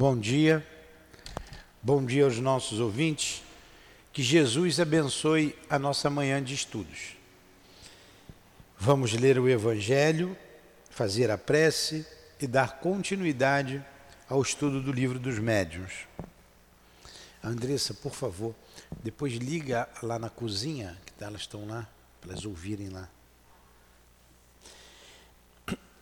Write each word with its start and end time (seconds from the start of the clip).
Bom 0.00 0.16
dia, 0.16 0.64
bom 1.82 2.06
dia 2.06 2.22
aos 2.22 2.38
nossos 2.38 2.78
ouvintes. 2.78 3.42
Que 4.12 4.22
Jesus 4.22 4.78
abençoe 4.78 5.58
a 5.68 5.76
nossa 5.76 6.08
manhã 6.08 6.40
de 6.40 6.54
estudos. 6.54 7.16
Vamos 8.78 9.12
ler 9.14 9.40
o 9.40 9.48
Evangelho, 9.48 10.38
fazer 10.88 11.32
a 11.32 11.36
prece 11.36 12.06
e 12.40 12.46
dar 12.46 12.78
continuidade 12.78 13.84
ao 14.28 14.40
estudo 14.40 14.80
do 14.80 14.92
livro 14.92 15.18
dos 15.18 15.40
médiuns. 15.40 16.06
Andressa, 17.42 17.92
por 17.92 18.14
favor, 18.14 18.54
depois 19.02 19.32
liga 19.32 19.88
lá 20.00 20.16
na 20.16 20.30
cozinha, 20.30 20.96
que 21.04 21.24
elas 21.24 21.40
estão 21.40 21.66
lá, 21.66 21.88
para 22.20 22.34
elas 22.34 22.44
ouvirem 22.44 22.88
lá. 22.88 23.08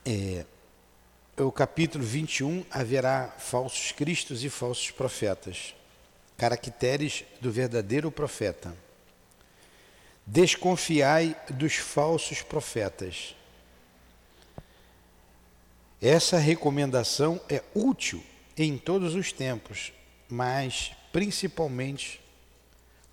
É, 0.05 0.45
o 1.45 1.53
capítulo 1.53 2.03
21 2.03 2.65
haverá 2.71 3.29
falsos 3.39 3.93
cristos 3.93 4.43
e 4.43 4.49
falsos 4.49 4.91
profetas. 4.91 5.75
Caracteres 6.37 7.25
do 7.41 7.53
verdadeiro 7.53 8.11
profeta. 8.11 8.75
Desconfiai 10.25 11.37
dos 11.51 11.75
falsos 11.75 12.43
profetas. 12.43 13.35
Essa 16.01 16.39
recomendação 16.39 17.41
é 17.49 17.63
útil 17.75 18.23
em 18.57 18.79
todos 18.79 19.15
os 19.15 19.33
tempos, 19.33 19.93
mas 20.29 20.93
principalmente 21.13 22.21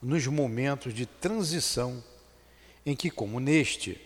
nos 0.02 0.28
momentos 0.28 0.94
de 0.94 1.06
transição 1.06 2.04
em 2.86 2.96
que, 2.96 3.10
como 3.10 3.40
neste, 3.40 4.00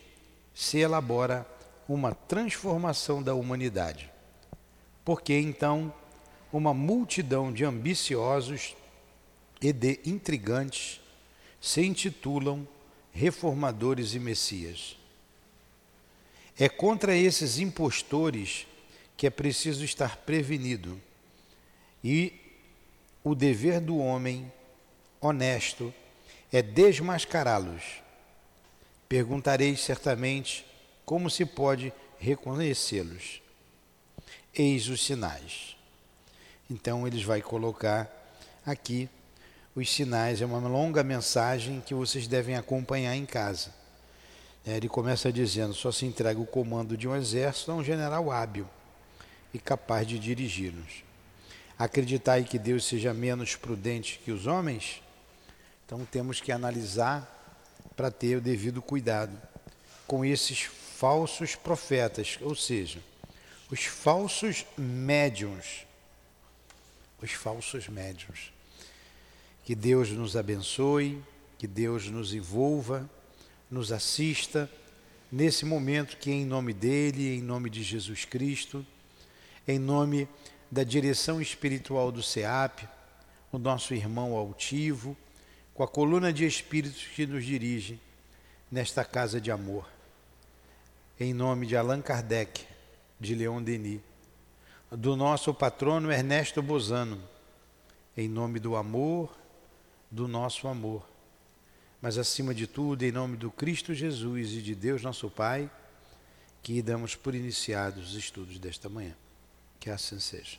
se 0.53 0.79
elabora 0.79 1.45
uma 1.87 2.13
transformação 2.13 3.23
da 3.23 3.33
humanidade. 3.33 4.11
Porque 5.07 5.35
então 5.35 5.93
uma 6.51 6.73
multidão 6.73 7.53
de 7.53 7.63
ambiciosos 7.63 8.75
e 9.61 9.71
de 9.71 10.01
intrigantes 10.05 10.99
se 11.61 11.81
intitulam 11.81 12.67
reformadores 13.13 14.15
e 14.15 14.19
messias. 14.19 14.97
É 16.59 16.67
contra 16.67 17.15
esses 17.15 17.57
impostores 17.57 18.67
que 19.15 19.25
é 19.25 19.29
preciso 19.29 19.85
estar 19.85 20.17
prevenido. 20.17 21.01
E 22.03 22.33
o 23.23 23.33
dever 23.33 23.79
do 23.79 23.99
homem 23.99 24.51
honesto 25.21 25.93
é 26.51 26.61
desmascará-los. 26.61 28.03
Perguntareis 29.07 29.79
certamente 29.79 30.65
como 31.05 31.29
se 31.29 31.45
pode 31.45 31.93
reconhecê-los? 32.19 33.46
Eis 34.57 34.89
os 34.89 35.05
sinais. 35.05 35.77
Então 36.69 37.05
eles 37.05 37.21
vai 37.21 37.41
colocar 37.41 38.11
aqui 38.65 39.07
os 39.75 39.93
sinais, 39.93 40.41
é 40.41 40.45
uma 40.45 40.57
longa 40.67 41.03
mensagem 41.03 41.79
que 41.79 41.93
vocês 41.93 42.27
devem 42.27 42.55
acompanhar 42.55 43.15
em 43.15 43.25
casa. 43.25 43.71
É, 44.65 44.75
ele 44.75 44.89
começa 44.89 45.31
dizendo: 45.31 45.73
só 45.75 45.91
se 45.91 46.05
entrega 46.05 46.39
o 46.39 46.45
comando 46.45 46.97
de 46.97 47.07
um 47.07 47.15
exército 47.15 47.71
a 47.71 47.75
um 47.75 47.83
general 47.83 48.31
hábil 48.31 48.67
e 49.53 49.59
capaz 49.59 50.07
de 50.07 50.17
dirigi-los. 50.17 51.03
Acreditai 51.77 52.43
que 52.43 52.57
Deus 52.57 52.83
seja 52.85 53.13
menos 53.13 53.55
prudente 53.55 54.19
que 54.25 54.31
os 54.31 54.47
homens? 54.47 55.03
Então 55.85 56.03
temos 56.03 56.41
que 56.41 56.51
analisar 56.51 57.33
para 57.95 58.09
ter 58.09 58.37
o 58.37 58.41
devido 58.41 58.81
cuidado 58.81 59.39
com 60.07 60.25
esses 60.25 60.63
falsos 60.63 61.55
profetas, 61.55 62.39
ou 62.41 62.55
seja, 62.55 62.99
os 63.69 63.85
falsos 63.85 64.65
médiums. 64.77 65.85
Os 67.21 67.31
falsos 67.31 67.87
médiums. 67.87 68.51
Que 69.63 69.75
Deus 69.75 70.09
nos 70.09 70.37
abençoe, 70.37 71.21
que 71.57 71.67
Deus 71.67 72.09
nos 72.09 72.33
envolva, 72.33 73.09
nos 73.69 73.91
assista 73.91 74.69
nesse 75.31 75.65
momento 75.65 76.17
que, 76.17 76.31
em 76.31 76.45
nome 76.45 76.73
dele, 76.73 77.35
em 77.35 77.41
nome 77.41 77.69
de 77.69 77.83
Jesus 77.83 78.23
Cristo, 78.23 78.85
em 79.67 79.77
nome 79.77 80.27
da 80.71 80.83
direção 80.83 81.41
espiritual 81.41 82.11
do 82.11 82.23
SEAP, 82.23 82.87
o 83.51 83.57
nosso 83.57 83.93
irmão 83.93 84.35
altivo, 84.35 85.17
com 85.73 85.83
a 85.83 85.87
coluna 85.87 86.31
de 86.31 86.45
espíritos 86.45 87.03
que 87.03 87.25
nos 87.25 87.45
dirige 87.45 87.99
nesta 88.71 89.03
casa 89.03 89.41
de 89.41 89.51
amor 89.51 89.85
em 91.19 91.33
nome 91.33 91.65
de 91.65 91.75
Allan 91.75 92.01
Kardec, 92.01 92.63
de 93.19 93.35
Leon 93.35 93.61
Denis, 93.61 94.01
do 94.91 95.15
nosso 95.15 95.53
patrono 95.53 96.11
Ernesto 96.11 96.61
Bozano, 96.61 97.21
em 98.15 98.27
nome 98.27 98.59
do 98.59 98.75
amor, 98.75 99.35
do 100.09 100.27
nosso 100.27 100.67
amor, 100.67 101.07
mas 102.01 102.17
acima 102.17 102.53
de 102.53 102.67
tudo, 102.67 103.03
em 103.03 103.11
nome 103.11 103.37
do 103.37 103.51
Cristo 103.51 103.93
Jesus 103.93 104.53
e 104.53 104.61
de 104.61 104.75
Deus 104.75 105.01
nosso 105.01 105.29
Pai, 105.29 105.69
que 106.61 106.81
damos 106.81 107.15
por 107.15 107.33
iniciados 107.33 108.09
os 108.09 108.15
estudos 108.15 108.59
desta 108.59 108.89
manhã. 108.89 109.15
Que 109.79 109.89
assim 109.89 110.19
seja. 110.19 110.57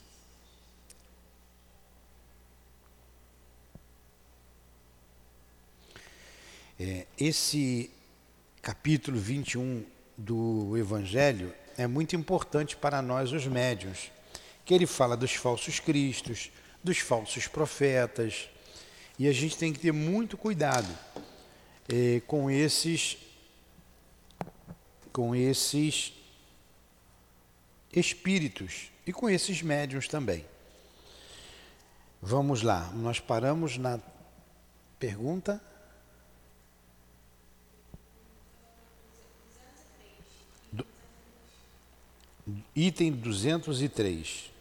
É, 6.81 7.07
esse 7.19 7.91
capítulo 8.63 9.19
21 9.19 9.85
do 10.17 10.77
Evangelho 10.77 11.53
é 11.79 11.87
muito 11.87 12.17
importante 12.17 12.77
para 12.77 13.01
nós, 13.01 13.33
os 13.33 13.47
médiuns, 13.47 14.11
que 14.65 14.75
ele 14.75 14.85
fala 14.85 15.17
dos 15.17 15.33
falsos 15.33 15.79
cristos, 15.79 16.51
dos 16.83 16.99
falsos 16.99 17.47
profetas, 17.47 18.51
e 19.17 19.29
a 19.29 19.33
gente 19.33 19.57
tem 19.57 19.73
que 19.73 19.79
ter 19.79 19.93
muito 19.93 20.37
cuidado 20.37 20.89
eh, 21.89 22.21
com 22.27 22.51
esses 22.51 23.17
com 25.13 25.35
esses 25.35 26.13
espíritos 27.93 28.91
e 29.07 29.13
com 29.13 29.31
esses 29.31 29.63
médiuns 29.63 30.07
também. 30.07 30.45
Vamos 32.21 32.63
lá, 32.63 32.91
nós 32.93 33.21
paramos 33.21 33.79
na 33.79 34.01
pergunta 34.99 35.61
Item 42.81 43.11
203. 43.11 44.53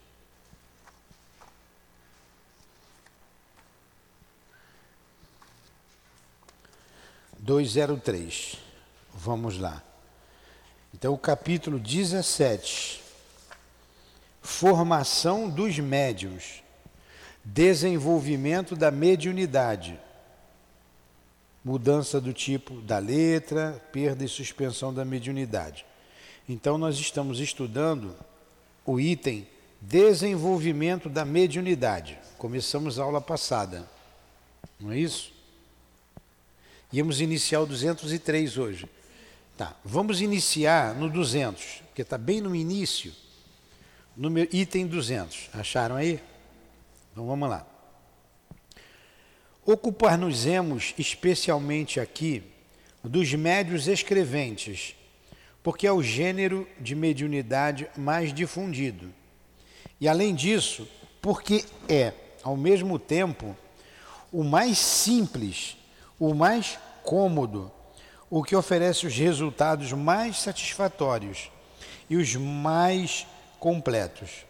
Dois 7.38 7.74
zero 7.74 7.96
três. 7.96 8.58
Vamos 9.14 9.60
lá. 9.60 9.84
Então, 10.96 11.14
o 11.14 11.18
capítulo 11.18 11.78
17. 11.78 13.04
Formação 14.42 15.48
dos 15.48 15.78
médiuns. 15.78 16.64
Desenvolvimento 17.46 18.76
da 18.76 18.90
mediunidade. 18.90 20.00
Mudança 21.64 22.20
do 22.20 22.34
tipo 22.34 22.82
da 22.82 22.98
letra, 22.98 23.80
perda 23.92 24.26
e 24.26 24.28
suspensão 24.28 24.92
da 24.92 25.06
mediunidade. 25.06 25.86
Então, 26.50 26.78
nós 26.78 26.98
estamos 26.98 27.40
estudando 27.40 28.16
o 28.86 29.00
item 29.00 29.46
desenvolvimento 29.82 31.10
da 31.10 31.26
mediunidade. 31.26 32.18
Começamos 32.38 32.98
a 32.98 33.04
aula 33.04 33.20
passada, 33.20 33.88
não 34.80 34.92
é 34.92 34.98
isso? 34.98 35.34
Íamos 36.92 37.20
iniciar 37.20 37.60
o 37.62 37.66
203 37.66 38.58
hoje. 38.58 38.90
Tá, 39.58 39.76
vamos 39.84 40.22
iniciar 40.22 40.96
no 40.96 41.10
200, 41.10 41.82
porque 41.88 42.04
está 42.04 42.18
bem 42.18 42.40
no 42.40 42.56
início, 42.56 43.12
no 44.16 44.30
item 44.40 44.88
200. 44.88 45.50
Acharam 45.54 45.96
aí? 45.96 46.22
Então 47.12 47.28
vamos 47.28 47.50
lá. 47.50 47.66
Ocupar-nos-emos 49.66 50.94
especialmente 50.98 52.00
aqui 52.00 52.44
dos 53.04 53.34
médios 53.34 53.88
escreventes 53.88 54.96
porque 55.68 55.86
é 55.86 55.92
o 55.92 56.02
gênero 56.02 56.66
de 56.80 56.96
mediunidade 56.96 57.90
mais 57.98 58.34
difundido. 58.34 59.14
E 60.00 60.08
além 60.08 60.34
disso, 60.34 60.88
porque 61.22 61.66
é, 61.90 62.14
ao 62.42 62.56
mesmo 62.56 62.98
tempo, 62.98 63.54
o 64.32 64.46
mais 64.46 64.78
simples, 64.78 65.76
o 66.18 66.34
mais 66.34 66.80
cômodo, 67.04 67.70
o 68.30 68.46
que 68.46 68.56
oferece 68.56 69.06
os 69.08 69.18
resultados 69.18 69.92
mais 69.92 70.40
satisfatórios 70.40 71.52
e 72.10 72.16
os 72.16 72.34
mais 72.34 73.28
completos. 73.60 74.46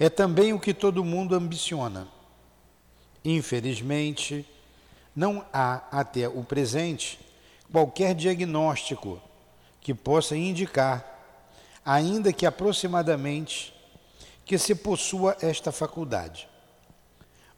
É 0.00 0.08
também 0.08 0.52
o 0.52 0.58
que 0.58 0.74
todo 0.74 1.04
mundo 1.04 1.36
ambiciona. 1.36 2.08
Infelizmente, 3.24 4.44
não 5.14 5.44
há 5.52 5.84
até 5.92 6.28
o 6.28 6.42
presente 6.42 7.20
qualquer 7.70 8.16
diagnóstico 8.16 9.22
que 9.88 9.94
possa 9.94 10.36
indicar, 10.36 11.02
ainda 11.82 12.30
que 12.30 12.44
aproximadamente, 12.44 13.72
que 14.44 14.58
se 14.58 14.74
possua 14.74 15.34
esta 15.40 15.72
faculdade. 15.72 16.46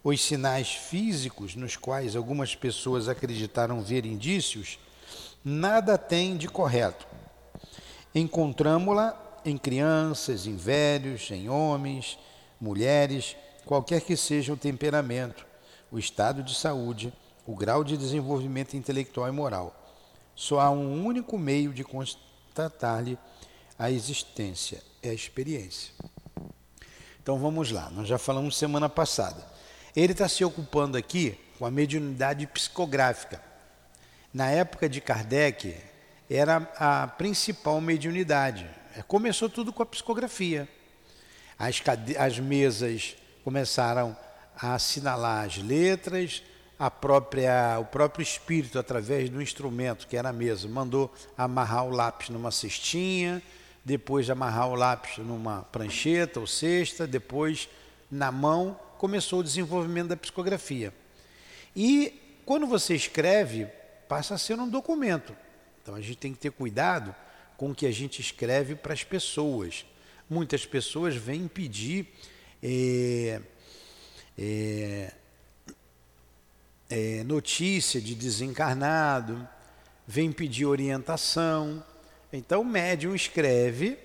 Os 0.05 0.23
sinais 0.23 0.71
físicos 0.73 1.57
nos 1.57 1.75
quais 1.75 2.15
algumas 2.15 2.55
pessoas 2.55 3.09
acreditaram 3.09 3.83
ver 3.83 4.07
indícios 4.07 4.79
nada 5.45 5.99
tem 5.99 6.37
de 6.37 6.47
correto. 6.47 7.05
Encontramos-la 8.15 9.41
em 9.45 9.59
crianças, 9.59 10.47
em 10.47 10.55
velhos, 10.55 11.33
em 11.33 11.49
homens, 11.49 12.17
mulheres, 12.61 13.35
qualquer 13.67 14.03
que 14.03 14.17
seja 14.17 14.53
o 14.53 14.57
temperamento, 14.57 15.45
o 15.91 15.99
estado 15.99 16.45
de 16.45 16.55
saúde, 16.55 17.13
o 17.45 17.57
grau 17.57 17.83
de 17.83 17.97
desenvolvimento 17.97 18.77
intelectual 18.77 19.27
e 19.27 19.33
moral. 19.33 19.80
Só 20.41 20.59
há 20.59 20.71
um 20.71 21.05
único 21.05 21.39
meio 21.39 21.71
de 21.71 21.85
constatar-lhe 21.85 23.19
a 23.79 23.91
existência, 23.91 24.83
é 25.03 25.11
a 25.11 25.13
experiência. 25.13 25.93
Então 27.23 27.39
vamos 27.39 27.71
lá, 27.71 27.91
nós 27.91 28.09
já 28.09 28.17
falamos 28.17 28.57
semana 28.57 28.89
passada. 28.89 29.47
Ele 29.95 30.13
está 30.13 30.27
se 30.31 30.43
ocupando 30.43 30.97
aqui 30.97 31.39
com 31.59 31.67
a 31.67 31.71
mediunidade 31.71 32.47
psicográfica. 32.47 33.39
Na 34.33 34.49
época 34.49 34.89
de 34.89 35.03
Kardec, 35.03 35.77
era 36.31 36.57
a 36.79 37.07
principal 37.07 37.79
mediunidade. 37.79 38.67
Começou 39.07 39.51
tudo 39.51 39.75
com 39.75 39.83
a 39.83 39.87
psicografia. 39.87 40.67
As, 41.59 41.83
as 42.19 42.39
mesas 42.39 43.15
começaram 43.45 44.17
a 44.57 44.73
assinalar 44.73 45.45
as 45.45 45.59
letras, 45.59 46.43
a 46.81 46.91
própria, 46.91 47.79
o 47.79 47.85
próprio 47.85 48.23
espírito, 48.23 48.79
através 48.79 49.29
do 49.29 49.43
instrumento 49.43 50.07
que 50.07 50.17
era 50.17 50.31
a 50.31 50.33
mesa, 50.33 50.67
mandou 50.67 51.15
amarrar 51.37 51.85
o 51.85 51.91
lápis 51.91 52.31
numa 52.31 52.51
cestinha, 52.51 53.43
depois 53.85 54.31
amarrar 54.31 54.71
o 54.71 54.75
lápis 54.75 55.19
numa 55.19 55.61
prancheta 55.65 56.41
ou 56.41 56.47
cesta, 56.47 57.07
depois 57.07 57.69
na 58.11 58.33
mão, 58.33 58.81
começou 58.97 59.41
o 59.41 59.45
desenvolvimento 59.45 60.09
da 60.09 60.17
psicografia. 60.17 60.91
E 61.77 62.41
quando 62.47 62.67
você 62.67 62.95
escreve, 62.95 63.67
passa 64.09 64.37
a 64.37 64.39
ser 64.39 64.59
um 64.59 64.67
documento. 64.67 65.37
Então 65.83 65.95
a 65.95 66.01
gente 66.01 66.17
tem 66.17 66.33
que 66.33 66.39
ter 66.39 66.51
cuidado 66.51 67.15
com 67.59 67.73
o 67.73 67.75
que 67.75 67.85
a 67.85 67.93
gente 67.93 68.23
escreve 68.23 68.75
para 68.75 68.95
as 68.95 69.05
pessoas. 69.05 69.85
Muitas 70.31 70.65
pessoas 70.65 71.15
vêm 71.15 71.47
pedir 71.47 72.09
é, 72.63 73.43
é, 74.39 75.13
é, 76.91 77.23
notícia 77.25 78.01
de 78.01 78.17
desencarnado, 78.17 79.49
vem 80.07 80.33
pedir 80.33 80.67
orientação. 80.67 81.83
Então 82.33 82.63
o 82.63 82.65
médium 82.65 83.15
escreve, 83.15 83.97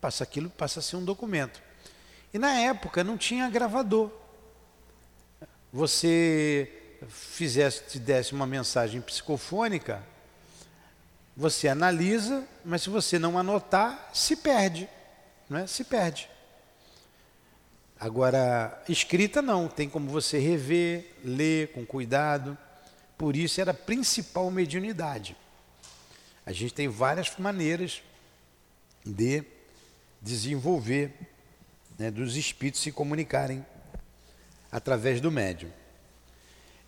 passa 0.00 0.24
aquilo, 0.24 0.48
passa 0.48 0.80
a 0.80 0.82
ser 0.82 0.96
um 0.96 1.04
documento. 1.04 1.62
E 2.32 2.38
na 2.38 2.58
época 2.58 3.04
não 3.04 3.18
tinha 3.18 3.48
gravador. 3.50 4.10
Você 5.72 6.72
fizesse, 7.08 7.82
te 7.84 7.98
desse 7.98 8.32
uma 8.32 8.46
mensagem 8.46 9.00
psicofônica, 9.02 10.02
você 11.36 11.68
analisa, 11.68 12.46
mas 12.64 12.82
se 12.82 12.88
você 12.88 13.18
não 13.18 13.38
anotar, 13.38 14.10
se 14.14 14.36
perde, 14.36 14.88
não 15.50 15.58
é? 15.58 15.66
Se 15.66 15.84
perde. 15.84 16.30
Agora, 17.98 18.82
escrita 18.88 19.40
não, 19.40 19.68
tem 19.68 19.88
como 19.88 20.10
você 20.10 20.38
rever, 20.38 21.14
ler 21.24 21.72
com 21.72 21.84
cuidado. 21.84 22.56
Por 23.16 23.34
isso 23.34 23.60
era 23.60 23.70
a 23.70 23.74
principal 23.74 24.50
mediunidade. 24.50 25.34
A 26.44 26.52
gente 26.52 26.74
tem 26.74 26.88
várias 26.88 27.34
maneiras 27.38 28.02
de 29.04 29.42
desenvolver, 30.20 31.12
né, 31.98 32.10
dos 32.10 32.36
espíritos 32.36 32.82
se 32.82 32.92
comunicarem 32.92 33.64
através 34.70 35.20
do 35.20 35.30
médium. 35.30 35.70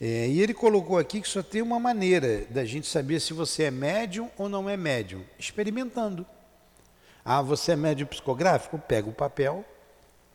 É, 0.00 0.28
e 0.28 0.40
ele 0.40 0.54
colocou 0.54 0.98
aqui 0.98 1.20
que 1.20 1.28
só 1.28 1.42
tem 1.42 1.62
uma 1.62 1.80
maneira 1.80 2.44
da 2.50 2.64
gente 2.64 2.86
saber 2.86 3.18
se 3.18 3.32
você 3.32 3.64
é 3.64 3.70
médium 3.70 4.30
ou 4.36 4.48
não 4.48 4.68
é 4.68 4.76
médium, 4.76 5.24
experimentando. 5.38 6.26
Ah, 7.24 7.42
você 7.42 7.72
é 7.72 7.76
médium 7.76 8.06
psicográfico? 8.06 8.78
Pega 8.78 9.08
o 9.08 9.12
papel, 9.12 9.64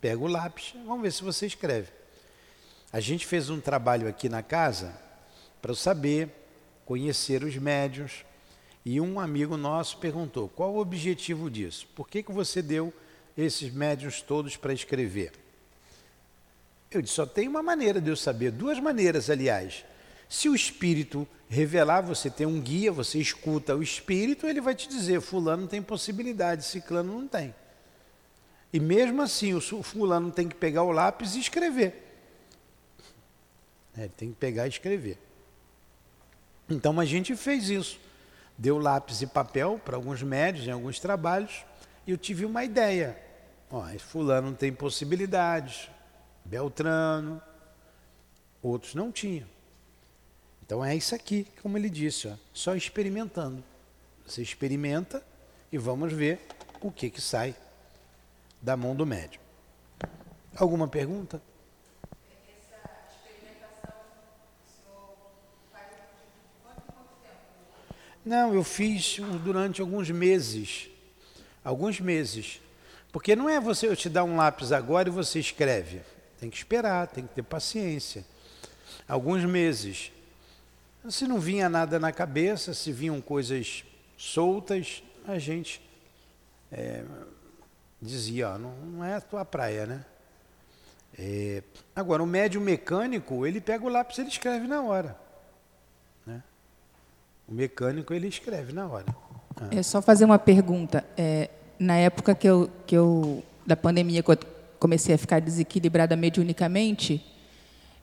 pega 0.03 0.21
o 0.21 0.27
lápis, 0.27 0.73
vamos 0.85 1.01
ver 1.01 1.13
se 1.13 1.23
você 1.23 1.45
escreve. 1.45 1.87
A 2.91 2.99
gente 2.99 3.25
fez 3.25 3.49
um 3.49 3.61
trabalho 3.61 4.05
aqui 4.05 4.27
na 4.27 4.43
casa 4.43 4.93
para 5.61 5.73
saber, 5.73 6.27
conhecer 6.83 7.41
os 7.41 7.55
médiums, 7.55 8.25
e 8.83 8.99
um 8.99 9.17
amigo 9.17 9.55
nosso 9.55 9.97
perguntou: 9.99 10.49
qual 10.49 10.73
o 10.73 10.79
objetivo 10.79 11.49
disso? 11.49 11.87
Por 11.95 12.09
que, 12.09 12.21
que 12.21 12.33
você 12.33 12.61
deu 12.61 12.93
esses 13.37 13.71
médiums 13.73 14.21
todos 14.21 14.57
para 14.57 14.73
escrever? 14.73 15.31
Eu 16.91 17.01
disse: 17.01 17.13
só 17.13 17.25
tem 17.25 17.47
uma 17.47 17.63
maneira 17.63 18.01
de 18.01 18.09
eu 18.09 18.17
saber, 18.17 18.51
duas 18.51 18.81
maneiras, 18.81 19.29
aliás. 19.29 19.85
Se 20.27 20.49
o 20.49 20.55
espírito 20.55 21.25
revelar, 21.47 22.01
você 22.01 22.29
tem 22.29 22.45
um 22.45 22.59
guia, 22.59 22.91
você 22.91 23.19
escuta 23.19 23.73
o 23.73 23.81
espírito, 23.81 24.47
ele 24.47 24.59
vai 24.59 24.75
te 24.75 24.89
dizer: 24.89 25.21
Fulano 25.21 25.65
tem 25.65 25.81
possibilidade, 25.81 26.65
Ciclano 26.65 27.21
não 27.21 27.25
tem. 27.25 27.55
E 28.73 28.79
mesmo 28.79 29.21
assim, 29.21 29.53
o 29.53 29.61
fulano 29.61 30.31
tem 30.31 30.49
que 30.49 30.55
pegar 30.55 30.81
o 30.81 30.91
lápis 30.91 31.35
e 31.35 31.39
escrever. 31.39 32.03
É, 33.95 34.01
ele 34.01 34.13
tem 34.17 34.29
que 34.29 34.35
pegar 34.35 34.65
e 34.65 34.69
escrever. 34.69 35.19
Então 36.67 36.99
a 36.99 37.05
gente 37.05 37.35
fez 37.35 37.69
isso. 37.69 37.99
Deu 38.57 38.79
lápis 38.79 39.21
e 39.21 39.27
papel 39.27 39.79
para 39.85 39.95
alguns 39.95 40.23
médios 40.23 40.65
em 40.65 40.71
alguns 40.71 40.99
trabalhos 40.99 41.63
e 42.07 42.11
eu 42.11 42.17
tive 42.17 42.45
uma 42.45 42.63
ideia. 42.63 43.15
Ó, 43.69 43.85
fulano 43.99 44.53
tem 44.55 44.73
possibilidades, 44.73 45.89
Beltrano, 46.43 47.39
outros 48.61 48.95
não 48.95 49.11
tinham. 49.11 49.47
Então 50.65 50.83
é 50.83 50.95
isso 50.95 51.13
aqui, 51.13 51.47
como 51.61 51.77
ele 51.77 51.89
disse, 51.89 52.27
ó, 52.27 52.33
só 52.53 52.75
experimentando. 52.75 53.63
Você 54.25 54.41
experimenta 54.41 55.23
e 55.71 55.77
vamos 55.77 56.11
ver 56.11 56.39
o 56.81 56.91
que 56.91 57.09
que 57.09 57.21
sai 57.21 57.55
da 58.63 58.77
mão 58.77 58.95
do 58.95 59.05
médium. 59.05 59.41
Alguma 60.55 60.87
pergunta? 60.87 61.41
Não, 68.25 68.53
eu 68.53 68.63
fiz 68.63 69.19
durante 69.43 69.81
alguns 69.81 70.09
meses. 70.09 70.89
Alguns 71.61 71.99
meses. 71.99 72.61
Porque 73.11 73.35
não 73.35 73.49
é 73.49 73.59
você 73.59 73.85
eu 73.85 73.97
te 73.97 74.07
dar 74.09 74.23
um 74.23 74.37
lápis 74.37 74.71
agora 74.71 75.09
e 75.09 75.11
você 75.11 75.39
escreve. 75.39 76.01
Tem 76.39 76.49
que 76.49 76.55
esperar, 76.55 77.07
tem 77.07 77.27
que 77.27 77.33
ter 77.33 77.43
paciência. 77.43 78.25
Alguns 79.05 79.43
meses. 79.43 80.09
Se 81.09 81.27
não 81.27 81.37
vinha 81.37 81.67
nada 81.67 81.99
na 81.99 82.13
cabeça, 82.13 82.73
se 82.73 82.93
vinham 82.93 83.19
coisas 83.19 83.83
soltas, 84.17 85.03
a 85.27 85.37
gente 85.37 85.81
é, 86.71 87.03
dizia, 88.03 88.49
ó, 88.49 88.57
não, 88.57 88.75
não 88.75 89.03
é 89.03 89.15
a 89.15 89.21
tua 89.21 89.45
praia, 89.45 89.85
né? 89.85 90.05
É, 91.17 91.63
agora, 91.95 92.21
o 92.21 92.27
médium 92.27 92.61
mecânico, 92.61 93.45
ele 93.45 93.61
pega 93.61 93.85
o 93.85 93.89
lápis 93.89 94.17
e 94.17 94.21
ele 94.21 94.29
escreve 94.29 94.67
na 94.67 94.81
hora. 94.81 95.15
Né? 96.25 96.41
O 97.47 97.53
mecânico, 97.53 98.13
ele 98.13 98.27
escreve 98.27 98.73
na 98.73 98.87
hora. 98.87 99.05
Ah. 99.55 99.69
É 99.71 99.83
só 99.83 100.01
fazer 100.01 100.25
uma 100.25 100.39
pergunta. 100.39 101.05
É, 101.15 101.49
na 101.79 101.95
época 101.97 102.33
que 102.33 102.47
eu, 102.47 102.69
que 102.85 102.95
eu, 102.95 103.43
da 103.65 103.77
pandemia, 103.77 104.23
que 104.23 104.31
eu 104.31 104.37
comecei 104.79 105.15
a 105.15 105.17
ficar 105.17 105.39
desequilibrada 105.39 106.15
mediunicamente, 106.15 107.23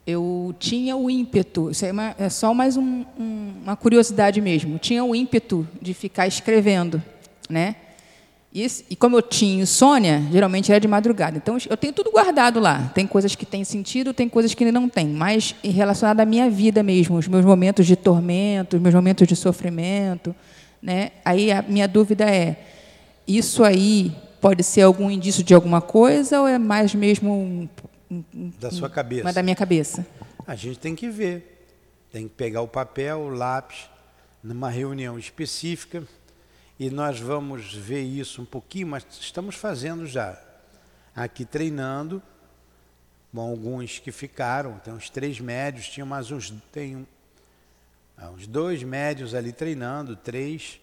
eu 0.07 0.55
tinha 0.59 0.97
o 0.97 1.11
ímpeto, 1.11 1.71
isso 1.71 1.85
é, 1.85 1.93
uma, 1.93 2.15
é 2.19 2.29
só 2.29 2.55
mais 2.55 2.77
um, 2.77 3.05
um, 3.19 3.55
uma 3.63 3.77
curiosidade 3.77 4.41
mesmo, 4.41 4.79
tinha 4.79 5.05
o 5.05 5.15
ímpeto 5.15 5.69
de 5.81 5.93
ficar 5.93 6.27
escrevendo, 6.27 7.03
né? 7.49 7.77
E, 8.53 8.67
e, 8.91 8.97
como 8.97 9.17
eu 9.17 9.23
tinha 9.23 9.63
insônia, 9.63 10.27
geralmente 10.33 10.73
era 10.73 10.81
de 10.81 10.89
madrugada. 10.89 11.37
Então, 11.37 11.57
eu 11.69 11.77
tenho 11.77 11.93
tudo 11.93 12.11
guardado 12.11 12.59
lá. 12.59 12.91
Tem 12.93 13.07
coisas 13.07 13.37
que 13.37 13.47
têm 13.47 13.63
sentido, 13.63 14.13
tem 14.13 14.29
coisas 14.29 14.55
que 14.55 14.71
não 14.73 14.89
têm. 14.89 15.07
Mas 15.07 15.55
relacionado 15.63 16.19
à 16.19 16.25
minha 16.25 16.51
vida 16.51 16.83
mesmo, 16.83 17.17
os 17.17 17.29
meus 17.29 17.45
momentos 17.45 17.87
de 17.87 17.95
tormento, 17.95 18.77
os 18.77 18.83
meus 18.83 18.95
momentos 18.95 19.29
de 19.29 19.37
sofrimento. 19.37 20.35
Né? 20.83 21.13
Aí 21.25 21.53
a 21.53 21.63
minha 21.63 21.87
dúvida 21.87 22.25
é, 22.25 22.57
isso 23.27 23.63
aí 23.63 24.13
pode 24.41 24.65
ser 24.65 24.83
algum 24.83 25.09
indício 25.09 25.45
de 25.45 25.55
alguma 25.55 25.81
coisa 25.81 26.41
ou 26.41 26.49
é 26.49 26.59
mais 26.59 26.93
mesmo 26.93 27.33
um, 27.33 27.69
um, 28.11 28.53
da 28.59 28.71
sua 28.73 28.91
cabeça? 28.91 29.23
Uma 29.23 29.33
da 29.33 29.43
minha 29.45 29.55
cabeça. 29.55 30.05
A 30.45 30.57
gente 30.57 30.79
tem 30.79 30.97
que 30.97 31.09
ver. 31.09 31.69
Tem 32.11 32.27
que 32.27 32.35
pegar 32.35 32.63
o 32.63 32.67
papel, 32.67 33.21
o 33.21 33.29
lápis, 33.29 33.89
numa 34.43 34.69
reunião 34.69 35.17
específica, 35.17 36.03
e 36.81 36.89
nós 36.89 37.21
vamos 37.21 37.75
ver 37.75 38.01
isso 38.01 38.41
um 38.41 38.45
pouquinho, 38.47 38.87
mas 38.87 39.05
estamos 39.21 39.55
fazendo 39.55 40.07
já. 40.07 40.43
Aqui 41.15 41.45
treinando, 41.45 42.23
bom, 43.31 43.51
alguns 43.51 43.99
que 43.99 44.11
ficaram, 44.11 44.79
tem 44.79 44.95
uns 44.95 45.11
três 45.11 45.39
médios, 45.39 45.91
tinha 45.91 46.07
mais 46.07 46.31
uns, 46.31 46.51
tem 46.73 47.07
ah, 48.17 48.31
uns 48.31 48.47
dois 48.47 48.83
médios 48.83 49.35
ali 49.35 49.53
treinando, 49.53 50.17
três, 50.17 50.81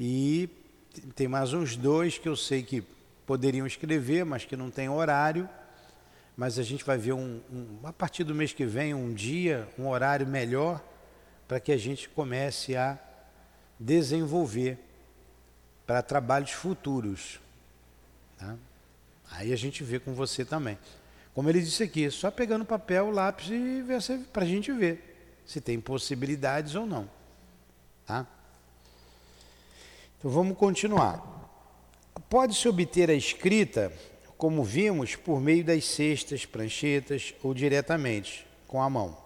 e 0.00 0.48
tem 1.14 1.28
mais 1.28 1.52
uns 1.52 1.76
dois 1.76 2.16
que 2.16 2.26
eu 2.26 2.34
sei 2.34 2.62
que 2.62 2.82
poderiam 3.26 3.66
escrever, 3.66 4.24
mas 4.24 4.46
que 4.46 4.56
não 4.56 4.70
tem 4.70 4.88
horário. 4.88 5.46
Mas 6.34 6.58
a 6.58 6.62
gente 6.62 6.82
vai 6.82 6.96
ver 6.96 7.12
um, 7.12 7.42
um, 7.52 7.86
a 7.86 7.92
partir 7.92 8.24
do 8.24 8.34
mês 8.34 8.54
que 8.54 8.64
vem 8.64 8.94
um 8.94 9.12
dia, 9.12 9.68
um 9.78 9.86
horário 9.86 10.26
melhor 10.26 10.82
para 11.46 11.60
que 11.60 11.72
a 11.72 11.76
gente 11.76 12.08
comece 12.08 12.74
a 12.74 12.98
desenvolver 13.78 14.78
para 15.90 16.02
trabalhos 16.02 16.52
futuros. 16.52 17.40
Tá? 18.38 18.56
Aí 19.28 19.52
a 19.52 19.56
gente 19.56 19.82
vê 19.82 19.98
com 19.98 20.14
você 20.14 20.44
também. 20.44 20.78
Como 21.34 21.50
ele 21.50 21.60
disse 21.60 21.82
aqui, 21.82 22.08
só 22.12 22.30
pegando 22.30 22.64
papel, 22.64 23.10
lápis 23.10 23.48
e 23.50 23.84
para 24.32 24.44
a 24.44 24.46
gente 24.46 24.70
ver 24.70 25.42
se 25.44 25.60
tem 25.60 25.80
possibilidades 25.80 26.76
ou 26.76 26.86
não. 26.86 27.10
Tá? 28.06 28.24
Então 30.16 30.30
vamos 30.30 30.56
continuar. 30.56 31.20
Pode-se 32.28 32.68
obter 32.68 33.10
a 33.10 33.14
escrita, 33.14 33.92
como 34.38 34.62
vimos, 34.62 35.16
por 35.16 35.40
meio 35.40 35.64
das 35.64 35.84
cestas, 35.84 36.46
pranchetas 36.46 37.34
ou 37.42 37.52
diretamente, 37.52 38.46
com 38.68 38.80
a 38.80 38.88
mão. 38.88 39.18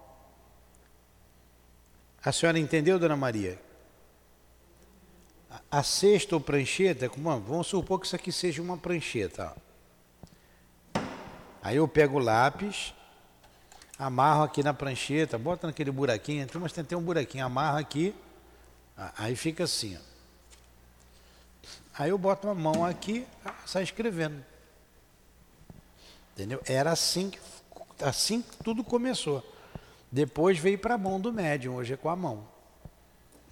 A 2.24 2.32
senhora 2.32 2.58
entendeu, 2.58 2.98
dona 2.98 3.18
Maria? 3.18 3.60
A 5.70 5.82
cesta 5.82 6.34
ou 6.34 6.40
prancheta, 6.40 7.10
vamos 7.46 7.66
supor 7.66 8.00
que 8.00 8.06
isso 8.06 8.16
aqui 8.16 8.32
seja 8.32 8.62
uma 8.62 8.76
prancheta. 8.76 9.54
Aí 11.62 11.76
eu 11.76 11.88
pego 11.88 12.16
o 12.16 12.22
lápis, 12.22 12.94
amarro 13.98 14.42
aqui 14.42 14.62
na 14.62 14.74
prancheta, 14.74 15.38
bota 15.38 15.66
naquele 15.66 15.90
buraquinho, 15.90 16.46
mas 16.60 16.72
tem 16.72 16.98
um 16.98 17.02
buraquinho, 17.02 17.44
amarro 17.46 17.78
aqui, 17.78 18.14
aí 19.16 19.34
fica 19.34 19.64
assim. 19.64 19.96
Ó. 19.96 20.14
Aí 21.96 22.10
eu 22.10 22.18
boto 22.18 22.48
uma 22.48 22.54
mão 22.54 22.84
aqui, 22.84 23.26
sai 23.64 23.84
escrevendo. 23.84 24.44
Entendeu? 26.32 26.60
Era 26.66 26.90
assim 26.90 27.30
que, 27.30 27.38
assim 28.04 28.42
que 28.42 28.56
tudo 28.58 28.82
começou. 28.82 29.48
Depois 30.10 30.58
veio 30.58 30.78
para 30.78 30.94
a 30.94 30.98
mão 30.98 31.20
do 31.20 31.32
médium, 31.32 31.76
hoje 31.76 31.94
é 31.94 31.96
com 31.96 32.08
a 32.08 32.16
mão. 32.16 32.46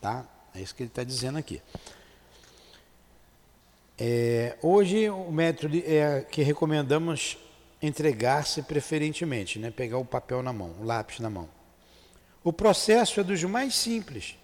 Tá? 0.01 0.25
É 0.55 0.61
isso 0.61 0.75
que 0.75 0.83
ele 0.83 0.91
está 0.91 1.05
dizendo 1.05 1.39
aqui. 1.39 1.61
É, 3.99 4.57
hoje 4.63 5.09
o 5.11 5.31
método 5.31 5.77
é 5.85 6.27
que 6.31 6.43
recomendamos 6.43 7.39
entregar-se 7.81 8.63
preferentemente, 8.63 9.59
né? 9.59 9.71
pegar 9.71 9.99
o 9.99 10.05
papel 10.05 10.43
na 10.43 10.53
mão, 10.53 10.75
o 10.81 10.85
lápis 10.85 11.21
na 11.21 11.31
mão. 11.31 11.49
O 12.43 12.53
processo 12.53 13.21
é 13.21 13.25
dos 13.25 13.43
mais 13.45 13.75
simples 13.75 14.37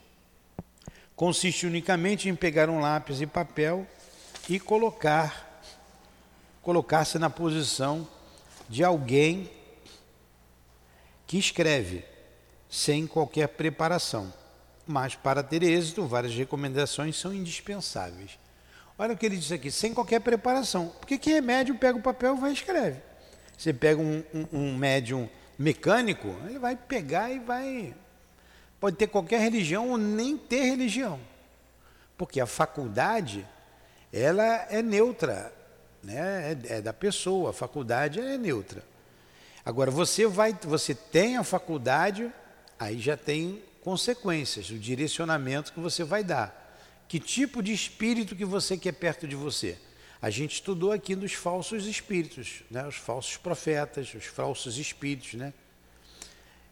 consiste 1.19 1.67
unicamente 1.67 2.29
em 2.29 2.37
pegar 2.37 2.71
um 2.71 2.79
lápis 2.79 3.21
e 3.21 3.27
papel 3.27 3.85
e 4.49 4.61
colocar 4.61 5.61
colocar-se 6.63 7.19
na 7.19 7.29
posição 7.29 8.07
de 8.69 8.85
alguém 8.85 9.51
que 11.27 11.37
escreve 11.37 12.05
sem 12.71 13.05
qualquer 13.05 13.49
preparação. 13.49 14.33
Mas 14.89 15.15
para 15.15 15.43
ter 15.43 15.63
êxito, 15.63 16.07
várias 16.07 16.35
recomendações 16.35 17.17
são 17.17 17.33
indispensáveis. 17.35 18.39
Olha 18.99 19.13
o 19.13 19.17
que 19.17 19.27
ele 19.27 19.37
diz 19.37 19.53
aqui, 19.53 19.71
sem 19.71 19.93
qualquer 19.93 20.21
preparação. 20.21 20.89
Porque 20.99 21.19
quem 21.19 21.37
é 21.37 21.41
médium 21.43 21.77
pega 21.77 21.99
o 21.99 22.03
papel 22.03 22.35
e 22.35 22.41
vai 22.41 22.51
e 22.51 22.55
escreve. 22.55 23.01
Você 23.57 23.73
pega 23.73 24.01
um, 24.01 24.25
um, 24.35 24.47
um 24.51 24.77
médium 24.77 25.29
mecânico, 25.59 26.35
ele 26.49 26.59
vai 26.59 26.75
pegar 26.75 27.31
e 27.31 27.39
vai 27.39 27.95
Pode 28.81 28.97
ter 28.97 29.09
qualquer 29.09 29.41
religião 29.41 29.91
ou 29.91 29.99
nem 29.99 30.37
ter 30.37 30.63
religião. 30.63 31.21
Porque 32.17 32.41
a 32.41 32.47
faculdade, 32.47 33.47
ela 34.13 34.67
é 34.71 34.81
neutra, 34.81 35.53
né? 36.03 36.53
é, 36.53 36.77
é 36.77 36.81
da 36.81 36.93
pessoa, 36.93 37.51
a 37.51 37.53
faculdade 37.53 38.21
é 38.21 38.39
neutra. 38.39 38.83
Agora, 39.65 39.91
você 39.91 40.27
vai, 40.27 40.57
você 40.63 40.95
tem 40.95 41.37
a 41.37 41.45
faculdade, 41.45 42.33
aí 42.79 42.99
já 42.99 43.17
tem 43.17 43.63
consequências, 43.89 44.69
o 44.69 44.79
direcionamento 44.79 45.73
que 45.73 45.81
você 45.81 46.05
vai 46.05 46.23
dar. 46.23 46.77
Que 47.09 47.19
tipo 47.19 47.63
de 47.63 47.73
espírito 47.73 48.37
que 48.37 48.45
você 48.45 48.77
quer 48.77 48.93
perto 48.93 49.27
de 49.27 49.35
você? 49.35 49.79
A 50.21 50.29
gente 50.29 50.57
estudou 50.57 50.93
aqui 50.93 51.17
nos 51.17 51.33
falsos 51.33 51.87
espíritos, 51.87 52.63
né? 52.71 52.87
os 52.87 52.97
falsos 52.97 53.39
profetas, 53.39 54.13
os 54.13 54.27
falsos 54.27 54.77
espíritos. 54.77 55.33
Né? 55.33 55.55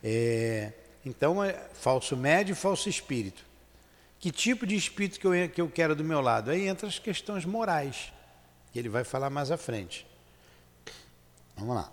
É, 0.04 0.72
então, 1.06 1.42
é 1.42 1.54
falso 1.72 2.14
médio 2.18 2.52
e 2.52 2.54
falso 2.54 2.86
espírito. 2.86 3.46
Que 4.20 4.30
tipo 4.30 4.66
de 4.66 4.76
espírito 4.76 5.18
que 5.18 5.26
eu, 5.26 5.48
que 5.48 5.60
eu 5.62 5.70
quero 5.70 5.96
do 5.96 6.04
meu 6.04 6.20
lado? 6.20 6.50
Aí 6.50 6.68
entra 6.68 6.86
as 6.86 6.98
questões 6.98 7.46
morais, 7.46 8.12
que 8.74 8.78
ele 8.78 8.90
vai 8.90 9.04
falar 9.04 9.30
mais 9.30 9.50
à 9.50 9.56
frente. 9.56 10.06
Vamos 11.56 11.76
lá. 11.76 11.90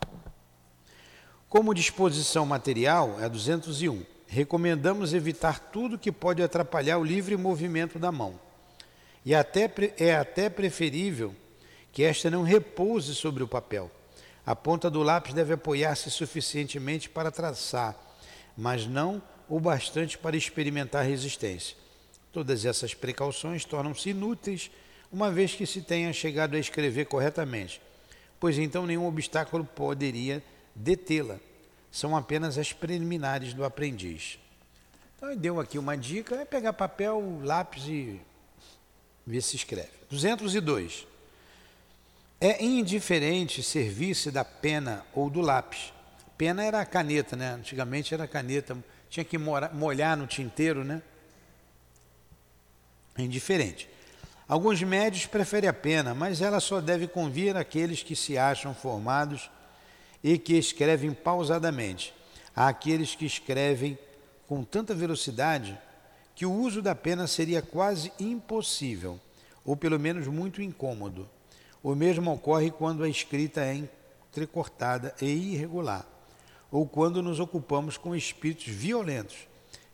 Como 1.47 1.73
disposição 1.73 2.45
material, 2.45 3.21
é 3.21 3.29
201. 3.29 4.11
Recomendamos 4.33 5.13
evitar 5.13 5.59
tudo 5.59 5.97
que 5.97 6.11
pode 6.11 6.41
atrapalhar 6.41 6.97
o 6.97 7.03
livre 7.03 7.37
movimento 7.37 7.99
da 7.99 8.11
mão. 8.11 8.39
E 9.25 9.33
até, 9.33 9.71
é 9.97 10.15
até 10.15 10.49
preferível 10.49 11.35
que 11.91 12.03
esta 12.03 12.29
não 12.29 12.43
repouse 12.43 13.13
sobre 13.15 13.43
o 13.43 13.47
papel. 13.47 13.91
A 14.45 14.55
ponta 14.55 14.89
do 14.89 15.03
lápis 15.03 15.33
deve 15.33 15.53
apoiar-se 15.53 16.09
suficientemente 16.09 17.09
para 17.09 17.31
traçar 17.31 17.97
mas 18.57 18.85
não 18.85 19.21
o 19.49 19.59
bastante 19.59 20.17
para 20.17 20.37
experimentar 20.37 21.05
resistência. 21.05 21.75
Todas 22.31 22.65
essas 22.65 22.93
precauções 22.93 23.65
tornam-se 23.65 24.09
inúteis 24.09 24.71
uma 25.11 25.31
vez 25.31 25.53
que 25.53 25.65
se 25.65 25.81
tenha 25.81 26.11
chegado 26.11 26.55
a 26.55 26.59
escrever 26.59 27.05
corretamente, 27.05 27.81
pois 28.39 28.57
então 28.57 28.85
nenhum 28.85 29.07
obstáculo 29.07 29.63
poderia 29.63 30.43
detê-la. 30.75 31.39
São 31.93 32.17
apenas 32.17 32.57
as 32.57 32.73
preliminares 32.73 33.53
do 33.53 33.63
aprendiz. 33.63 34.37
Então 35.15 35.31
ele 35.31 35.39
deu 35.39 35.61
aqui 35.61 35.77
uma 35.77 35.95
dica, 35.95 36.35
é 36.35 36.43
pegar 36.43 36.73
papel, 36.73 37.39
lápis 37.41 37.87
e 37.87 38.19
ver 39.25 39.41
se 39.41 39.55
escreve. 39.55 39.91
202. 40.09 41.07
É 42.41 42.61
indiferente 42.61 43.63
servir-se 43.63 44.29
da 44.29 44.43
pena 44.43 45.05
ou 45.13 45.29
do 45.29 45.39
lápis, 45.39 45.93
Pena 46.37 46.63
era 46.63 46.81
a 46.81 46.85
caneta, 46.85 47.35
né? 47.35 47.53
Antigamente 47.53 48.13
era 48.13 48.27
caneta, 48.27 48.75
tinha 49.09 49.23
que 49.23 49.37
molhar 49.37 50.17
no 50.17 50.25
tinteiro, 50.25 50.83
né? 50.83 51.01
É 53.17 53.21
indiferente. 53.21 53.87
Alguns 54.47 54.81
médios 54.81 55.25
preferem 55.25 55.69
a 55.69 55.73
pena, 55.73 56.13
mas 56.13 56.41
ela 56.41 56.59
só 56.59 56.81
deve 56.81 57.07
convir 57.07 57.55
àqueles 57.55 58.03
que 58.03 58.15
se 58.15 58.37
acham 58.37 58.73
formados 58.73 59.49
e 60.23 60.37
que 60.37 60.53
escrevem 60.53 61.11
pausadamente. 61.13 62.13
Há 62.55 62.67
aqueles 62.67 63.15
que 63.15 63.25
escrevem 63.25 63.97
com 64.47 64.63
tanta 64.63 64.93
velocidade 64.93 65.77
que 66.35 66.45
o 66.45 66.51
uso 66.51 66.81
da 66.81 66.95
pena 66.95 67.27
seria 67.27 67.61
quase 67.61 68.11
impossível, 68.19 69.19
ou 69.65 69.75
pelo 69.75 69.99
menos 69.99 70.27
muito 70.27 70.61
incômodo. 70.61 71.29
O 71.81 71.93
mesmo 71.93 72.31
ocorre 72.31 72.71
quando 72.71 73.03
a 73.03 73.09
escrita 73.09 73.61
é 73.61 73.75
entrecortada 73.75 75.13
e 75.21 75.25
irregular 75.25 76.07
ou 76.73 76.87
quando 76.87 77.21
nos 77.21 77.39
ocupamos 77.39 77.97
com 77.97 78.15
espíritos 78.15 78.65
violentos 78.65 79.47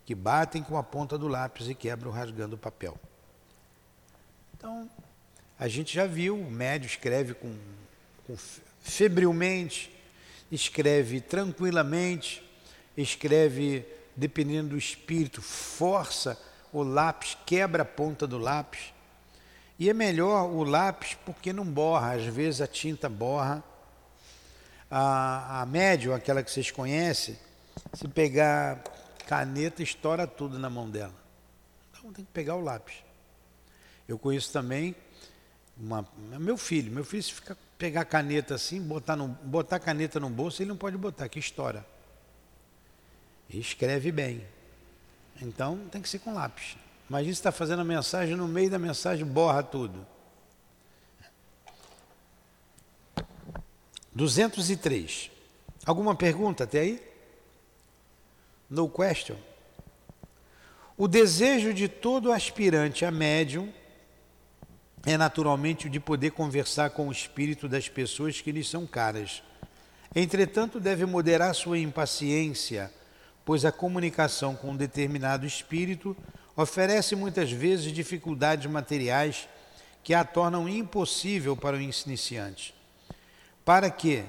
que 0.06 0.16
batem 0.16 0.64
com 0.64 0.78
a 0.78 0.82
ponta 0.82 1.18
do 1.18 1.28
lápis 1.28 1.68
e 1.68 1.76
quebram 1.76 2.10
rasgando 2.10 2.56
o 2.56 2.58
papel. 2.58 2.98
Então, 4.56 4.90
a 5.60 5.68
gente 5.68 5.94
já 5.94 6.08
viu, 6.08 6.40
o 6.40 6.50
médio 6.50 6.88
escreve 6.88 7.34
com, 7.34 7.54
com 8.26 8.34
febrilmente, 8.80 9.94
escreve 10.52 11.22
tranquilamente, 11.22 12.44
escreve 12.98 13.86
dependendo 14.16 14.70
do 14.70 14.78
espírito, 14.78 15.42
força 15.42 16.40
o 16.72 16.84
lápis, 16.84 17.38
quebra 17.46 17.84
a 17.84 17.86
ponta 17.86 18.28
do 18.28 18.38
lápis. 18.38 18.94
E 19.78 19.90
é 19.90 19.94
melhor 19.94 20.50
o 20.50 20.64
lápis 20.64 21.18
porque 21.26 21.54
não 21.54 21.66
borra, 21.66 22.14
às 22.14 22.26
vezes 22.26 22.62
a 22.62 22.68
tinta 22.68 23.08
borra 23.08 23.64
a, 24.90 25.62
a 25.62 25.66
médium, 25.66 26.14
aquela 26.14 26.42
que 26.44 26.52
vocês 26.52 26.72
conhecem, 26.72 27.38
se 27.94 28.08
pegar 28.08 28.84
caneta, 29.28 29.84
estoura 29.84 30.26
tudo 30.26 30.58
na 30.58 30.70
mão 30.70 30.90
dela. 30.90 31.14
Então 31.92 32.12
tem 32.12 32.26
que 32.26 32.32
pegar 32.32 32.56
o 32.56 32.62
lápis. 32.62 32.96
Eu 34.08 34.18
conheço 34.18 34.52
também 34.52 34.96
uma, 35.80 36.06
meu 36.38 36.58
filho. 36.58 36.92
Meu 36.92 37.06
filho, 37.06 37.24
se 37.24 37.34
ficar, 37.34 37.56
pegar 37.78 38.06
caneta 38.06 38.56
assim, 38.56 38.82
botar, 38.82 39.16
no, 39.16 39.28
botar 39.28 39.80
caneta 39.80 40.20
no 40.20 40.30
bolso, 40.30 40.62
ele 40.62 40.70
não 40.70 40.78
pode 40.78 40.98
botar, 40.98 41.30
que 41.30 41.40
estoura. 41.40 41.86
E 43.50 43.60
escreve 43.60 44.12
bem. 44.12 44.46
Então 45.42 45.80
tem 45.92 46.02
que 46.02 46.10
ser 46.10 46.20
com 46.20 46.34
lápis. 46.34 46.76
Imagina 47.10 47.34
se 47.34 47.40
está 47.40 47.52
fazendo 47.52 47.80
a 47.80 47.86
mensagem, 47.86 48.36
no 48.36 48.48
meio 48.48 48.70
da 48.70 48.78
mensagem 48.78 49.26
borra 49.26 49.64
tudo. 49.64 50.06
203. 54.14 55.32
Alguma 55.86 56.14
pergunta 56.14 56.66
até 56.66 56.82
aí? 56.82 57.02
No 58.70 58.90
question. 58.90 59.38
O 60.98 61.08
desejo 61.08 61.74
de 61.74 61.88
todo 61.88 62.32
aspirante 62.32 63.06
a 63.06 63.12
médium 63.12 63.72
é 65.06 65.18
naturalmente 65.18 65.88
o 65.88 65.90
de 65.90 66.00
poder 66.00 66.32
conversar 66.32 66.92
com 66.92 67.08
o 67.08 67.12
espírito 67.12 67.68
das 67.68 67.88
pessoas 67.88 68.42
que 68.42 68.52
lhes 68.52 68.68
são 68.68 68.86
caras. 68.86 69.42
Entretanto, 70.16 70.80
deve 70.80 71.06
moderar 71.06 71.54
sua 71.54 71.78
impaciência, 71.78 72.92
pois 73.46 73.64
a 73.64 73.72
comunicação 73.72 74.56
com 74.56 74.72
um 74.72 74.76
determinado 74.76 75.46
espírito 75.46 76.16
oferece 76.56 77.16
muitas 77.16 77.52
vezes 77.52 77.92
dificuldades 77.92 78.70
materiais 78.70 79.48
que 80.04 80.14
a 80.14 80.24
tornam 80.24 80.68
impossível 80.68 81.56
para 81.56 81.78
o 81.78 81.82
iniciante. 81.82 82.74
Para 83.64 83.90
que 83.90 84.24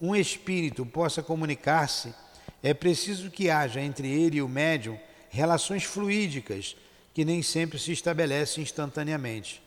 um 0.00 0.14
espírito 0.14 0.84
possa 0.84 1.22
comunicar-se, 1.22 2.14
é 2.62 2.74
preciso 2.74 3.30
que 3.30 3.48
haja 3.48 3.80
entre 3.80 4.08
ele 4.08 4.38
e 4.38 4.42
o 4.42 4.48
médium 4.48 4.98
relações 5.30 5.84
fluídicas 5.84 6.76
que 7.14 7.24
nem 7.24 7.42
sempre 7.42 7.78
se 7.78 7.92
estabelecem 7.92 8.62
instantaneamente. 8.62 9.62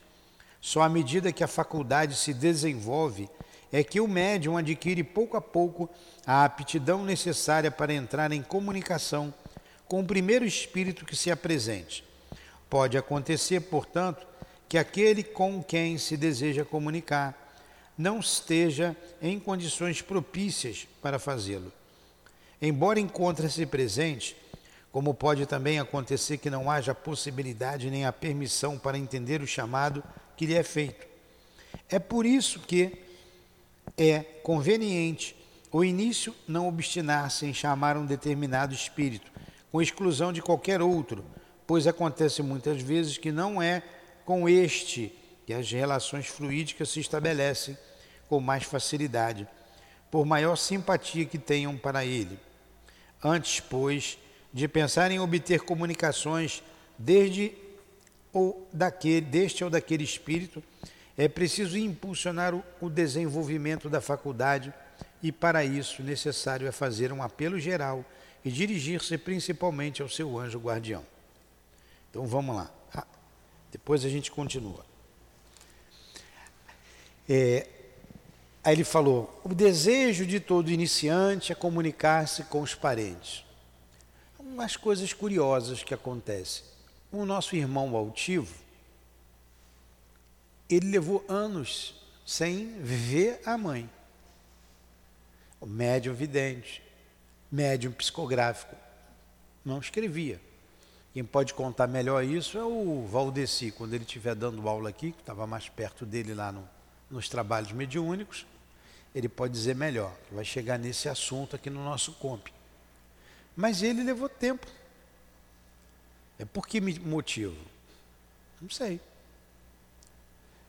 Só 0.60 0.82
à 0.82 0.88
medida 0.88 1.32
que 1.32 1.42
a 1.42 1.48
faculdade 1.48 2.14
se 2.14 2.34
desenvolve 2.34 3.28
é 3.72 3.82
que 3.82 4.00
o 4.00 4.06
médium 4.06 4.56
adquire 4.56 5.02
pouco 5.02 5.36
a 5.36 5.40
pouco 5.40 5.88
a 6.26 6.44
aptidão 6.44 7.04
necessária 7.04 7.70
para 7.70 7.94
entrar 7.94 8.32
em 8.32 8.42
comunicação 8.42 9.32
com 9.86 10.00
o 10.00 10.06
primeiro 10.06 10.44
espírito 10.44 11.06
que 11.06 11.16
se 11.16 11.30
apresente. 11.30 12.04
Pode 12.68 12.98
acontecer, 12.98 13.60
portanto, 13.60 14.26
que 14.68 14.76
aquele 14.76 15.22
com 15.22 15.62
quem 15.62 15.96
se 15.96 16.16
deseja 16.16 16.64
comunicar 16.64 17.46
não 17.96 18.20
esteja 18.20 18.94
em 19.22 19.40
condições 19.40 20.02
propícias 20.02 20.86
para 21.00 21.18
fazê-lo. 21.18 21.72
Embora 22.60 23.00
encontre-se 23.00 23.64
presente, 23.64 24.36
como 24.90 25.14
pode 25.14 25.46
também 25.46 25.78
acontecer 25.78 26.38
que 26.38 26.50
não 26.50 26.70
haja 26.70 26.94
possibilidade 26.94 27.90
nem 27.90 28.04
a 28.04 28.12
permissão 28.12 28.78
para 28.78 28.98
entender 28.98 29.40
o 29.42 29.46
chamado 29.46 30.02
que 30.36 30.46
lhe 30.46 30.54
é 30.54 30.62
feito. 30.62 31.06
É 31.88 31.98
por 31.98 32.24
isso 32.24 32.60
que 32.60 32.92
é 33.96 34.20
conveniente 34.42 35.36
o 35.70 35.84
início 35.84 36.34
não 36.46 36.66
obstinar-se 36.66 37.44
em 37.44 37.52
chamar 37.52 37.96
um 37.96 38.06
determinado 38.06 38.74
espírito, 38.74 39.30
com 39.70 39.82
exclusão 39.82 40.32
de 40.32 40.40
qualquer 40.40 40.80
outro, 40.80 41.24
pois 41.66 41.86
acontece 41.86 42.42
muitas 42.42 42.80
vezes 42.80 43.18
que 43.18 43.30
não 43.30 43.60
é 43.60 43.82
com 44.24 44.48
este 44.48 45.14
que 45.46 45.52
as 45.52 45.70
relações 45.70 46.26
fluídicas 46.26 46.90
se 46.90 47.00
estabelecem 47.00 47.76
com 48.28 48.40
mais 48.40 48.64
facilidade, 48.64 49.46
por 50.10 50.24
maior 50.24 50.56
simpatia 50.56 51.24
que 51.24 51.38
tenham 51.38 51.76
para 51.76 52.04
ele. 52.04 52.38
Antes, 53.22 53.60
pois, 53.60 54.18
de 54.52 54.66
pensar 54.66 55.10
em 55.10 55.20
obter 55.20 55.60
comunicações 55.60 56.62
desde 56.96 57.52
ou 58.32 58.68
daquele, 58.72 59.20
deste 59.20 59.64
ou 59.64 59.70
daquele 59.70 60.04
espírito, 60.04 60.62
é 61.16 61.28
preciso 61.28 61.76
impulsionar 61.76 62.54
o, 62.54 62.62
o 62.80 62.88
desenvolvimento 62.88 63.88
da 63.88 64.00
faculdade 64.00 64.72
e, 65.22 65.32
para 65.32 65.64
isso, 65.64 66.02
necessário 66.02 66.66
é 66.66 66.72
fazer 66.72 67.12
um 67.12 67.22
apelo 67.22 67.58
geral 67.58 68.04
e 68.44 68.50
dirigir-se 68.50 69.18
principalmente 69.18 70.00
ao 70.00 70.08
seu 70.08 70.38
anjo 70.38 70.58
guardião. 70.58 71.04
Então 72.10 72.26
vamos 72.26 72.54
lá. 72.54 72.70
Ah, 72.94 73.06
depois 73.72 74.04
a 74.04 74.08
gente 74.08 74.30
continua. 74.30 74.86
É, 77.28 77.66
aí 78.62 78.74
ele 78.74 78.84
falou: 78.84 79.40
o 79.44 79.54
desejo 79.54 80.24
de 80.24 80.40
todo 80.40 80.70
iniciante 80.70 81.52
é 81.52 81.54
comunicar-se 81.54 82.44
com 82.44 82.62
os 82.62 82.74
parentes 82.74 83.47
umas 84.38 84.76
coisas 84.76 85.12
curiosas 85.12 85.82
que 85.82 85.92
acontecem. 85.92 86.64
O 87.10 87.24
nosso 87.24 87.56
irmão 87.56 87.96
altivo, 87.96 88.54
ele 90.68 90.90
levou 90.90 91.24
anos 91.28 91.94
sem 92.24 92.78
ver 92.80 93.40
a 93.44 93.56
mãe. 93.56 93.88
O 95.60 95.66
médium 95.66 96.14
vidente, 96.14 96.82
médium 97.50 97.90
psicográfico, 97.92 98.76
não 99.64 99.78
escrevia. 99.78 100.40
Quem 101.12 101.24
pode 101.24 101.54
contar 101.54 101.86
melhor 101.86 102.22
isso 102.22 102.58
é 102.58 102.64
o 102.64 103.06
Valdeci, 103.06 103.70
quando 103.72 103.94
ele 103.94 104.04
estiver 104.04 104.34
dando 104.34 104.68
aula 104.68 104.90
aqui, 104.90 105.12
que 105.12 105.20
estava 105.20 105.46
mais 105.46 105.68
perto 105.68 106.04
dele 106.04 106.34
lá 106.34 106.52
no, 106.52 106.68
nos 107.10 107.28
trabalhos 107.28 107.72
mediúnicos, 107.72 108.46
ele 109.14 109.28
pode 109.28 109.52
dizer 109.54 109.74
melhor, 109.74 110.14
vai 110.30 110.44
chegar 110.44 110.78
nesse 110.78 111.08
assunto 111.08 111.56
aqui 111.56 111.70
no 111.70 111.82
nosso 111.82 112.12
comp. 112.12 112.46
Mas 113.58 113.82
ele 113.82 114.04
levou 114.04 114.28
tempo. 114.28 114.64
É 116.38 116.44
por 116.44 116.64
que 116.64 116.80
motivo? 116.80 117.56
Não 118.62 118.70
sei. 118.70 119.00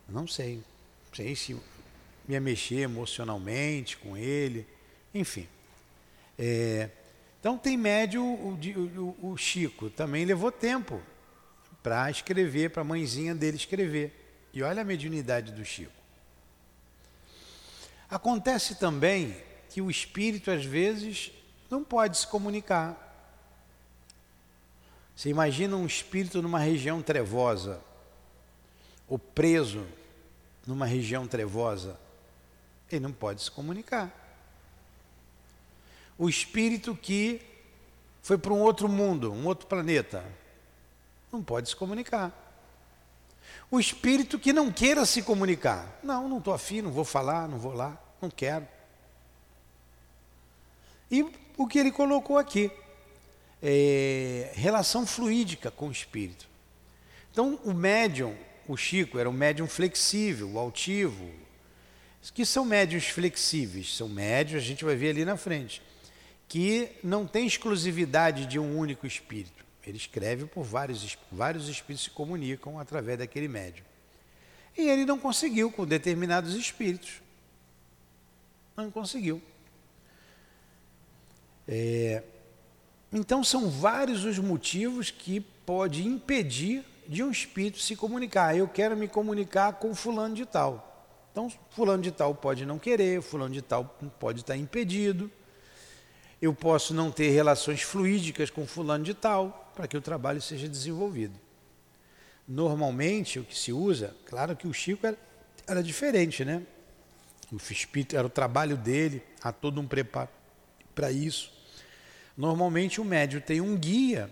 Não 0.08 0.28
sei. 0.28 0.56
Não 0.56 1.15
sei 1.15 1.36
se 1.36 1.56
ia 2.28 2.41
mexer 2.41 2.80
emocionalmente 2.80 3.95
com 3.95 4.17
ele. 4.17 4.65
Enfim. 5.13 5.47
É, 6.36 6.89
então 7.39 7.60
tem 7.60 7.78
médio 7.78 8.23
o, 8.23 8.60
o, 9.21 9.34
o 9.34 9.38
Chico, 9.38 9.91
também 9.91 10.25
levou 10.25 10.52
tempo 10.52 10.99
para 11.84 12.10
escrever, 12.10 12.71
para 12.71 12.82
a 12.82 12.86
mãezinha 12.86 13.36
dele 13.36 13.58
escrever. 13.58 14.12
E 14.52 14.63
olha 14.63 14.82
a 14.82 14.86
mediunidade 14.86 15.52
do 15.52 15.63
Chico. 15.63 15.91
Acontece 18.10 18.80
também 18.80 19.38
que 19.69 19.80
o 19.80 19.91
espírito, 19.91 20.49
às 20.49 20.65
vezes, 20.65 21.32
não 21.70 21.84
pode 21.84 22.18
se 22.18 22.28
comunicar. 22.28 23.06
Você 25.16 25.30
imagina 25.30 25.76
um 25.76 25.86
espírito 25.86 26.42
numa 26.42 26.60
região 26.60 27.02
trevosa, 27.02 27.82
ou 29.08 29.20
preso 29.20 29.86
numa 30.66 30.86
região 30.86 31.28
trevosa, 31.28 32.00
ele 32.92 33.02
não 33.02 33.12
pode 33.12 33.42
se 33.42 33.52
comunicar. 33.52 34.12
O 36.18 36.30
espírito 36.30 36.96
que 36.96 37.42
foi 38.22 38.38
para 38.38 38.54
um 38.54 38.62
outro 38.62 38.88
mundo, 38.88 39.32
um 39.32 39.46
outro 39.46 39.68
planeta, 39.68 40.24
não 41.32 41.44
pode 41.44 41.70
se 41.70 41.76
comunicar. 41.76 42.32
O 43.72 43.80
espírito 43.80 44.40
que 44.40 44.54
não 44.54 44.72
queira 44.72 45.06
se 45.06 45.22
comunicar, 45.22 46.00
não, 46.04 46.28
não 46.28 46.38
estou 46.40 46.54
afim, 46.54 46.82
não 46.82 46.92
vou 46.92 47.06
falar, 47.06 47.48
não 47.48 47.58
vou 47.58 47.74
lá, 47.74 47.98
não 48.22 48.30
quero. 48.30 48.68
E 51.10 51.24
o 51.60 51.67
que 51.67 51.78
ele 51.78 51.91
colocou 51.91 52.38
aqui. 52.38 52.72
É, 53.62 54.54
relação 54.56 55.06
fluídica 55.06 55.69
com 55.69 55.89
o 55.89 55.91
espírito. 55.91 56.48
Então, 57.30 57.60
o 57.65 57.74
médium, 57.74 58.34
o 58.65 58.78
Chico, 58.78 59.19
era 59.19 59.30
um 59.30 59.34
médium 59.34 59.67
flexível, 59.67 60.58
altivo. 60.58 61.30
Que 62.34 62.45
são 62.45 62.63
médiums 62.63 63.08
flexíveis? 63.08 63.93
São 63.93 64.08
médios, 64.08 64.63
a 64.63 64.65
gente 64.65 64.86
vai 64.86 64.95
ver 64.95 65.10
ali 65.10 65.26
na 65.26 65.36
frente, 65.36 65.82
que 66.48 66.91
não 67.04 67.28
tem 67.28 67.45
exclusividade 67.45 68.45
de 68.45 68.58
um 68.58 68.78
único 68.78 69.06
espírito. 69.06 69.65
Ele 69.86 69.98
escreve 69.98 70.45
por 70.45 70.63
vários, 70.63 71.17
vários 71.30 71.67
espíritos 71.67 72.06
se 72.06 72.10
comunicam 72.10 72.80
através 72.80 73.19
daquele 73.19 73.50
médium. 73.50 73.84
E 74.78 74.88
ele 74.88 75.06
não 75.06 75.19
conseguiu 75.19 75.69
com 75.69 75.86
determinados 75.86 76.56
espíritos. 76.56 77.22
Não 78.78 78.89
conseguiu. 78.89 79.41
É, 81.72 82.24
então 83.14 83.44
são 83.44 83.70
vários 83.70 84.26
os 84.26 84.40
motivos 84.40 85.12
que 85.12 85.40
pode 85.40 86.08
impedir 86.08 86.84
de 87.08 87.22
um 87.24 87.30
espírito 87.30 87.78
se 87.78 87.96
comunicar. 87.96 88.58
Eu 88.58 88.68
quero 88.68 88.98
me 88.98 89.08
comunicar 89.08 89.74
com 89.74 89.94
fulano 89.94 90.34
de 90.34 90.48
tal. 90.48 90.88
Então, 91.32 91.48
fulano 91.70 92.02
de 92.02 92.12
tal 92.12 92.34
pode 92.34 92.66
não 92.66 92.80
querer, 92.80 93.22
fulano 93.22 93.54
de 93.54 93.62
tal 93.62 93.86
pode 94.20 94.40
estar 94.40 94.58
impedido. 94.58 95.30
Eu 96.42 96.56
posso 96.56 96.92
não 96.92 97.12
ter 97.12 97.30
relações 97.30 97.84
fluídicas 97.84 98.50
com 98.50 98.66
fulano 98.66 99.04
de 99.04 99.14
tal 99.14 99.72
para 99.76 99.88
que 99.88 99.96
o 99.96 100.02
trabalho 100.02 100.42
seja 100.42 100.68
desenvolvido. 100.68 101.40
Normalmente, 102.48 103.38
o 103.38 103.44
que 103.44 103.56
se 103.56 103.72
usa, 103.72 104.16
claro 104.26 104.56
que 104.56 104.68
o 104.68 104.74
Chico 104.74 105.06
era, 105.06 105.18
era 105.68 105.84
diferente, 105.84 106.44
né? 106.44 106.64
O 107.52 107.58
espírito 107.58 108.18
era 108.18 108.26
o 108.26 108.30
trabalho 108.30 108.76
dele, 108.76 109.22
há 109.42 109.52
todo 109.52 109.80
um 109.80 109.88
preparo 109.88 110.30
para 110.96 111.12
isso. 111.12 111.59
Normalmente 112.39 113.02
o 113.02 113.04
médium 113.04 113.41
tem 113.41 113.60
um 113.60 113.75
guia 113.75 114.32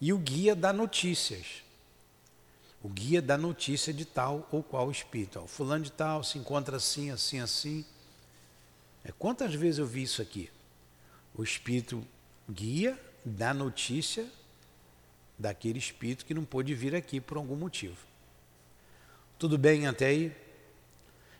e 0.00 0.12
o 0.12 0.18
guia 0.18 0.54
dá 0.54 0.72
notícias. 0.72 1.64
O 2.80 2.88
guia 2.88 3.20
dá 3.20 3.36
notícia 3.36 3.92
de 3.92 4.04
tal 4.04 4.46
ou 4.52 4.62
qual 4.62 4.88
espírito. 4.92 5.40
O 5.40 5.48
fulano 5.48 5.82
de 5.82 5.90
tal 5.90 6.22
se 6.22 6.38
encontra 6.38 6.76
assim, 6.76 7.10
assim, 7.10 7.40
assim. 7.40 7.84
É, 9.04 9.10
quantas 9.10 9.52
vezes 9.56 9.80
eu 9.80 9.86
vi 9.86 10.04
isso 10.04 10.22
aqui? 10.22 10.48
O 11.34 11.42
espírito 11.42 12.06
guia 12.48 12.96
dá 13.24 13.52
notícia 13.52 14.24
daquele 15.36 15.80
espírito 15.80 16.24
que 16.24 16.34
não 16.34 16.44
pôde 16.44 16.72
vir 16.76 16.94
aqui 16.94 17.20
por 17.20 17.38
algum 17.38 17.56
motivo. 17.56 17.98
Tudo 19.36 19.58
bem 19.58 19.88
até 19.88 20.06
aí? 20.06 20.32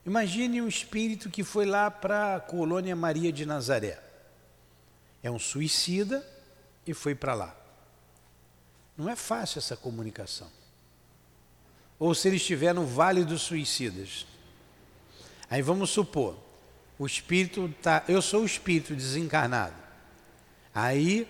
Imagine 0.04 0.62
um 0.62 0.66
espírito 0.66 1.30
que 1.30 1.44
foi 1.44 1.64
lá 1.64 1.88
para 1.92 2.34
a 2.34 2.40
colônia 2.40 2.96
Maria 2.96 3.32
de 3.32 3.46
Nazaré 3.46 4.07
é 5.22 5.30
um 5.30 5.38
suicida 5.38 6.26
e 6.86 6.94
foi 6.94 7.14
para 7.14 7.34
lá. 7.34 7.56
Não 8.96 9.08
é 9.08 9.16
fácil 9.16 9.58
essa 9.58 9.76
comunicação. 9.76 10.50
ou 11.98 12.14
se 12.14 12.28
ele 12.28 12.36
estiver 12.36 12.72
no 12.72 12.86
vale 12.86 13.24
dos 13.24 13.42
suicidas. 13.42 14.24
Aí 15.50 15.62
vamos 15.62 15.90
supor, 15.90 16.38
o 16.98 17.06
espírito 17.06 17.74
tá, 17.82 18.04
eu 18.06 18.22
sou 18.22 18.42
o 18.42 18.46
espírito 18.46 18.94
desencarnado. 18.94 19.74
Aí 20.72 21.26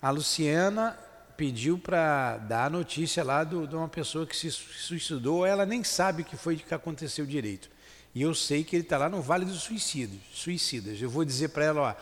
a 0.00 0.10
Luciana 0.10 0.96
pediu 1.36 1.78
para 1.78 2.38
dar 2.38 2.66
a 2.66 2.70
notícia 2.70 3.22
lá 3.24 3.44
do, 3.44 3.66
de 3.66 3.74
uma 3.74 3.88
pessoa 3.88 4.26
que 4.26 4.36
se 4.36 4.50
suicidou, 4.50 5.44
ela 5.44 5.66
nem 5.66 5.84
sabe 5.84 6.22
o 6.22 6.24
que 6.24 6.36
foi 6.36 6.56
que 6.56 6.74
aconteceu 6.74 7.26
direito. 7.26 7.68
E 8.14 8.22
eu 8.22 8.34
sei 8.34 8.64
que 8.64 8.74
ele 8.74 8.82
está 8.82 8.96
lá 8.96 9.08
no 9.08 9.20
Vale 9.20 9.44
dos 9.44 9.62
Suicidas. 9.62 10.18
Suicidas. 10.32 11.00
Eu 11.02 11.10
vou 11.10 11.24
dizer 11.24 11.48
para 11.48 11.64
ela, 11.64 11.80
ó, 11.82 11.94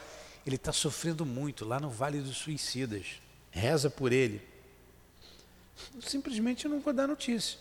ele 0.46 0.56
está 0.56 0.72
sofrendo 0.72 1.24
muito 1.24 1.64
lá 1.64 1.80
no 1.80 1.90
Vale 1.90 2.20
dos 2.20 2.36
Suicidas. 2.36 3.20
Reza 3.50 3.88
por 3.88 4.12
ele. 4.12 4.42
Simplesmente 6.00 6.68
não 6.68 6.80
vou 6.80 6.92
dar 6.92 7.06
notícia. 7.06 7.58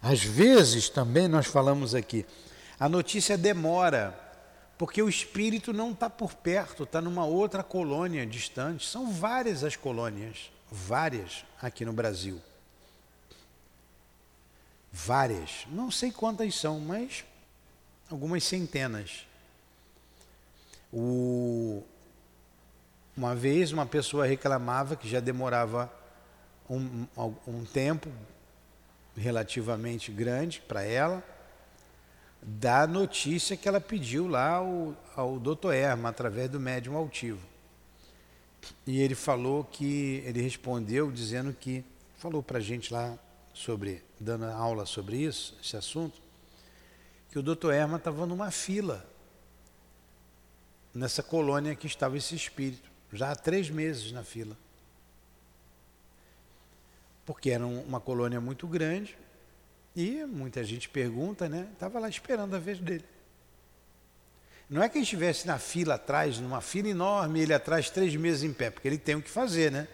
Às 0.00 0.22
vezes 0.22 0.88
também 0.88 1.28
nós 1.28 1.46
falamos 1.46 1.94
aqui, 1.94 2.26
a 2.78 2.88
notícia 2.88 3.38
demora, 3.38 4.18
porque 4.76 5.00
o 5.00 5.08
espírito 5.08 5.72
não 5.72 5.92
está 5.92 6.10
por 6.10 6.34
perto, 6.34 6.82
está 6.82 7.00
numa 7.00 7.24
outra 7.24 7.62
colônia 7.62 8.26
distante. 8.26 8.84
São 8.84 9.12
várias 9.12 9.62
as 9.62 9.76
colônias, 9.76 10.50
várias 10.68 11.44
aqui 11.60 11.84
no 11.84 11.92
Brasil. 11.92 12.40
Várias. 14.92 15.66
Não 15.68 15.90
sei 15.90 16.10
quantas 16.10 16.54
são, 16.56 16.80
mas 16.80 17.24
algumas 18.12 18.44
centenas. 18.44 19.26
O... 20.92 21.82
Uma 23.16 23.34
vez 23.34 23.72
uma 23.72 23.84
pessoa 23.84 24.26
reclamava 24.26 24.96
que 24.96 25.08
já 25.08 25.20
demorava 25.20 25.92
um, 26.68 27.06
um 27.46 27.64
tempo 27.64 28.10
relativamente 29.16 30.10
grande 30.10 30.62
para 30.66 30.82
ela, 30.82 31.22
da 32.40 32.86
notícia 32.86 33.56
que 33.56 33.68
ela 33.68 33.80
pediu 33.80 34.26
lá 34.26 34.54
ao, 34.54 34.96
ao 35.14 35.38
doutor 35.38 35.74
Erma, 35.74 36.08
através 36.08 36.48
do 36.48 36.58
médium 36.58 36.96
altivo. 36.96 37.46
E 38.86 39.00
ele 39.00 39.14
falou 39.14 39.64
que, 39.64 40.22
ele 40.24 40.40
respondeu 40.40 41.10
dizendo 41.12 41.52
que, 41.52 41.84
falou 42.16 42.42
para 42.42 42.58
a 42.58 42.62
gente 42.62 42.92
lá 42.92 43.16
sobre, 43.52 44.02
dando 44.18 44.46
aula 44.46 44.86
sobre 44.86 45.18
isso, 45.18 45.56
esse 45.62 45.76
assunto, 45.76 46.20
que 47.32 47.38
o 47.38 47.42
doutor 47.42 47.74
Erma 47.74 47.96
estava 47.96 48.24
numa 48.26 48.52
fila, 48.52 49.04
nessa 50.94 51.22
colônia 51.22 51.74
que 51.74 51.88
estava 51.88 52.16
esse 52.16 52.36
espírito, 52.36 52.88
já 53.12 53.32
há 53.32 53.34
três 53.34 53.68
meses 53.68 54.12
na 54.12 54.22
fila 54.22 54.56
porque 57.24 57.50
era 57.50 57.66
uma 57.66 58.00
colônia 58.00 58.40
muito 58.40 58.66
grande 58.66 59.16
e 59.94 60.24
muita 60.24 60.64
gente 60.64 60.88
pergunta, 60.88 61.48
né? 61.48 61.68
Estava 61.72 61.98
lá 61.98 62.08
esperando 62.08 62.54
a 62.54 62.58
vez 62.58 62.78
dele. 62.78 63.04
Não 64.68 64.82
é 64.82 64.88
que 64.88 64.96
ele 64.96 65.04
estivesse 65.04 65.46
na 65.46 65.58
fila 65.58 65.94
atrás, 65.94 66.38
numa 66.38 66.60
fila 66.60 66.88
enorme, 66.88 67.40
ele 67.40 67.52
atrás 67.52 67.90
três 67.90 68.14
meses 68.16 68.42
em 68.42 68.52
pé, 68.52 68.70
porque 68.70 68.88
ele 68.88 68.98
tem 68.98 69.14
o 69.14 69.22
que 69.22 69.30
fazer, 69.30 69.70
né? 69.70 69.86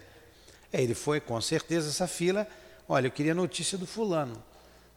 É, 0.71 0.81
ele 0.81 0.95
foi 0.95 1.19
com 1.19 1.39
certeza 1.41 1.89
essa 1.89 2.07
fila. 2.07 2.47
Olha, 2.87 3.07
eu 3.07 3.11
queria 3.11 3.33
notícia 3.33 3.77
do 3.77 3.85
fulano. 3.85 4.41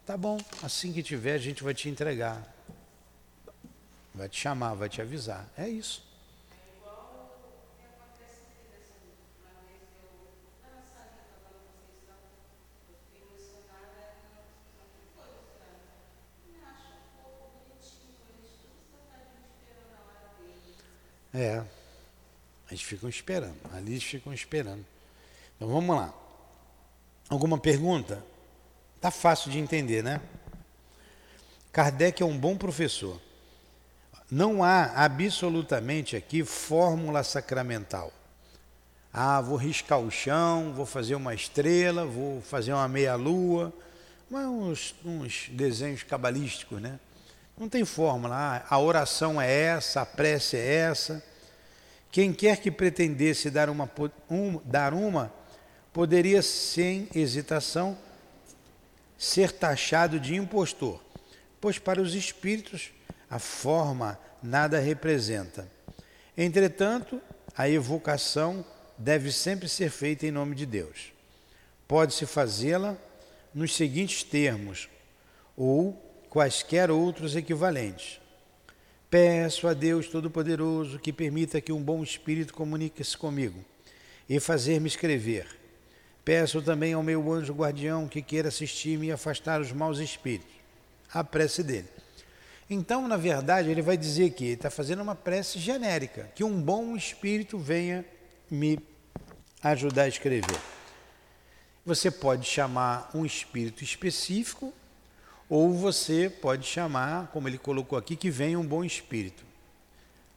Tá 0.05 0.17
bom, 0.17 0.37
assim 0.62 0.93
que 0.93 1.03
tiver 1.03 1.35
a 1.35 1.38
gente 1.38 1.62
vai 1.62 1.73
te 1.75 1.88
entregar. 1.88 2.53
Vai 4.15 4.29
te 4.29 4.38
chamar, 4.38 4.75
vai 4.75 4.88
te 4.88 5.01
avisar. 5.01 5.49
É 5.57 5.69
isso. 5.69 6.05
É. 21.33 21.65
Eles 22.69 22.83
ficam 22.83 23.09
esperando. 23.09 23.57
Ali 23.73 23.93
eles 23.93 24.05
ficam 24.05 24.35
esperando. 24.35 24.85
Então 25.57 25.69
vamos 25.69 25.97
lá. 25.97 26.12
Alguma 27.29 27.57
pergunta? 27.57 28.32
Tá 29.03 29.11
fácil 29.11 29.51
de 29.51 29.59
entender, 29.59 30.01
né? 30.01 30.21
Kardec 31.73 32.23
é 32.23 32.25
um 32.25 32.38
bom 32.38 32.57
professor. 32.57 33.21
Não 34.31 34.62
há 34.62 35.05
absolutamente 35.05 36.15
aqui 36.15 36.45
fórmula 36.45 37.25
sacramental. 37.25 38.12
Ah, 39.12 39.41
vou 39.41 39.57
riscar 39.57 39.99
o 39.99 40.09
chão, 40.09 40.73
vou 40.73 40.87
fazer 40.87 41.17
uma 41.17 41.35
estrela, 41.35 42.07
vou 42.07 42.41
fazer 42.43 42.73
uma 42.73 42.87
meia-lua, 42.87 43.73
uns, 44.31 44.95
uns 45.05 45.49
desenhos 45.51 46.05
cabalísticos, 46.05 46.81
né? 46.81 47.01
Não 47.59 47.69
tem 47.69 47.85
fórmula. 47.85 48.37
Ah, 48.37 48.67
a 48.71 48.79
oração 48.79 49.41
é 49.41 49.51
essa, 49.53 50.03
a 50.03 50.07
prece 50.07 50.57
é 50.57 50.75
essa. 50.75 51.21
Quem 52.12 52.33
quer 52.33 52.59
que 52.59 52.71
pretendesse 52.71 53.51
dar 53.51 53.69
uma, 53.69 53.91
um, 54.31 54.61
dar 54.65 54.95
uma 54.95 55.33
poderia, 55.93 56.41
sem 56.41 57.09
hesitação, 57.12 57.99
ser 59.23 59.53
taxado 59.53 60.19
de 60.19 60.35
impostor, 60.35 61.01
pois 61.61 61.79
para 61.79 62.03
os 62.03 62.13
espíritos 62.13 62.91
a 63.31 63.39
forma 63.39 64.19
nada 64.43 64.81
representa. 64.81 65.71
Entretanto, 66.37 67.23
a 67.57 67.69
evocação 67.69 68.65
deve 68.99 69.31
sempre 69.31 69.69
ser 69.69 69.91
feita 69.91 70.27
em 70.27 70.33
nome 70.33 70.57
de 70.57 70.67
Deus. 70.67 71.13
Pode-se 71.87 72.27
fazê-la 72.27 72.97
nos 73.55 73.77
seguintes 73.77 74.25
termos, 74.25 74.89
ou 75.57 75.93
quaisquer 76.29 76.91
outros 76.91 77.37
equivalentes. 77.37 78.21
Peço 79.09 79.69
a 79.69 79.73
Deus 79.73 80.09
Todo-Poderoso 80.09 80.99
que 80.99 81.13
permita 81.13 81.61
que 81.61 81.71
um 81.71 81.81
bom 81.81 82.03
espírito 82.03 82.53
comunique-se 82.53 83.17
comigo 83.17 83.65
e 84.29 84.41
fazer-me 84.41 84.89
escrever. 84.89 85.62
Peço 86.25 86.63
também 86.63 86.93
ao 86.93 87.03
meu 87.03 87.33
anjo 87.33 87.53
guardião 87.53 88.07
que 88.07 88.23
queira 88.23 88.49
assistir-me 88.49 89.09
e 89.09 89.13
afastar 89.13 89.61
os 89.61 89.73
maus 89.73 89.99
espíritos. 89.99 90.53
A 91.13 91.25
prece 91.25 91.63
dele. 91.63 91.89
Então, 92.71 93.07
na 93.07 93.17
verdade, 93.17 93.71
ele 93.71 93.83
vai 93.83 93.97
dizer 93.97 94.31
que 94.31 94.47
está 94.47 94.71
fazendo 94.71 95.03
uma 95.03 95.15
prece 95.15 95.59
genérica, 95.59 96.31
que 96.35 96.45
um 96.45 96.61
bom 96.61 96.97
espírito 96.97 97.59
venha 97.59 98.05
me 98.51 98.79
ajudar 99.63 100.05
a 100.05 100.09
escrever. 100.09 100.59
Você 101.85 102.11
pode 102.11 102.47
chamar 102.47 103.11
um 103.15 103.27
espírito 103.27 103.83
específico 103.83 104.73
ou 105.49 105.75
você 105.75 106.31
pode 106.31 106.67
chamar, 106.67 107.27
como 107.33 107.49
ele 107.49 107.59
colocou 107.59 107.99
aqui, 107.99 108.17
que 108.17 108.31
venha 108.31 108.59
um 108.59 108.67
bom 108.67 108.85
espírito. 108.85 109.45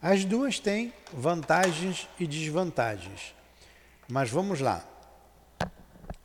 As 0.02 0.24
duas 0.24 0.58
têm 0.58 0.92
vantagens 1.12 2.06
e 2.18 2.26
desvantagens. 2.26 3.34
Mas 4.08 4.28
vamos 4.28 4.60
lá. 4.60 4.84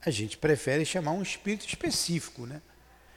A 0.04 0.10
gente 0.10 0.38
prefere 0.38 0.84
chamar 0.84 1.12
um 1.12 1.22
espírito 1.22 1.68
específico, 1.68 2.46
né? 2.46 2.62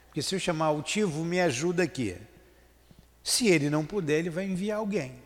Porque 0.07 0.23
se 0.23 0.35
eu 0.35 0.39
chamar 0.39 0.71
o 0.71 0.83
Tivo, 0.83 1.25
me 1.25 1.41
ajuda 1.41 1.83
aqui. 1.83 2.17
Se 3.23 3.49
ele 3.49 3.71
não 3.71 3.85
puder, 3.87 4.19
ele 4.19 4.31
vai 4.31 4.45
enviar 4.45 4.79
alguém. 4.79 5.17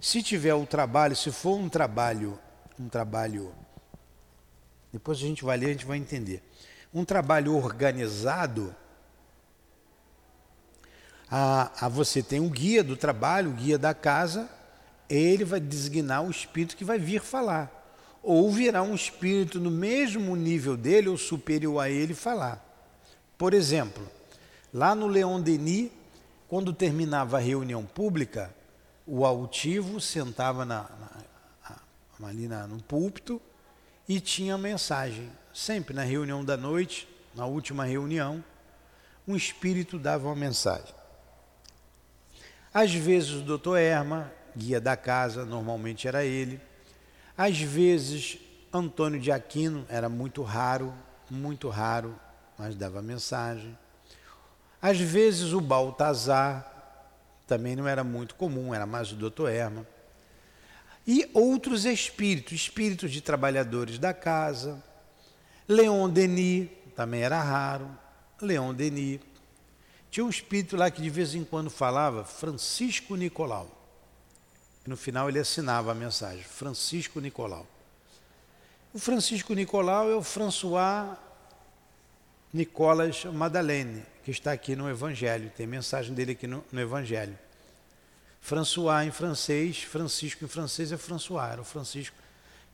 Se 0.00 0.22
tiver 0.22 0.54
o 0.54 0.66
trabalho, 0.66 1.14
se 1.14 1.30
for 1.30 1.56
um 1.56 1.68
trabalho, 1.68 2.38
um 2.78 2.88
trabalho, 2.88 3.54
depois 4.92 5.18
a 5.18 5.22
gente 5.22 5.44
vai 5.44 5.56
ler, 5.56 5.66
a 5.66 5.72
gente 5.72 5.86
vai 5.86 5.96
entender. 5.96 6.42
Um 6.92 7.04
trabalho 7.04 7.54
organizado, 7.54 8.74
a, 11.30 11.86
a 11.86 11.88
você 11.88 12.22
tem 12.22 12.40
um 12.40 12.48
guia 12.48 12.82
do 12.82 12.96
trabalho, 12.96 13.50
o 13.50 13.54
guia 13.54 13.78
da 13.78 13.94
casa, 13.94 14.50
ele 15.08 15.44
vai 15.44 15.60
designar 15.60 16.24
o 16.24 16.30
espírito 16.30 16.76
que 16.76 16.84
vai 16.84 16.98
vir 16.98 17.20
falar. 17.20 17.79
Ou 18.22 18.50
virá 18.50 18.82
um 18.82 18.94
espírito 18.94 19.58
no 19.58 19.70
mesmo 19.70 20.36
nível 20.36 20.76
dele 20.76 21.08
ou 21.08 21.16
superior 21.16 21.80
a 21.80 21.88
ele 21.88 22.14
falar. 22.14 22.64
Por 23.38 23.54
exemplo, 23.54 24.06
lá 24.72 24.94
no 24.94 25.06
Leon 25.06 25.40
Denis, 25.40 25.90
quando 26.48 26.72
terminava 26.72 27.38
a 27.38 27.40
reunião 27.40 27.84
pública, 27.84 28.54
o 29.06 29.24
altivo 29.24 30.00
sentava 30.00 30.64
na, 30.64 30.88
na, 32.20 32.28
ali 32.28 32.46
na, 32.46 32.66
no 32.66 32.82
púlpito 32.82 33.40
e 34.08 34.20
tinha 34.20 34.58
mensagem. 34.58 35.30
Sempre 35.52 35.94
na 35.94 36.02
reunião 36.02 36.44
da 36.44 36.56
noite, 36.56 37.08
na 37.34 37.46
última 37.46 37.84
reunião, 37.84 38.44
um 39.26 39.34
espírito 39.34 39.98
dava 39.98 40.26
uma 40.26 40.36
mensagem. 40.36 40.94
Às 42.72 42.92
vezes 42.92 43.30
o 43.30 43.42
doutor 43.42 43.76
Erma, 43.78 44.30
guia 44.56 44.80
da 44.80 44.96
casa, 44.96 45.44
normalmente 45.44 46.06
era 46.06 46.24
ele. 46.24 46.60
Às 47.42 47.58
vezes 47.58 48.36
Antônio 48.70 49.18
de 49.18 49.32
Aquino, 49.32 49.86
era 49.88 50.10
muito 50.10 50.42
raro, 50.42 50.92
muito 51.30 51.70
raro, 51.70 52.14
mas 52.58 52.76
dava 52.76 53.00
mensagem. 53.00 53.78
Às 54.82 55.00
vezes 55.00 55.54
o 55.54 55.60
Baltazar, 55.62 56.70
também 57.46 57.74
não 57.74 57.88
era 57.88 58.04
muito 58.04 58.34
comum, 58.34 58.74
era 58.74 58.84
mais 58.84 59.10
o 59.10 59.16
doutor 59.16 59.50
Erma. 59.50 59.86
E 61.06 61.30
outros 61.32 61.86
espíritos, 61.86 62.52
espíritos 62.52 63.10
de 63.10 63.22
trabalhadores 63.22 63.98
da 63.98 64.12
casa. 64.12 64.84
Leon 65.66 66.10
Denis 66.10 66.68
também 66.94 67.22
era 67.22 67.42
raro. 67.42 67.88
Leon 68.38 68.74
Denis. 68.74 69.18
Tinha 70.10 70.26
um 70.26 70.28
espírito 70.28 70.76
lá 70.76 70.90
que 70.90 71.00
de 71.00 71.08
vez 71.08 71.34
em 71.34 71.42
quando 71.42 71.70
falava, 71.70 72.22
Francisco 72.22 73.16
Nicolau. 73.16 73.79
No 74.86 74.96
final 74.96 75.28
ele 75.28 75.38
assinava 75.38 75.92
a 75.92 75.94
mensagem, 75.94 76.42
Francisco 76.42 77.20
Nicolau. 77.20 77.66
O 78.92 78.98
Francisco 78.98 79.54
Nicolau 79.54 80.10
é 80.10 80.14
o 80.14 80.22
François 80.22 81.16
Nicolas 82.52 83.24
Madalene, 83.24 84.04
que 84.24 84.30
está 84.30 84.52
aqui 84.52 84.74
no 84.74 84.90
Evangelho, 84.90 85.52
tem 85.56 85.66
mensagem 85.66 86.12
dele 86.12 86.32
aqui 86.32 86.46
no, 86.46 86.64
no 86.72 86.80
Evangelho. 86.80 87.38
François 88.40 89.06
em 89.06 89.10
francês, 89.10 89.82
Francisco 89.82 90.44
em 90.44 90.48
francês 90.48 90.90
é 90.90 90.96
François, 90.96 91.52
era 91.52 91.60
o 91.60 91.64
Francisco. 91.64 92.16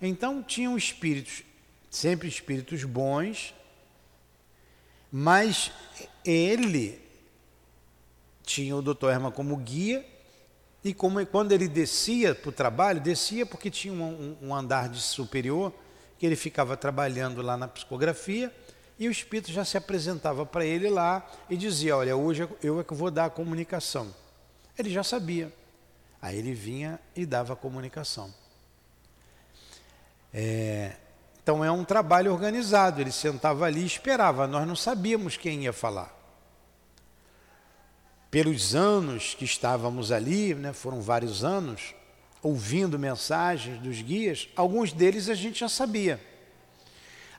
Então 0.01 0.43
tinham 0.43 0.77
espíritos, 0.77 1.43
sempre 1.91 2.29
espíritos 2.29 2.85
bons, 2.85 3.55
mas 5.11 5.71
ele 6.25 7.01
tinha 8.45 8.77
o 8.77 8.83
doutor 8.83 9.13
Herman 9.13 9.33
como 9.33 9.57
guia, 9.57 10.07
e 10.87 10.95
como 10.95 11.27
quando 11.27 11.51
ele 11.51 11.67
descia 11.67 12.33
para 12.33 12.49
o 12.49 12.53
trabalho, 12.53 13.01
descia 13.01 13.45
porque 13.45 13.69
tinha 13.73 13.93
um, 13.93 14.37
um 14.41 14.55
andar 14.55 14.89
de 14.89 15.01
superior, 15.01 15.73
que 16.17 16.25
ele 16.25 16.37
ficava 16.37 16.77
trabalhando 16.77 17.43
lá 17.43 17.57
na 17.57 17.67
psicografia, 17.67 18.55
e 18.97 19.09
o 19.09 19.11
espírito 19.11 19.51
já 19.51 19.65
se 19.65 19.77
apresentava 19.77 20.47
para 20.47 20.65
ele 20.65 20.89
lá 20.89 21.29
e 21.51 21.57
dizia: 21.57 21.97
Olha, 21.97 22.17
hoje 22.17 22.49
eu 22.63 22.79
é 22.79 22.85
que 22.85 22.95
vou 22.95 23.11
dar 23.11 23.25
a 23.25 23.31
comunicação. 23.31 24.15
Ele 24.79 24.89
já 24.89 25.03
sabia. 25.03 25.53
Aí 26.23 26.39
ele 26.39 26.55
vinha 26.55 27.01
e 27.17 27.27
dava 27.27 27.55
a 27.55 27.57
comunicação. 27.57 28.33
É, 30.33 30.93
então 31.43 31.65
é 31.65 31.71
um 31.71 31.83
trabalho 31.83 32.33
organizado. 32.33 33.01
Ele 33.01 33.11
sentava 33.11 33.65
ali 33.65 33.81
e 33.81 33.87
esperava. 33.87 34.47
Nós 34.47 34.65
não 34.69 34.77
sabíamos 34.77 35.37
quem 35.37 35.65
ia 35.65 35.73
falar. 35.73 36.16
Pelos 38.37 38.75
anos 38.75 39.35
que 39.35 39.47
estávamos 39.47 40.13
ali, 40.13 40.55
né, 40.55 40.71
foram 40.75 41.01
vários 41.01 41.43
anos, 41.43 41.95
ouvindo 42.43 42.99
mensagens 42.99 43.81
dos 43.81 44.03
guias, 44.03 44.47
alguns 44.55 44.93
deles 44.93 45.31
a 45.31 45.35
gente 45.35 45.61
já 45.61 45.71
sabia. 45.71 46.21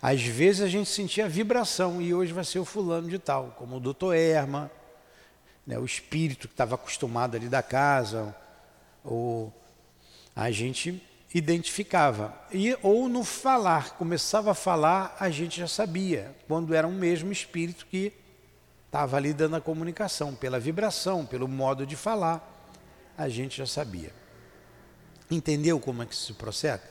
Às 0.01 0.23
vezes 0.23 0.60
a 0.60 0.67
gente 0.67 0.89
sentia 0.89 1.29
vibração 1.29 2.01
e 2.01 2.15
hoje 2.15 2.33
vai 2.33 2.43
ser 2.43 2.57
o 2.57 2.65
fulano 2.65 3.07
de 3.07 3.19
tal, 3.19 3.53
como 3.60 3.77
o 3.77 3.79
doutor 3.79 4.15
Erma, 4.15 4.71
né, 5.67 5.77
o 5.77 5.86
espírito 5.86 6.47
que 6.47 6.55
estava 6.55 6.73
acostumado 6.73 7.38
ali 7.38 7.47
da 7.47 7.62
casa, 7.62 8.36
ou 9.03 9.53
a 10.36 10.49
gente 10.49 10.99
identificava. 11.31 12.33
E, 12.51 12.75
ou 12.81 13.07
no 13.07 13.23
falar, 13.23 13.91
começava 13.97 14.49
a 14.49 14.55
falar, 14.55 15.15
a 15.19 15.29
gente 15.29 15.60
já 15.60 15.67
sabia, 15.67 16.36
quando 16.47 16.73
era 16.73 16.88
um 16.88 16.95
mesmo 16.95 17.31
espírito 17.31 17.86
que 17.86 18.12
estava 18.88 19.17
ali 19.17 19.34
dando 19.34 19.56
a 19.56 19.62
comunicação, 19.62 20.34
pela 20.34 20.60
vibração, 20.60 21.26
pelo 21.26 21.47
modo 21.47 21.86
de 21.86 21.95
falar, 21.95 22.41
a 23.17 23.30
gente 23.30 23.58
já 23.58 23.65
sabia. 23.65 24.12
Entendeu 25.30 25.80
como 25.80 26.02
é 26.02 26.06
que 26.06 26.15
se 26.15 26.34
procede? 26.34 26.84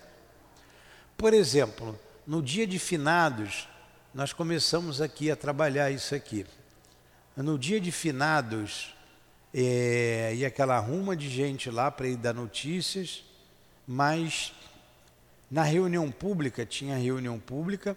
Por 1.16 1.32
exemplo, 1.32 1.98
no 2.26 2.42
dia 2.42 2.66
de 2.66 2.78
finados, 2.78 3.66
nós 4.12 4.32
começamos 4.32 5.00
aqui 5.00 5.30
a 5.30 5.36
trabalhar 5.36 5.90
isso 5.90 6.14
aqui. 6.14 6.46
No 7.34 7.58
dia 7.58 7.80
de 7.80 7.90
finados, 7.90 8.94
é, 9.52 10.34
e 10.34 10.44
aquela 10.44 10.78
ruma 10.78 11.16
de 11.16 11.30
gente 11.30 11.70
lá 11.70 11.90
para 11.90 12.08
ir 12.08 12.16
dar 12.16 12.34
notícias, 12.34 13.24
mas 13.86 14.52
na 15.50 15.62
reunião 15.62 16.10
pública, 16.10 16.66
tinha 16.66 16.96
reunião 16.96 17.38
pública, 17.38 17.96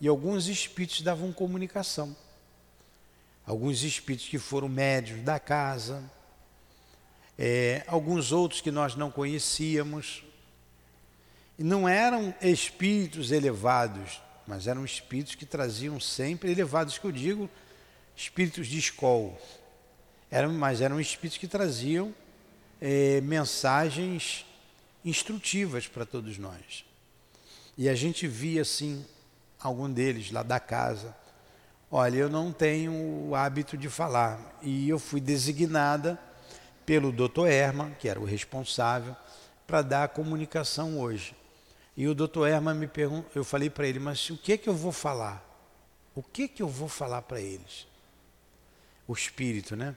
e 0.00 0.06
alguns 0.06 0.48
espíritos 0.48 1.00
davam 1.00 1.32
comunicação. 1.32 2.14
Alguns 3.48 3.82
espíritos 3.82 4.28
que 4.28 4.38
foram 4.38 4.68
médios 4.68 5.22
da 5.22 5.40
casa, 5.40 6.04
é, 7.38 7.82
alguns 7.86 8.30
outros 8.30 8.60
que 8.60 8.70
nós 8.70 8.94
não 8.94 9.10
conhecíamos, 9.10 10.22
e 11.58 11.64
não 11.64 11.88
eram 11.88 12.34
espíritos 12.42 13.32
elevados, 13.32 14.20
mas 14.46 14.66
eram 14.66 14.84
espíritos 14.84 15.34
que 15.34 15.46
traziam 15.46 15.98
sempre 15.98 16.52
elevados, 16.52 16.98
que 16.98 17.06
eu 17.06 17.10
digo, 17.10 17.48
espíritos 18.14 18.66
de 18.66 18.78
escola. 18.78 19.32
Eram, 20.30 20.52
mas 20.52 20.82
eram 20.82 21.00
espíritos 21.00 21.38
que 21.38 21.48
traziam 21.48 22.14
é, 22.78 23.22
mensagens 23.22 24.44
instrutivas 25.02 25.88
para 25.88 26.04
todos 26.04 26.36
nós. 26.36 26.84
E 27.78 27.88
a 27.88 27.94
gente 27.94 28.28
via 28.28 28.60
assim, 28.60 29.02
algum 29.58 29.90
deles 29.90 30.30
lá 30.30 30.42
da 30.42 30.60
casa. 30.60 31.16
Olha, 31.90 32.16
eu 32.16 32.28
não 32.28 32.52
tenho 32.52 32.92
o 32.92 33.34
hábito 33.34 33.76
de 33.76 33.88
falar. 33.88 34.38
E 34.60 34.88
eu 34.88 34.98
fui 34.98 35.20
designada 35.20 36.18
pelo 36.84 37.10
Dr. 37.10 37.46
Herman, 37.46 37.94
que 37.98 38.08
era 38.08 38.20
o 38.20 38.24
responsável, 38.24 39.16
para 39.66 39.82
dar 39.82 40.04
a 40.04 40.08
comunicação 40.08 40.98
hoje. 40.98 41.34
E 41.96 42.06
o 42.06 42.14
doutor 42.14 42.48
Herman 42.48 42.74
me 42.74 42.86
perguntou, 42.86 43.30
eu 43.34 43.44
falei 43.44 43.68
para 43.68 43.86
ele, 43.86 43.98
mas 43.98 44.30
o 44.30 44.36
que 44.36 44.56
que 44.56 44.68
eu 44.68 44.74
vou 44.74 44.92
falar? 44.92 45.44
O 46.14 46.22
que 46.22 46.46
que 46.46 46.62
eu 46.62 46.68
vou 46.68 46.88
falar 46.88 47.22
para 47.22 47.40
eles? 47.40 47.86
O 49.06 49.12
espírito, 49.12 49.74
né? 49.74 49.96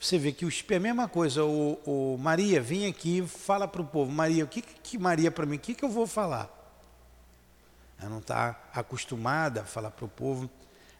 Você 0.00 0.18
vê 0.18 0.32
que 0.32 0.44
o 0.44 0.48
espírito 0.48 0.72
é 0.72 0.76
a 0.76 0.94
mesma 0.94 1.08
coisa. 1.08 1.44
O, 1.44 1.74
o 1.84 2.18
Maria, 2.18 2.60
vem 2.60 2.86
aqui 2.86 3.26
fala 3.26 3.68
para 3.68 3.82
o 3.82 3.86
povo. 3.86 4.10
Maria, 4.10 4.44
o 4.44 4.48
que 4.48 4.62
que 4.62 4.98
Maria 4.98 5.30
para 5.30 5.46
mim? 5.46 5.56
O 5.56 5.58
que 5.60 5.74
que 5.74 5.84
eu 5.84 5.88
vou 5.88 6.06
falar? 6.06 6.50
Ela 8.00 8.10
não 8.10 8.18
está 8.18 8.60
acostumada 8.74 9.62
a 9.62 9.64
falar 9.64 9.90
para 9.90 10.04
o 10.04 10.08
povo. 10.08 10.50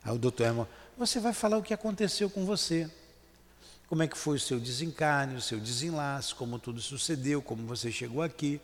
Aí 0.05 0.13
o 0.13 0.19
doutor 0.19 0.45
Herman, 0.45 0.67
você 0.97 1.21
vai 1.21 1.33
falar 1.33 1.59
o 1.59 1.63
que 1.63 1.73
aconteceu 1.73 2.29
com 2.29 2.45
você. 2.45 2.91
Como 3.89 4.03
é 4.03 4.09
que 4.09 4.17
foi 4.17 4.37
o 4.37 4.41
seu 4.41 4.59
desencarne, 4.59 5.37
o 5.37 5.41
seu 5.41 5.61
desenlace, 5.61 6.35
como 6.35 6.59
tudo 6.59 6.81
sucedeu, 6.81 7.43
como 7.43 7.67
você 7.67 7.93
chegou 7.93 8.23
aqui. 8.23 8.61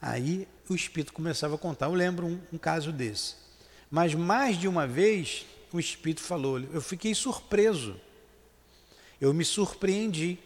Aí 0.00 0.46
o 0.68 0.74
espírito 0.74 1.12
começava 1.12 1.56
a 1.56 1.58
contar. 1.58 1.86
Eu 1.86 1.94
lembro 1.94 2.26
um, 2.26 2.40
um 2.52 2.58
caso 2.58 2.92
desse. 2.92 3.34
Mas 3.90 4.14
mais 4.14 4.58
de 4.58 4.68
uma 4.68 4.86
vez 4.86 5.44
o 5.72 5.80
espírito 5.80 6.20
falou, 6.20 6.60
eu 6.60 6.80
fiquei 6.80 7.14
surpreso. 7.14 8.00
Eu 9.20 9.34
me 9.34 9.44
surpreendi 9.44 10.38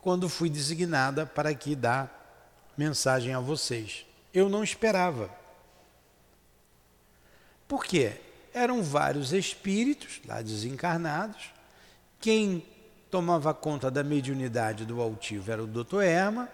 quando 0.00 0.28
fui 0.28 0.50
designada 0.50 1.24
para 1.24 1.50
aqui 1.50 1.74
dar 1.74 2.72
mensagem 2.76 3.32
a 3.32 3.40
vocês. 3.40 4.04
Eu 4.32 4.48
não 4.48 4.64
esperava. 4.64 5.30
Por 7.68 7.84
quê? 7.84 8.20
Eram 8.54 8.84
vários 8.84 9.32
espíritos 9.32 10.20
lá 10.24 10.40
desencarnados. 10.40 11.52
Quem 12.20 12.64
tomava 13.10 13.52
conta 13.52 13.90
da 13.90 14.04
mediunidade 14.04 14.86
do 14.86 15.00
altivo 15.02 15.50
era 15.50 15.62
o 15.62 15.66
doutor 15.66 16.04
Erma 16.04 16.48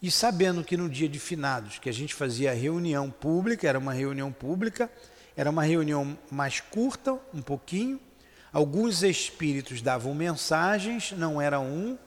e 0.00 0.10
sabendo 0.10 0.64
que 0.64 0.78
no 0.78 0.88
dia 0.88 1.08
de 1.08 1.18
finados, 1.18 1.78
que 1.78 1.90
a 1.90 1.92
gente 1.92 2.14
fazia 2.14 2.54
reunião 2.54 3.10
pública, 3.10 3.68
era 3.68 3.78
uma 3.78 3.92
reunião 3.92 4.32
pública, 4.32 4.90
era 5.36 5.50
uma 5.50 5.62
reunião 5.62 6.18
mais 6.30 6.60
curta, 6.60 7.18
um 7.34 7.42
pouquinho, 7.42 8.00
alguns 8.50 9.02
espíritos 9.02 9.82
davam 9.82 10.14
mensagens, 10.14 11.12
não 11.12 11.38
era 11.38 11.60
um, 11.60 11.98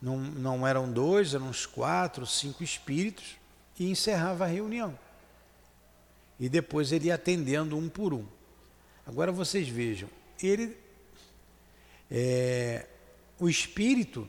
não, 0.00 0.18
não 0.18 0.66
eram 0.66 0.90
dois, 0.90 1.34
eram 1.34 1.48
uns 1.48 1.66
quatro, 1.66 2.24
cinco 2.24 2.62
espíritos, 2.62 3.36
e 3.76 3.90
encerrava 3.90 4.44
a 4.44 4.48
reunião. 4.48 4.96
E 6.38 6.48
depois 6.48 6.92
ele 6.92 7.06
ia 7.06 7.14
atendendo 7.14 7.76
um 7.76 7.88
por 7.88 8.14
um. 8.14 8.24
Agora 9.06 9.32
vocês 9.32 9.68
vejam, 9.68 10.08
ele, 10.40 10.76
é, 12.10 12.86
o 13.38 13.48
espírito 13.48 14.28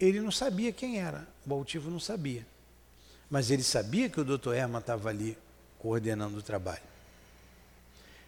ele 0.00 0.18
não 0.18 0.30
sabia 0.30 0.72
quem 0.72 0.98
era, 0.98 1.28
o 1.46 1.52
altivo 1.52 1.90
não 1.90 2.00
sabia. 2.00 2.46
Mas 3.28 3.50
ele 3.50 3.62
sabia 3.62 4.08
que 4.08 4.18
o 4.18 4.24
doutor 4.24 4.56
Herman 4.56 4.80
estava 4.80 5.10
ali 5.10 5.36
coordenando 5.78 6.38
o 6.38 6.42
trabalho. 6.42 6.82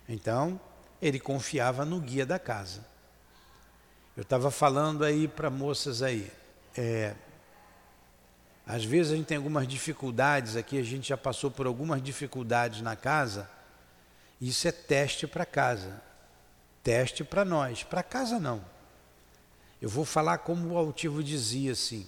Então, 0.07 0.61
ele 1.01 1.19
confiava 1.19 1.85
no 1.85 1.99
guia 1.99 2.27
da 2.27 2.39
casa. 2.39 2.85
Eu 4.15 4.23
estava 4.23 4.51
falando 4.51 5.03
aí 5.03 5.27
para 5.27 5.49
moças 5.49 6.03
aí, 6.03 6.31
é, 6.77 7.15
às 8.67 8.85
vezes 8.85 9.13
a 9.13 9.17
gente 9.17 9.27
tem 9.27 9.37
algumas 9.37 9.67
dificuldades 9.67 10.57
aqui, 10.57 10.79
a 10.79 10.83
gente 10.83 11.09
já 11.09 11.17
passou 11.17 11.51
por 11.51 11.67
algumas 11.67 12.03
dificuldades 12.03 12.81
na 12.81 12.95
casa, 12.95 13.51
isso 14.41 14.67
é 14.67 14.73
teste 14.73 15.27
para 15.27 15.45
casa, 15.45 16.01
teste 16.83 17.25
para 17.25 17.45
nós, 17.45 17.83
para 17.83 18.03
casa 18.03 18.39
não. 18.39 18.65
Eu 19.81 19.89
vou 19.89 20.05
falar 20.05 20.39
como 20.39 20.75
o 20.75 20.79
altivo 20.79 21.23
dizia 21.25 21.73
assim. 21.73 22.07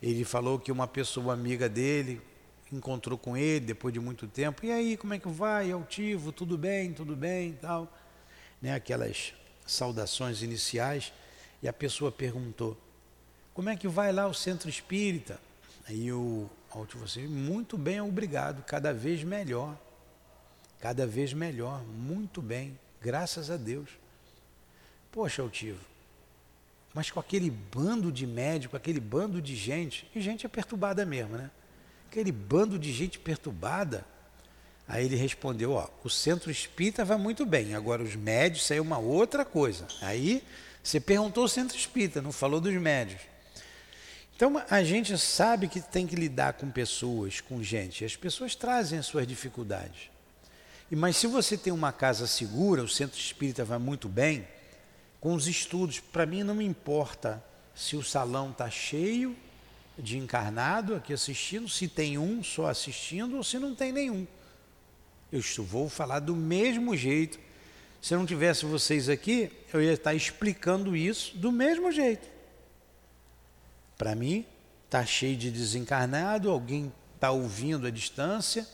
Ele 0.00 0.24
falou 0.24 0.58
que 0.58 0.72
uma 0.72 0.88
pessoa 0.88 1.34
amiga 1.34 1.68
dele 1.68 2.20
encontrou 2.72 3.18
com 3.18 3.36
ele 3.36 3.66
depois 3.66 3.92
de 3.92 4.00
muito 4.00 4.26
tempo. 4.26 4.64
E 4.64 4.72
aí, 4.72 4.96
como 4.96 5.12
é 5.12 5.18
que 5.18 5.28
vai, 5.28 5.70
altivo? 5.70 6.32
Tudo 6.32 6.56
bem, 6.56 6.92
tudo 6.92 7.14
bem, 7.14 7.52
tal. 7.60 7.86
Né, 8.60 8.74
aquelas 8.74 9.34
saudações 9.66 10.42
iniciais. 10.42 11.12
E 11.62 11.68
a 11.68 11.72
pessoa 11.72 12.10
perguntou: 12.10 12.76
"Como 13.52 13.68
é 13.68 13.76
que 13.76 13.86
vai 13.86 14.10
lá 14.10 14.26
o 14.26 14.34
centro 14.34 14.70
espírita?" 14.70 15.38
Aí 15.86 16.12
o 16.12 16.48
Altivo 16.70 17.04
assim, 17.04 17.26
muito 17.26 17.76
bem, 17.76 18.00
obrigado, 18.00 18.62
cada 18.64 18.92
vez 18.92 19.22
melhor. 19.22 19.76
Cada 20.80 21.06
vez 21.06 21.32
melhor, 21.32 21.84
muito 21.84 22.42
bem, 22.42 22.78
graças 23.00 23.50
a 23.50 23.56
Deus. 23.56 23.88
Poxa, 25.12 25.42
Altivo, 25.42 25.80
mas 26.94 27.10
com 27.10 27.20
aquele 27.20 27.50
bando 27.50 28.10
de 28.10 28.26
médico, 28.26 28.76
aquele 28.76 29.00
bando 29.00 29.40
de 29.40 29.54
gente, 29.54 30.10
e 30.14 30.20
gente 30.20 30.44
é 30.44 30.48
perturbada 30.48 31.04
mesmo, 31.06 31.36
né? 31.36 31.50
Aquele 32.10 32.32
bando 32.32 32.78
de 32.78 32.92
gente 32.92 33.18
perturbada. 33.18 34.04
Aí 34.86 35.06
ele 35.06 35.16
respondeu, 35.16 35.72
ó, 35.72 35.88
o 36.02 36.10
centro 36.10 36.50
espírita 36.50 37.04
vai 37.04 37.16
muito 37.16 37.46
bem, 37.46 37.74
agora 37.74 38.02
os 38.02 38.14
médios, 38.14 38.64
isso 38.64 38.72
aí 38.72 38.78
é 38.78 38.82
uma 38.82 38.98
outra 38.98 39.44
coisa. 39.44 39.86
Aí 40.02 40.42
você 40.82 40.98
perguntou 41.00 41.44
o 41.44 41.48
centro 41.48 41.76
espírita, 41.76 42.20
não 42.20 42.32
falou 42.32 42.60
dos 42.60 42.74
médios. 42.74 43.20
Então 44.42 44.60
a 44.68 44.82
gente 44.82 45.16
sabe 45.16 45.68
que 45.68 45.80
tem 45.80 46.04
que 46.04 46.16
lidar 46.16 46.54
com 46.54 46.68
pessoas, 46.68 47.40
com 47.40 47.62
gente. 47.62 48.04
As 48.04 48.16
pessoas 48.16 48.56
trazem 48.56 48.98
as 48.98 49.06
suas 49.06 49.24
dificuldades. 49.24 50.10
E 50.90 50.96
mas 50.96 51.16
se 51.16 51.28
você 51.28 51.56
tem 51.56 51.72
uma 51.72 51.92
casa 51.92 52.26
segura, 52.26 52.82
o 52.82 52.88
centro 52.88 53.16
espírita 53.16 53.64
vai 53.64 53.78
muito 53.78 54.08
bem, 54.08 54.44
com 55.20 55.32
os 55.34 55.46
estudos, 55.46 56.00
para 56.00 56.26
mim 56.26 56.42
não 56.42 56.56
me 56.56 56.64
importa 56.64 57.40
se 57.72 57.94
o 57.94 58.02
salão 58.02 58.50
está 58.50 58.68
cheio 58.68 59.36
de 59.96 60.18
encarnado 60.18 60.96
aqui 60.96 61.12
assistindo, 61.12 61.68
se 61.68 61.86
tem 61.86 62.18
um 62.18 62.42
só 62.42 62.66
assistindo 62.66 63.36
ou 63.36 63.44
se 63.44 63.60
não 63.60 63.76
tem 63.76 63.92
nenhum. 63.92 64.26
Eu 65.30 65.40
vou 65.58 65.88
falar 65.88 66.18
do 66.18 66.34
mesmo 66.34 66.96
jeito. 66.96 67.38
Se 68.00 68.16
não 68.16 68.26
tivesse 68.26 68.64
vocês 68.66 69.08
aqui, 69.08 69.52
eu 69.72 69.80
ia 69.80 69.92
estar 69.92 70.14
explicando 70.14 70.96
isso 70.96 71.38
do 71.38 71.52
mesmo 71.52 71.92
jeito. 71.92 72.32
Para 74.02 74.16
mim, 74.16 74.44
está 74.84 75.06
cheio 75.06 75.36
de 75.36 75.48
desencarnado, 75.48 76.50
alguém 76.50 76.92
está 77.14 77.30
ouvindo 77.30 77.86
à 77.86 77.90
distância. 77.90 78.66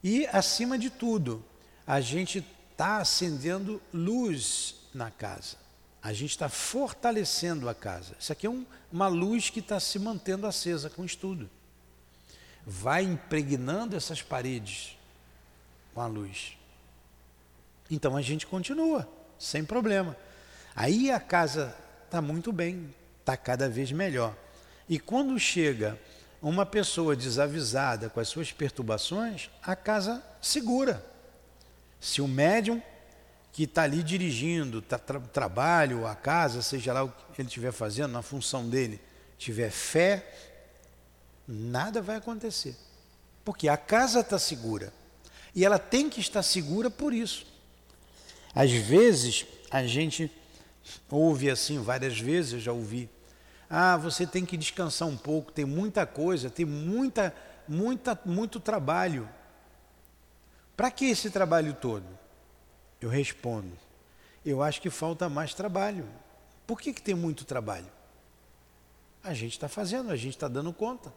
E, 0.00 0.28
acima 0.28 0.78
de 0.78 0.90
tudo, 0.90 1.44
a 1.84 2.00
gente 2.00 2.46
está 2.70 2.98
acendendo 2.98 3.82
luz 3.92 4.76
na 4.94 5.10
casa. 5.10 5.56
A 6.00 6.12
gente 6.12 6.30
está 6.30 6.48
fortalecendo 6.48 7.68
a 7.68 7.74
casa. 7.74 8.14
Isso 8.16 8.30
aqui 8.30 8.46
é 8.46 8.50
um, 8.50 8.64
uma 8.92 9.08
luz 9.08 9.50
que 9.50 9.58
está 9.58 9.80
se 9.80 9.98
mantendo 9.98 10.46
acesa 10.46 10.88
com 10.88 11.02
o 11.02 11.04
estudo. 11.04 11.50
Vai 12.64 13.02
impregnando 13.02 13.96
essas 13.96 14.22
paredes 14.22 14.96
com 15.92 16.00
a 16.00 16.06
luz. 16.06 16.56
Então 17.90 18.16
a 18.16 18.22
gente 18.22 18.46
continua, 18.46 19.08
sem 19.36 19.64
problema. 19.64 20.16
Aí 20.76 21.10
a 21.10 21.18
casa 21.18 21.76
está 22.04 22.22
muito 22.22 22.52
bem, 22.52 22.94
está 23.28 23.36
cada 23.36 23.68
vez 23.68 23.92
melhor. 23.92 24.34
E 24.88 24.98
quando 24.98 25.38
chega 25.38 25.98
uma 26.40 26.64
pessoa 26.64 27.14
desavisada 27.14 28.08
com 28.08 28.20
as 28.20 28.28
suas 28.28 28.52
perturbações, 28.52 29.50
a 29.62 29.76
casa 29.76 30.24
segura. 30.40 31.04
Se 32.00 32.22
o 32.22 32.28
médium 32.28 32.82
que 33.52 33.64
está 33.64 33.82
ali 33.82 34.02
dirigindo, 34.02 34.80
tá, 34.80 34.98
tra 34.98 35.20
trabalho, 35.20 36.06
a 36.06 36.14
casa, 36.14 36.62
seja 36.62 36.92
lá 36.92 37.04
o 37.04 37.08
que 37.10 37.42
ele 37.42 37.48
estiver 37.48 37.72
fazendo, 37.72 38.12
na 38.12 38.22
função 38.22 38.68
dele, 38.68 39.00
tiver 39.36 39.70
fé, 39.70 40.24
nada 41.46 42.00
vai 42.00 42.16
acontecer. 42.16 42.76
Porque 43.44 43.68
a 43.68 43.76
casa 43.76 44.20
está 44.20 44.38
segura. 44.38 44.92
E 45.54 45.66
ela 45.66 45.78
tem 45.78 46.08
que 46.08 46.20
estar 46.20 46.42
segura 46.42 46.88
por 46.90 47.12
isso. 47.12 47.46
Às 48.54 48.70
vezes, 48.70 49.44
a 49.70 49.84
gente 49.84 50.30
ouve 51.10 51.50
assim, 51.50 51.82
várias 51.82 52.18
vezes 52.18 52.54
eu 52.54 52.60
já 52.60 52.72
ouvi 52.72 53.10
ah, 53.70 53.96
você 53.96 54.26
tem 54.26 54.46
que 54.46 54.56
descansar 54.56 55.06
um 55.06 55.16
pouco, 55.16 55.52
tem 55.52 55.64
muita 55.64 56.06
coisa, 56.06 56.48
tem 56.48 56.64
muita, 56.64 57.34
muita, 57.66 58.18
muito 58.24 58.58
trabalho. 58.58 59.28
Para 60.76 60.90
que 60.90 61.06
esse 61.06 61.30
trabalho 61.30 61.74
todo? 61.74 62.06
Eu 63.00 63.10
respondo, 63.10 63.76
eu 64.44 64.62
acho 64.62 64.80
que 64.80 64.88
falta 64.88 65.28
mais 65.28 65.52
trabalho. 65.52 66.08
Por 66.66 66.80
que, 66.80 66.92
que 66.92 67.02
tem 67.02 67.14
muito 67.14 67.44
trabalho? 67.44 67.86
A 69.22 69.34
gente 69.34 69.52
está 69.52 69.68
fazendo, 69.68 70.10
a 70.10 70.16
gente 70.16 70.36
está 70.36 70.48
dando 70.48 70.72
conta. 70.72 71.12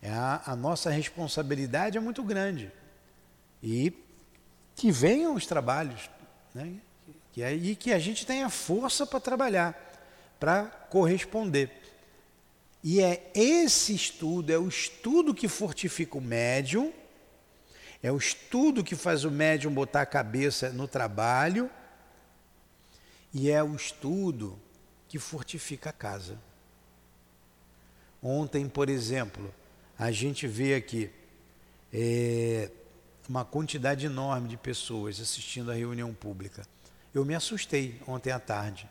É 0.00 0.10
a, 0.10 0.42
a 0.46 0.56
nossa 0.56 0.90
responsabilidade 0.90 1.96
é 1.96 2.00
muito 2.00 2.24
grande. 2.24 2.72
E 3.62 3.92
que 4.74 4.90
venham 4.90 5.34
os 5.34 5.46
trabalhos, 5.46 6.10
né? 6.52 6.74
e 7.36 7.76
que 7.76 7.92
a 7.92 7.98
gente 7.98 8.26
tenha 8.26 8.50
força 8.50 9.06
para 9.06 9.20
trabalhar 9.20 9.91
para 10.42 10.64
corresponder. 10.90 11.70
E 12.82 13.00
é 13.00 13.30
esse 13.32 13.94
estudo, 13.94 14.50
é 14.50 14.58
o 14.58 14.66
estudo 14.66 15.32
que 15.32 15.46
fortifica 15.46 16.18
o 16.18 16.20
médium, 16.20 16.92
é 18.02 18.10
o 18.10 18.16
estudo 18.16 18.82
que 18.82 18.96
faz 18.96 19.22
o 19.22 19.30
médium 19.30 19.72
botar 19.72 20.02
a 20.02 20.06
cabeça 20.06 20.70
no 20.70 20.88
trabalho, 20.88 21.70
e 23.32 23.52
é 23.52 23.62
o 23.62 23.76
estudo 23.76 24.58
que 25.06 25.16
fortifica 25.16 25.90
a 25.90 25.92
casa. 25.92 26.36
Ontem, 28.20 28.68
por 28.68 28.90
exemplo, 28.90 29.54
a 29.96 30.10
gente 30.10 30.48
vê 30.48 30.74
aqui 30.74 31.08
é, 31.92 32.68
uma 33.28 33.44
quantidade 33.44 34.06
enorme 34.06 34.48
de 34.48 34.56
pessoas 34.56 35.20
assistindo 35.20 35.70
a 35.70 35.74
reunião 35.74 36.12
pública. 36.12 36.66
Eu 37.14 37.24
me 37.24 37.36
assustei 37.36 38.02
ontem 38.08 38.32
à 38.32 38.40
tarde. 38.40 38.90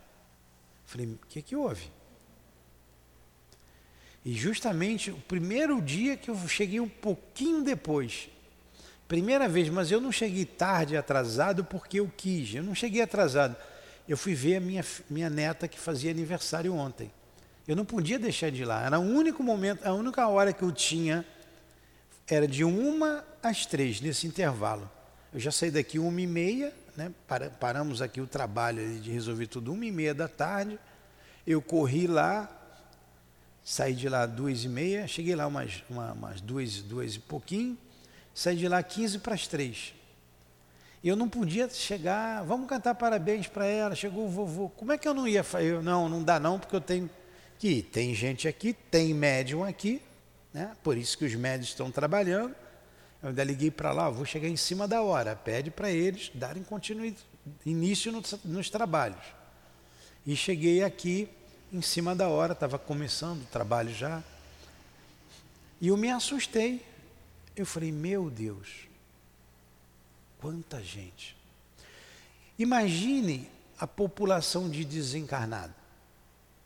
Falei, 0.91 1.08
o 1.08 1.19
que, 1.30 1.41
que 1.41 1.56
houve? 1.56 1.89
E 4.25 4.34
justamente 4.34 5.10
o 5.10 5.15
primeiro 5.15 5.82
dia 5.82 6.17
que 6.17 6.30
eu 6.30 6.38
cheguei 6.49 6.82
um 6.82 6.89
pouquinho 6.89 7.63
depois, 7.63 8.30
primeira 9.08 9.47
vez, 9.47 9.69
mas 9.69 9.89
eu 9.89 10.01
não 10.01 10.12
cheguei 10.12 10.43
tarde, 10.43 10.97
atrasado, 10.97 11.63
porque 11.63 12.01
eu 12.01 12.12
quis, 12.17 12.54
eu 12.56 12.62
não 12.62 12.75
cheguei 12.75 13.01
atrasado. 13.01 13.56
Eu 14.06 14.17
fui 14.17 14.34
ver 14.34 14.58
a 14.58 14.60
minha, 14.60 14.84
minha 15.10 15.30
neta 15.30 15.65
que 15.65 15.80
fazia 15.80 16.12
aniversário 16.12 16.75
ontem. 16.75 17.10
Eu 17.65 17.77
não 17.77 17.86
podia 17.86 18.19
deixar 18.19 18.51
de 18.51 18.63
ir 18.63 18.65
lá, 18.65 18.86
era 18.86 18.99
o 18.99 19.01
único 19.01 19.41
momento, 19.41 19.86
a 19.88 19.93
única 19.93 20.27
hora 20.27 20.51
que 20.51 20.62
eu 20.62 20.73
tinha 20.73 21.25
era 22.27 22.45
de 22.45 22.65
uma 22.65 23.23
às 23.41 23.65
três, 23.65 24.01
nesse 24.01 24.27
intervalo. 24.27 24.91
Eu 25.34 25.39
já 25.39 25.54
saí 25.54 25.71
daqui 25.71 25.97
uma 25.97 26.19
e 26.19 26.27
meia, 26.27 26.73
né? 26.95 27.12
paramos 27.60 28.01
aqui 28.01 28.19
o 28.21 28.27
trabalho 28.27 28.99
de 28.99 29.12
resolver 29.12 29.47
tudo 29.47 29.73
uma 29.73 29.86
e 29.86 29.91
meia 29.91 30.13
da 30.13 30.27
tarde. 30.27 30.80
Eu 31.45 31.62
corri 31.62 32.08
lá, 32.08 32.49
saí 33.63 33.93
de 33.93 34.08
lá 34.10 34.25
duas 34.25 34.63
e 34.63 34.69
meia, 34.69 35.08
cheguei 35.08 35.36
lá 35.36 35.47
umas, 35.47 35.84
uma, 35.89 36.13
umas 36.13 36.41
duas, 36.41 36.82
duas 36.82 37.15
e 37.15 37.19
pouquinho, 37.19 37.77
saí 38.34 38.56
de 38.56 38.67
lá 38.67 38.82
quinze 38.84 39.19
para 39.19 39.34
as 39.34 39.47
três. 39.47 39.93
Eu 41.04 41.15
não 41.15 41.27
podia 41.27 41.67
chegar, 41.67 42.43
vamos 42.43 42.69
cantar 42.69 42.93
parabéns 42.93 43.47
para 43.47 43.65
ela, 43.65 43.95
chegou 43.95 44.25
o 44.25 44.30
vovô. 44.30 44.69
Como 44.69 44.91
é 44.91 44.97
que 44.97 45.08
eu 45.08 45.13
não 45.13 45.27
ia 45.27 45.43
fazer? 45.43 45.82
Não, 45.82 46.08
não 46.08 46.23
dá 46.23 46.39
não, 46.39 46.60
porque 46.60 46.75
eu 46.75 46.82
tenho 46.82 47.10
que 47.58 47.84
tem 47.84 48.15
gente 48.15 48.47
aqui, 48.47 48.73
tem 48.73 49.13
médium 49.13 49.63
aqui, 49.63 50.01
né? 50.51 50.75
Por 50.84 50.97
isso 50.97 51.15
que 51.15 51.25
os 51.25 51.36
médios 51.36 51.69
estão 51.69 51.91
trabalhando. 51.91 52.56
Eu 53.21 53.29
ainda 53.29 53.43
liguei 53.43 53.69
para 53.69 53.91
lá, 53.91 54.10
vou 54.10 54.25
chegar 54.25 54.47
em 54.47 54.57
cima 54.57 54.88
da 54.88 55.01
hora, 55.01 55.36
pede 55.36 55.69
para 55.69 55.91
eles 55.91 56.31
darem 56.34 56.63
continuidade, 56.63 57.23
início 57.65 58.12
nos, 58.12 58.36
nos 58.43 58.69
trabalhos. 58.69 59.23
E 60.25 60.36
cheguei 60.36 60.84
aqui 60.84 61.29
em 61.71 61.81
cima 61.81 62.15
da 62.15 62.27
hora, 62.27 62.53
estava 62.53 62.77
começando 62.77 63.43
o 63.43 63.45
trabalho 63.45 63.93
já. 63.93 64.23
E 65.79 65.88
eu 65.88 65.97
me 65.97 66.10
assustei. 66.10 66.86
Eu 67.55 67.65
falei, 67.65 67.91
meu 67.91 68.29
Deus, 68.29 68.88
quanta 70.39 70.81
gente. 70.81 71.36
Imagine 72.57 73.49
a 73.79 73.88
população 73.88 74.69
de 74.69 74.85
desencarnado, 74.85 75.73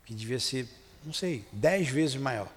que 0.04 0.14
devia 0.14 0.38
ser, 0.38 0.68
não 1.04 1.12
sei, 1.12 1.46
dez 1.50 1.88
vezes 1.88 2.16
maior. 2.16 2.52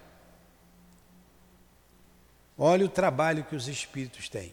Olha 2.62 2.84
o 2.84 2.90
trabalho 2.90 3.42
que 3.42 3.56
os 3.56 3.68
espíritos 3.68 4.28
têm. 4.28 4.52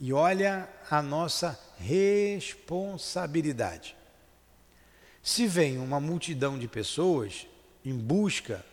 E 0.00 0.12
olha 0.12 0.68
a 0.90 1.00
nossa 1.00 1.56
responsabilidade. 1.78 3.94
Se 5.22 5.46
vem 5.46 5.78
uma 5.78 6.00
multidão 6.00 6.58
de 6.58 6.66
pessoas 6.66 7.46
em 7.84 7.96
busca 7.96 8.66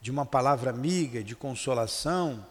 de 0.00 0.12
uma 0.12 0.24
palavra 0.24 0.70
amiga, 0.70 1.24
de 1.24 1.34
consolação, 1.34 2.46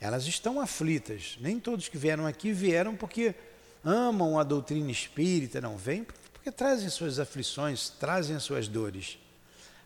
elas 0.00 0.26
estão 0.26 0.60
aflitas. 0.60 1.38
Nem 1.40 1.60
todos 1.60 1.88
que 1.88 1.96
vieram 1.96 2.26
aqui 2.26 2.52
vieram 2.52 2.96
porque 2.96 3.36
amam 3.84 4.36
a 4.36 4.42
doutrina 4.42 4.90
espírita, 4.90 5.60
não 5.60 5.76
vêm 5.76 6.04
porque 6.32 6.50
trazem 6.50 6.88
suas 6.88 7.20
aflições, 7.20 7.88
trazem 7.88 8.36
suas 8.40 8.66
dores. 8.66 9.16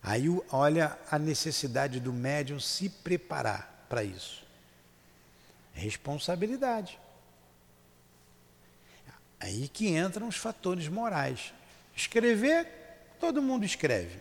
Aí 0.03 0.25
olha 0.51 0.97
a 1.09 1.17
necessidade 1.17 2.01
do 2.01 2.11
médium 2.11 2.59
se 2.59 2.89
preparar 2.89 3.85
para 3.87 4.03
isso. 4.03 4.43
Responsabilidade. 5.73 6.99
Aí 9.39 9.69
que 9.69 9.87
entram 9.87 10.27
os 10.27 10.35
fatores 10.35 10.89
morais. 10.89 11.53
Escrever, 11.95 12.67
todo 13.19 13.41
mundo 13.41 13.63
escreve. 13.63 14.19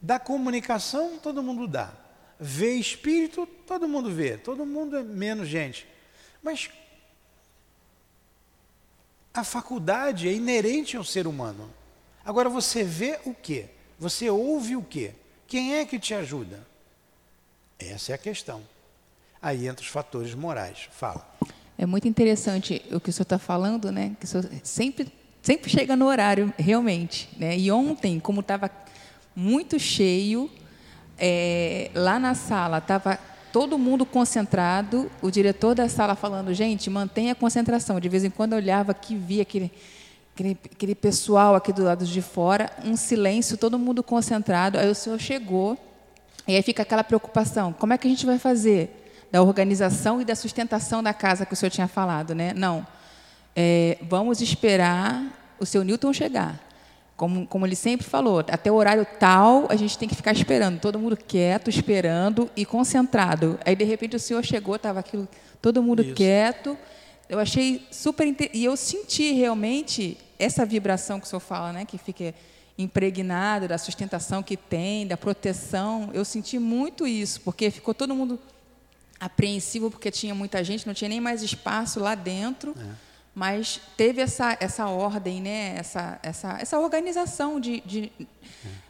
Da 0.00 0.18
comunicação, 0.18 1.18
todo 1.18 1.42
mundo 1.42 1.68
dá. 1.68 1.92
Vê 2.38 2.74
espírito, 2.74 3.46
todo 3.46 3.88
mundo 3.88 4.10
vê. 4.10 4.36
Todo 4.36 4.66
mundo 4.66 4.96
é 4.96 5.02
menos 5.04 5.46
gente. 5.46 5.86
Mas 6.42 6.68
a 9.32 9.44
faculdade 9.44 10.28
é 10.28 10.32
inerente 10.32 10.96
ao 10.96 11.04
ser 11.04 11.28
humano. 11.28 11.72
Agora 12.24 12.48
você 12.48 12.82
vê 12.82 13.20
o 13.24 13.32
quê? 13.32 13.68
Você 14.02 14.28
ouve 14.28 14.74
o 14.74 14.82
quê? 14.82 15.12
Quem 15.46 15.76
é 15.76 15.84
que 15.84 15.96
te 15.96 16.12
ajuda? 16.12 16.58
Essa 17.78 18.10
é 18.10 18.14
a 18.16 18.18
questão. 18.18 18.60
Aí 19.40 19.68
entra 19.68 19.80
os 19.80 19.88
fatores 19.88 20.34
morais. 20.34 20.88
Fala. 20.90 21.24
É 21.78 21.86
muito 21.86 22.08
interessante 22.08 22.82
o 22.90 22.98
que 22.98 23.10
o 23.10 23.12
senhor 23.12 23.22
está 23.22 23.38
falando, 23.38 23.92
né? 23.92 24.16
Que 24.18 24.24
o 24.24 24.28
senhor 24.28 24.50
sempre, 24.64 25.06
sempre 25.40 25.70
chega 25.70 25.94
no 25.94 26.06
horário, 26.06 26.52
realmente. 26.58 27.28
Né? 27.36 27.56
E 27.56 27.70
ontem, 27.70 28.18
como 28.18 28.40
estava 28.40 28.68
muito 29.36 29.78
cheio, 29.78 30.50
é, 31.16 31.88
lá 31.94 32.18
na 32.18 32.34
sala 32.34 32.78
estava 32.78 33.20
todo 33.52 33.78
mundo 33.78 34.04
concentrado, 34.04 35.08
o 35.22 35.30
diretor 35.30 35.76
da 35.76 35.88
sala 35.88 36.16
falando, 36.16 36.52
gente, 36.52 36.90
mantenha 36.90 37.34
a 37.34 37.36
concentração. 37.36 38.00
De 38.00 38.08
vez 38.08 38.24
em 38.24 38.30
quando 38.30 38.54
eu 38.54 38.58
olhava 38.58 38.90
aqui, 38.90 39.14
via 39.14 39.42
aquele, 39.42 39.70
aquele, 40.34 40.58
aquele 40.64 40.94
pessoal 40.94 41.54
aqui 41.54 41.72
do 41.72 41.84
lado 41.84 42.04
de 42.04 42.22
fora, 42.22 42.70
um 42.84 42.96
silêncio, 42.96 43.56
todo 43.56 43.78
mundo 43.78 44.02
concentrado. 44.02 44.78
Aí 44.78 44.90
o 44.90 44.94
senhor 44.94 45.18
chegou, 45.18 45.78
e 46.46 46.56
aí 46.56 46.62
fica 46.62 46.82
aquela 46.82 47.04
preocupação: 47.04 47.72
como 47.72 47.92
é 47.92 47.98
que 47.98 48.06
a 48.06 48.10
gente 48.10 48.26
vai 48.26 48.38
fazer? 48.38 48.98
Da 49.30 49.42
organização 49.42 50.20
e 50.20 50.24
da 50.24 50.34
sustentação 50.34 51.02
da 51.02 51.14
casa 51.14 51.46
que 51.46 51.54
o 51.54 51.56
senhor 51.56 51.70
tinha 51.70 51.88
falado, 51.88 52.34
né? 52.34 52.52
Não. 52.54 52.86
É, 53.56 53.98
vamos 54.02 54.40
esperar 54.40 55.24
o 55.58 55.64
seu 55.64 55.82
Newton 55.84 56.12
chegar. 56.12 56.60
Como, 57.16 57.46
como 57.46 57.66
ele 57.66 57.76
sempre 57.76 58.04
falou, 58.04 58.40
até 58.40 58.70
o 58.70 58.74
horário 58.74 59.06
tal, 59.20 59.66
a 59.68 59.76
gente 59.76 59.96
tem 59.96 60.08
que 60.08 60.14
ficar 60.14 60.32
esperando, 60.32 60.80
todo 60.80 60.98
mundo 60.98 61.16
quieto, 61.16 61.70
esperando 61.70 62.50
e 62.56 62.66
concentrado. 62.66 63.58
Aí, 63.64 63.76
de 63.76 63.84
repente, 63.84 64.16
o 64.16 64.18
senhor 64.18 64.44
chegou, 64.44 64.74
estava 64.74 64.98
aquilo, 65.00 65.28
todo 65.60 65.82
mundo 65.82 66.02
Isso. 66.02 66.14
quieto. 66.14 66.76
Eu 67.32 67.38
achei 67.38 67.86
super. 67.90 68.36
E 68.52 68.62
eu 68.62 68.76
senti 68.76 69.32
realmente 69.32 70.18
essa 70.38 70.66
vibração 70.66 71.18
que 71.18 71.24
o 71.24 71.28
senhor 71.30 71.40
fala, 71.40 71.72
né? 71.72 71.86
que 71.86 71.96
fica 71.96 72.34
impregnado 72.76 73.66
da 73.66 73.78
sustentação 73.78 74.42
que 74.42 74.54
tem, 74.54 75.06
da 75.06 75.16
proteção. 75.16 76.10
Eu 76.12 76.26
senti 76.26 76.58
muito 76.58 77.06
isso, 77.06 77.40
porque 77.40 77.70
ficou 77.70 77.94
todo 77.94 78.14
mundo 78.14 78.38
apreensivo, 79.18 79.90
porque 79.90 80.10
tinha 80.10 80.34
muita 80.34 80.62
gente, 80.62 80.86
não 80.86 80.92
tinha 80.92 81.08
nem 81.08 81.22
mais 81.22 81.42
espaço 81.42 81.98
lá 82.00 82.14
dentro. 82.14 82.74
É 82.78 83.11
mas 83.34 83.80
teve 83.96 84.20
essa, 84.20 84.56
essa 84.60 84.86
ordem, 84.88 85.40
né? 85.40 85.74
essa, 85.78 86.20
essa, 86.22 86.58
essa 86.60 86.78
organização 86.78 87.58
de, 87.58 87.80
de 87.80 88.12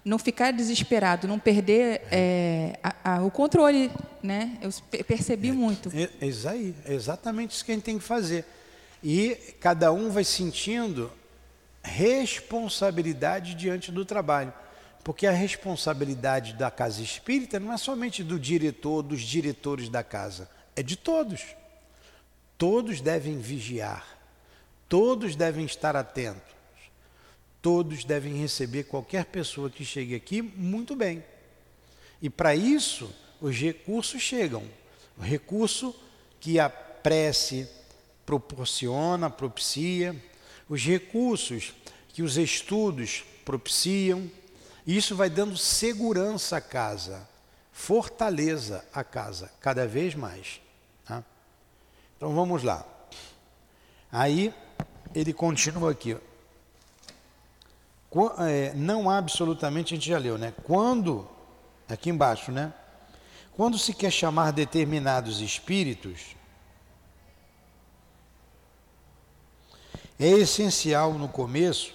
não 0.04 0.18
ficar 0.18 0.52
desesperado, 0.52 1.28
não 1.28 1.38
perder 1.38 2.02
é, 2.10 2.76
a, 2.82 3.14
a, 3.14 3.22
o 3.22 3.30
controle. 3.30 3.90
Né? 4.20 4.58
Eu 4.60 4.70
percebi 5.04 5.50
é, 5.50 5.52
muito. 5.52 5.90
É, 5.94 6.10
é, 6.20 6.26
isso 6.26 6.48
aí, 6.48 6.74
é 6.84 6.92
exatamente 6.92 7.52
isso 7.52 7.64
que 7.64 7.70
a 7.70 7.74
gente 7.74 7.84
tem 7.84 7.98
que 7.98 8.04
fazer. 8.04 8.44
E 9.02 9.36
cada 9.60 9.92
um 9.92 10.10
vai 10.10 10.24
sentindo 10.24 11.10
responsabilidade 11.80 13.54
diante 13.54 13.92
do 13.92 14.04
trabalho. 14.04 14.52
Porque 15.04 15.26
a 15.26 15.32
responsabilidade 15.32 16.54
da 16.54 16.70
casa 16.70 17.00
espírita 17.00 17.60
não 17.60 17.72
é 17.72 17.76
somente 17.76 18.24
do 18.24 18.38
diretor, 18.38 19.02
dos 19.02 19.20
diretores 19.20 19.88
da 19.88 20.02
casa, 20.02 20.48
é 20.76 20.82
de 20.82 20.96
todos. 20.96 21.42
Todos 22.56 23.00
devem 23.00 23.38
vigiar 23.38 24.21
Todos 24.92 25.34
devem 25.34 25.64
estar 25.64 25.96
atentos. 25.96 26.52
Todos 27.62 28.04
devem 28.04 28.34
receber 28.34 28.84
qualquer 28.84 29.24
pessoa 29.24 29.70
que 29.70 29.86
chegue 29.86 30.14
aqui 30.14 30.42
muito 30.42 30.94
bem. 30.94 31.24
E 32.20 32.28
para 32.28 32.54
isso, 32.54 33.10
os 33.40 33.56
recursos 33.56 34.20
chegam. 34.20 34.62
O 35.16 35.22
recurso 35.22 35.98
que 36.38 36.60
a 36.60 36.68
prece 36.68 37.66
proporciona, 38.26 39.30
propicia, 39.30 40.14
os 40.68 40.84
recursos 40.84 41.72
que 42.08 42.22
os 42.22 42.36
estudos 42.36 43.24
propiciam. 43.46 44.30
Isso 44.86 45.16
vai 45.16 45.30
dando 45.30 45.56
segurança 45.56 46.58
à 46.58 46.60
casa, 46.60 47.26
fortaleza 47.72 48.84
à 48.92 49.02
casa, 49.02 49.50
cada 49.58 49.86
vez 49.86 50.14
mais. 50.14 50.60
Tá? 51.06 51.24
Então 52.14 52.34
vamos 52.34 52.62
lá. 52.62 52.86
Aí 54.12 54.52
ele 55.14 55.32
continua 55.32 55.90
aqui. 55.90 56.16
É, 58.38 58.72
não 58.74 59.08
absolutamente, 59.08 59.94
a 59.94 59.96
gente 59.96 60.08
já 60.08 60.18
leu, 60.18 60.36
né? 60.36 60.52
Quando, 60.64 61.28
aqui 61.88 62.10
embaixo, 62.10 62.52
né? 62.52 62.72
Quando 63.54 63.78
se 63.78 63.94
quer 63.94 64.10
chamar 64.10 64.52
determinados 64.52 65.40
espíritos, 65.40 66.36
é 70.18 70.28
essencial 70.28 71.14
no 71.14 71.28
começo 71.28 71.92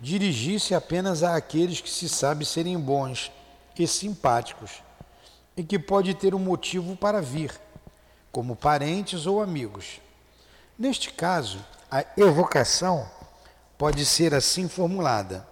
dirigir-se 0.00 0.74
apenas 0.74 1.22
àqueles 1.22 1.80
que 1.80 1.88
se 1.88 2.08
sabe 2.08 2.44
serem 2.44 2.78
bons 2.78 3.30
e 3.78 3.86
simpáticos 3.86 4.82
e 5.56 5.62
que 5.62 5.78
pode 5.78 6.12
ter 6.14 6.34
um 6.34 6.40
motivo 6.40 6.96
para 6.96 7.22
vir, 7.22 7.52
como 8.32 8.56
parentes 8.56 9.26
ou 9.26 9.40
amigos. 9.40 10.00
Neste 10.78 11.12
caso, 11.12 11.64
a 11.92 12.06
evocação 12.16 13.06
pode 13.76 14.06
ser 14.06 14.32
assim 14.32 14.66
formulada: 14.66 15.46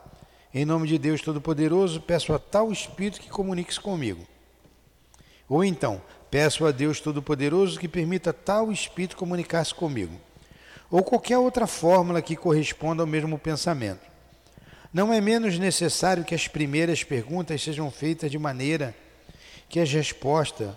Em 0.55 0.65
nome 0.65 0.89
de 0.89 0.97
Deus 0.97 1.21
Todo-Poderoso, 1.21 2.01
peço 2.01 2.33
a 2.33 2.39
tal 2.39 2.73
Espírito 2.73 3.21
que 3.21 3.29
comunique-se 3.29 3.79
comigo. 3.79 4.27
Ou 5.47 5.63
então, 5.63 6.01
peço 6.31 6.65
a 6.65 6.71
Deus 6.71 6.99
Todo-Poderoso 6.99 7.79
que 7.79 7.87
permita 7.87 8.33
tal 8.33 8.73
Espírito 8.73 9.19
comunicar-se 9.19 9.75
comigo. 9.75 10.19
Ou 10.91 11.05
qualquer 11.05 11.37
outra 11.37 11.67
fórmula 11.67 12.23
que 12.23 12.35
corresponda 12.35 13.03
ao 13.03 13.07
mesmo 13.07 13.39
pensamento. 13.39 14.09
Não 14.95 15.13
é 15.13 15.21
menos 15.21 15.59
necessário 15.59 16.25
que 16.25 16.35
as 16.35 16.49
primeiras 16.49 17.05
perguntas 17.05 17.63
sejam 17.63 17.91
feitas 17.91 18.31
de 18.31 18.39
maneira 18.39 18.95
que 19.69 19.79
a 19.79 19.85
resposta 19.85 20.77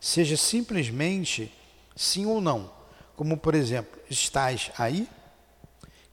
seja 0.00 0.36
simplesmente 0.36 1.52
sim 1.94 2.24
ou 2.24 2.40
não 2.40 2.72
como 3.16 3.36
por 3.36 3.54
exemplo, 3.54 3.98
estás 4.10 4.70
aí? 4.76 5.08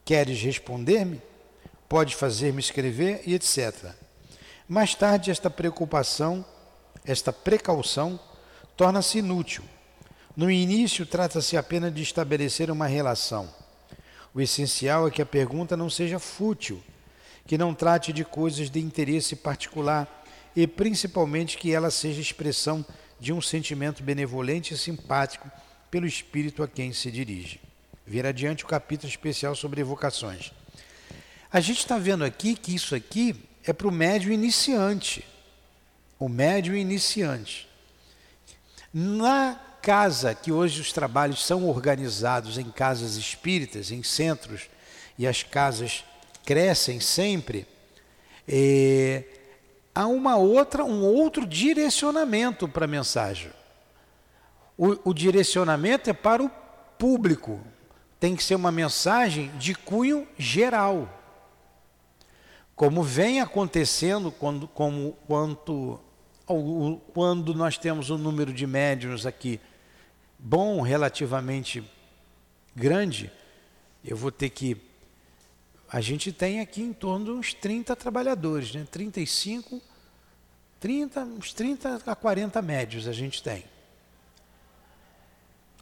Queres 0.05 0.41
responder-me? 0.41 1.21
Pode 1.87 2.15
fazer-me 2.15 2.59
escrever 2.59 3.21
e 3.25 3.33
etc. 3.33 3.93
Mais 4.67 4.95
tarde, 4.95 5.31
esta 5.31 5.49
preocupação, 5.49 6.45
esta 7.05 7.33
precaução, 7.33 8.19
torna-se 8.77 9.17
inútil. 9.17 9.63
No 10.35 10.49
início, 10.49 11.05
trata-se 11.05 11.57
apenas 11.57 11.93
de 11.93 12.01
estabelecer 12.01 12.71
uma 12.71 12.87
relação. 12.87 13.53
O 14.33 14.39
essencial 14.39 15.07
é 15.07 15.11
que 15.11 15.21
a 15.21 15.25
pergunta 15.25 15.75
não 15.75 15.89
seja 15.89 16.19
fútil, 16.19 16.81
que 17.45 17.57
não 17.57 17.73
trate 17.73 18.13
de 18.13 18.23
coisas 18.23 18.69
de 18.69 18.79
interesse 18.79 19.35
particular 19.35 20.23
e, 20.55 20.65
principalmente, 20.65 21.57
que 21.57 21.73
ela 21.73 21.91
seja 21.91 22.21
expressão 22.21 22.85
de 23.19 23.33
um 23.33 23.41
sentimento 23.41 24.01
benevolente 24.01 24.73
e 24.73 24.77
simpático 24.77 25.51
pelo 25.91 26.07
Espírito 26.07 26.63
a 26.63 26.67
quem 26.67 26.93
se 26.93 27.11
dirige. 27.11 27.59
Vir 28.07 28.25
adiante 28.25 28.63
o 28.63 28.67
capítulo 28.67 29.09
especial 29.09 29.53
sobre 29.53 29.81
evocações. 29.81 30.51
A 31.51 31.59
gente 31.59 31.79
está 31.79 31.97
vendo 31.97 32.23
aqui 32.23 32.55
que 32.55 32.73
isso 32.73 32.95
aqui 32.95 33.35
é 33.65 33.73
para 33.73 33.87
o 33.87 33.91
médio 33.91 34.31
iniciante. 34.31 35.23
O 36.17 36.29
médio 36.29 36.75
iniciante. 36.75 37.67
Na 38.93 39.59
casa 39.81 40.33
que 40.33 40.51
hoje 40.51 40.79
os 40.79 40.93
trabalhos 40.93 41.45
são 41.45 41.67
organizados 41.67 42.57
em 42.57 42.71
casas 42.71 43.15
espíritas, 43.15 43.91
em 43.91 44.01
centros, 44.01 44.69
e 45.17 45.27
as 45.27 45.43
casas 45.43 46.03
crescem 46.45 46.99
sempre, 46.99 47.67
é, 48.47 49.23
há 49.93 50.07
uma 50.07 50.37
outra, 50.37 50.83
um 50.83 51.03
outro 51.03 51.45
direcionamento 51.45 52.67
para 52.67 52.85
a 52.85 52.87
mensagem. 52.87 53.51
O, 54.77 55.09
o 55.09 55.13
direcionamento 55.13 56.09
é 56.09 56.13
para 56.13 56.43
o 56.43 56.49
público. 56.97 57.59
Tem 58.19 58.35
que 58.35 58.43
ser 58.43 58.55
uma 58.55 58.71
mensagem 58.71 59.49
de 59.57 59.73
cunho 59.73 60.27
geral. 60.37 61.09
Como 62.75 63.03
vem 63.03 63.41
acontecendo 63.41 64.31
quando, 64.31 64.67
como, 64.67 65.13
quanto, 65.27 65.99
quando 67.13 67.53
nós 67.53 67.77
temos 67.77 68.09
um 68.09 68.17
número 68.17 68.53
de 68.53 68.65
médiuns 68.65 69.25
aqui 69.25 69.59
bom, 70.37 70.81
relativamente 70.81 71.83
grande, 72.75 73.31
eu 74.03 74.17
vou 74.17 74.31
ter 74.31 74.49
que. 74.49 74.77
A 75.87 75.99
gente 76.01 76.31
tem 76.31 76.61
aqui 76.61 76.81
em 76.81 76.93
torno 76.93 77.25
de 77.25 77.31
uns 77.31 77.53
30 77.53 77.95
trabalhadores, 77.95 78.73
né? 78.73 78.87
35, 78.89 79.81
30, 80.79 81.21
uns 81.21 81.53
30 81.53 82.01
a 82.05 82.15
40 82.15 82.61
médios 82.61 83.07
a 83.07 83.11
gente 83.11 83.43
tem. 83.43 83.63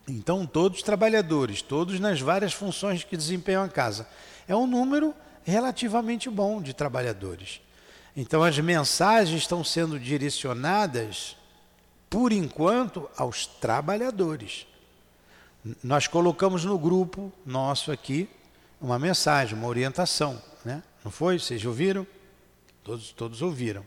Então, 0.09 0.45
todos 0.45 0.81
trabalhadores, 0.81 1.61
todos 1.61 1.99
nas 1.99 2.19
várias 2.19 2.51
funções 2.51 3.03
que 3.03 3.15
desempenham 3.15 3.63
a 3.63 3.69
casa. 3.69 4.07
É 4.47 4.55
um 4.55 4.65
número 4.65 5.13
relativamente 5.43 6.29
bom 6.29 6.61
de 6.61 6.73
trabalhadores. 6.73 7.61
Então 8.15 8.43
as 8.43 8.57
mensagens 8.59 9.41
estão 9.41 9.63
sendo 9.63 9.99
direcionadas, 9.99 11.37
por 12.09 12.31
enquanto, 12.31 13.09
aos 13.15 13.45
trabalhadores. 13.45 14.67
Nós 15.83 16.07
colocamos 16.07 16.65
no 16.65 16.77
grupo 16.77 17.31
nosso 17.45 17.91
aqui 17.91 18.29
uma 18.81 18.97
mensagem, 18.97 19.57
uma 19.57 19.67
orientação, 19.67 20.41
né? 20.65 20.81
Não 21.03 21.11
foi? 21.11 21.37
Vocês 21.39 21.63
ouviram? 21.65 22.05
Todos, 22.83 23.11
todos 23.11 23.41
ouviram. 23.41 23.85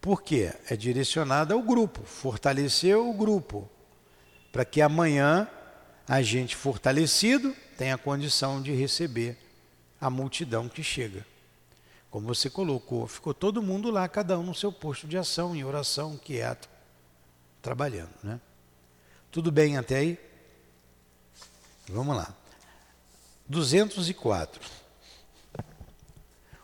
Por 0.00 0.22
quê? 0.22 0.52
É 0.70 0.76
direcionada 0.76 1.54
ao 1.54 1.62
grupo, 1.62 2.02
fortalecer 2.04 2.96
o 2.96 3.12
grupo, 3.12 3.68
para 4.58 4.64
que 4.64 4.82
amanhã 4.82 5.48
a 6.08 6.20
gente 6.20 6.56
fortalecido 6.56 7.54
tenha 7.76 7.96
condição 7.96 8.60
de 8.60 8.74
receber 8.74 9.38
a 10.00 10.10
multidão 10.10 10.68
que 10.68 10.82
chega. 10.82 11.24
Como 12.10 12.26
você 12.26 12.50
colocou, 12.50 13.06
ficou 13.06 13.32
todo 13.32 13.62
mundo 13.62 13.88
lá, 13.88 14.08
cada 14.08 14.36
um 14.36 14.42
no 14.42 14.56
seu 14.56 14.72
posto 14.72 15.06
de 15.06 15.16
ação, 15.16 15.54
em 15.54 15.62
oração, 15.62 16.16
quieto, 16.16 16.68
trabalhando. 17.62 18.10
Né? 18.20 18.40
Tudo 19.30 19.52
bem 19.52 19.78
até 19.78 19.98
aí? 19.98 20.18
Vamos 21.88 22.16
lá. 22.16 22.34
204. 23.48 24.60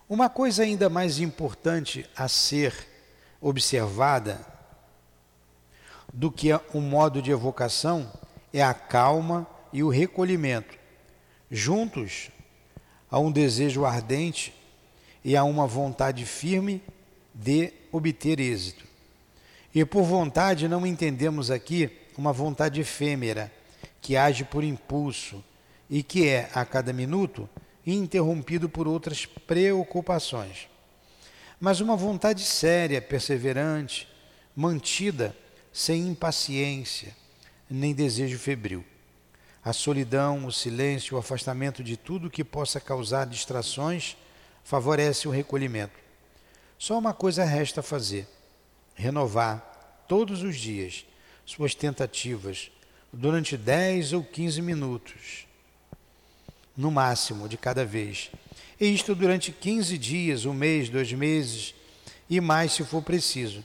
Uma 0.09 0.29
coisa 0.29 0.65
ainda 0.65 0.89
mais 0.89 1.21
importante 1.21 2.11
a 2.17 2.27
ser 2.27 2.75
observada 3.41 4.54
do 6.15 6.31
que 6.31 6.49
o 6.73 6.81
modo 6.81 7.21
de 7.21 7.33
evocação 7.33 8.09
é 8.53 8.63
a 8.63 8.73
calma 8.73 9.45
e 9.73 9.83
o 9.83 9.89
recolhimento, 9.89 10.79
juntos 11.51 12.31
a 13.11 13.19
um 13.19 13.33
desejo 13.33 13.85
ardente 13.85 14.55
e 15.25 15.37
a 15.37 15.43
uma 15.43 15.67
vontade 15.67 16.25
firme 16.25 16.81
de 17.35 17.73
obter 17.91 18.39
êxito. 18.39 18.85
E 19.75 19.85
por 19.85 20.05
vontade 20.05 20.69
não 20.69 20.87
entendemos 20.87 21.51
aqui 21.51 21.91
uma 22.17 22.33
vontade 22.33 22.81
efêmera, 22.81 23.53
que 24.01 24.17
age 24.17 24.45
por 24.45 24.63
impulso 24.63 25.43
e 25.91 26.01
que 26.01 26.29
é, 26.29 26.49
a 26.55 26.65
cada 26.65 26.93
minuto, 26.93 27.49
interrompido 27.85 28.69
por 28.69 28.87
outras 28.87 29.27
preocupações. 29.27 30.69
Mas 31.59 31.81
uma 31.81 31.97
vontade 31.97 32.43
séria, 32.43 33.03
perseverante, 33.03 34.09
mantida 34.55 35.35
sem 35.75 36.07
impaciência, 36.07 37.17
nem 37.69 37.93
desejo 37.93 38.39
febril. 38.39 38.85
A 39.65 39.73
solidão, 39.73 40.47
o 40.47 40.53
silêncio, 40.53 41.17
o 41.17 41.19
afastamento 41.19 41.83
de 41.83 41.97
tudo 41.97 42.31
que 42.31 42.45
possa 42.45 42.79
causar 42.79 43.27
distrações 43.27 44.17
favorece 44.63 45.27
o 45.27 45.33
recolhimento. 45.33 45.99
Só 46.79 46.97
uma 46.97 47.13
coisa 47.13 47.45
resta 47.45 47.83
fazer: 47.83 48.29
renovar 48.95 50.05
todos 50.07 50.45
os 50.45 50.57
dias 50.57 51.05
suas 51.45 51.75
tentativas 51.75 52.71
durante 53.13 53.57
10 53.57 54.13
ou 54.13 54.23
15 54.23 54.63
minutos, 54.63 55.47
no 56.77 56.91
máximo 56.93 57.49
de 57.49 57.57
cada 57.57 57.85
vez. 57.85 58.31
E 58.81 58.95
isto 58.95 59.13
durante 59.13 59.51
15 59.51 59.99
dias, 59.99 60.45
um 60.45 60.55
mês, 60.55 60.89
dois 60.89 61.13
meses 61.13 61.75
e 62.31 62.41
mais 62.41 62.73
se 62.73 62.85
for 62.85 63.03
preciso. 63.03 63.65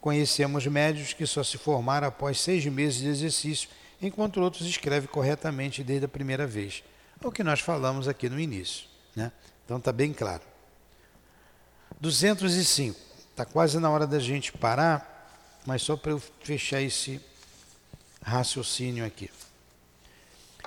Conhecemos 0.00 0.66
médios 0.66 1.12
que 1.12 1.26
só 1.26 1.44
se 1.44 1.58
formaram 1.58 2.08
após 2.08 2.40
seis 2.40 2.64
meses 2.66 3.00
de 3.00 3.08
exercício, 3.08 3.68
enquanto 4.00 4.40
outros 4.40 4.66
escrevem 4.66 5.08
corretamente 5.08 5.84
desde 5.84 6.06
a 6.06 6.08
primeira 6.08 6.46
vez. 6.46 6.82
É 7.22 7.26
o 7.26 7.32
que 7.32 7.44
nós 7.44 7.60
falamos 7.60 8.08
aqui 8.08 8.28
no 8.28 8.40
início. 8.40 8.86
Né? 9.14 9.30
Então 9.64 9.76
está 9.76 9.92
bem 9.92 10.12
claro. 10.12 10.42
205. 12.00 12.98
Está 13.30 13.44
quase 13.44 13.78
na 13.78 13.90
hora 13.90 14.06
da 14.06 14.18
gente 14.18 14.52
parar, 14.52 15.60
mas 15.66 15.82
só 15.82 15.96
para 15.96 16.12
eu 16.12 16.22
fechar 16.42 16.80
esse 16.80 17.20
raciocínio 18.22 19.04
aqui. 19.04 19.30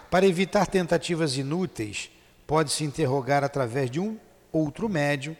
Para 0.09 0.27
evitar 0.27 0.67
tentativas 0.67 1.37
inúteis, 1.37 2.11
pode-se 2.45 2.83
interrogar 2.83 3.43
através 3.43 3.89
de 3.89 3.99
um 3.99 4.17
outro 4.51 4.87
médium 4.87 5.35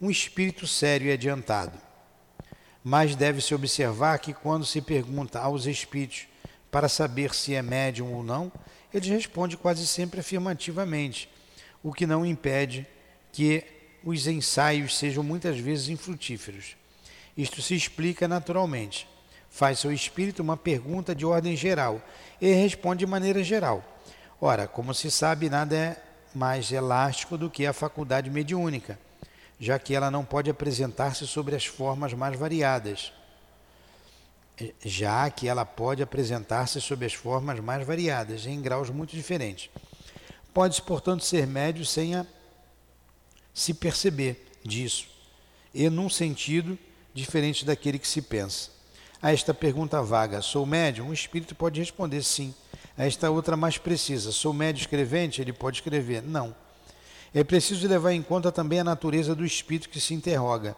um 0.00 0.10
espírito 0.10 0.66
sério 0.66 1.08
e 1.08 1.12
adiantado. 1.12 1.78
Mas 2.84 3.16
deve-se 3.16 3.54
observar 3.54 4.18
que 4.18 4.34
quando 4.34 4.66
se 4.66 4.82
pergunta 4.82 5.40
aos 5.40 5.64
espíritos 5.64 6.26
para 6.70 6.86
saber 6.86 7.34
se 7.34 7.54
é 7.54 7.62
médium 7.62 8.12
ou 8.12 8.22
não, 8.22 8.52
eles 8.92 9.08
respondem 9.08 9.56
quase 9.56 9.86
sempre 9.86 10.20
afirmativamente, 10.20 11.30
o 11.82 11.92
que 11.92 12.06
não 12.06 12.26
impede 12.26 12.86
que 13.32 13.64
os 14.04 14.26
ensaios 14.26 14.98
sejam 14.98 15.24
muitas 15.24 15.58
vezes 15.58 15.88
infrutíferos. 15.88 16.76
Isto 17.36 17.62
se 17.62 17.74
explica 17.74 18.28
naturalmente. 18.28 19.08
Faz 19.48 19.84
ao 19.84 19.92
espírito 19.92 20.42
uma 20.42 20.56
pergunta 20.56 21.14
de 21.14 21.24
ordem 21.24 21.56
geral 21.56 22.02
e 22.40 22.52
responde 22.52 23.00
de 23.00 23.10
maneira 23.10 23.42
geral. 23.42 23.82
Ora, 24.40 24.68
como 24.68 24.92
se 24.92 25.10
sabe, 25.10 25.48
nada 25.48 25.74
é 25.74 25.96
mais 26.34 26.70
elástico 26.70 27.38
do 27.38 27.48
que 27.48 27.64
a 27.64 27.72
faculdade 27.72 28.28
mediúnica, 28.30 28.98
já 29.58 29.78
que 29.78 29.94
ela 29.94 30.10
não 30.10 30.24
pode 30.24 30.50
apresentar-se 30.50 31.26
sobre 31.26 31.54
as 31.54 31.64
formas 31.64 32.12
mais 32.12 32.38
variadas. 32.38 33.12
Já 34.84 35.28
que 35.30 35.48
ela 35.48 35.64
pode 35.64 36.02
apresentar-se 36.02 36.80
sob 36.80 37.04
as 37.04 37.14
formas 37.14 37.58
mais 37.60 37.86
variadas, 37.86 38.46
em 38.46 38.60
graus 38.60 38.90
muito 38.90 39.10
diferentes. 39.10 39.70
Pode-se, 40.52 40.82
portanto, 40.82 41.24
ser 41.24 41.46
médio 41.46 41.84
sem 41.84 42.14
a 42.14 42.24
se 43.52 43.74
perceber 43.74 44.46
disso, 44.64 45.06
e 45.72 45.88
num 45.88 46.08
sentido 46.08 46.78
diferente 47.12 47.64
daquele 47.64 47.98
que 47.98 48.08
se 48.08 48.22
pensa. 48.22 48.70
A 49.22 49.32
esta 49.32 49.54
pergunta 49.54 50.02
vaga, 50.02 50.42
sou 50.42 50.66
médium? 50.66 51.08
O 51.08 51.12
espírito 51.12 51.54
pode 51.54 51.80
responder 51.80 52.22
sim. 52.22 52.54
A 52.96 53.06
esta 53.06 53.30
outra 53.30 53.56
mais 53.56 53.78
precisa, 53.78 54.30
sou 54.30 54.52
médium 54.52 54.82
escrevente? 54.82 55.40
Ele 55.40 55.52
pode 55.52 55.78
escrever 55.78 56.22
não. 56.22 56.54
É 57.34 57.42
preciso 57.42 57.88
levar 57.88 58.12
em 58.12 58.22
conta 58.22 58.52
também 58.52 58.78
a 58.78 58.84
natureza 58.84 59.34
do 59.34 59.44
espírito 59.44 59.88
que 59.88 60.00
se 60.00 60.14
interroga. 60.14 60.76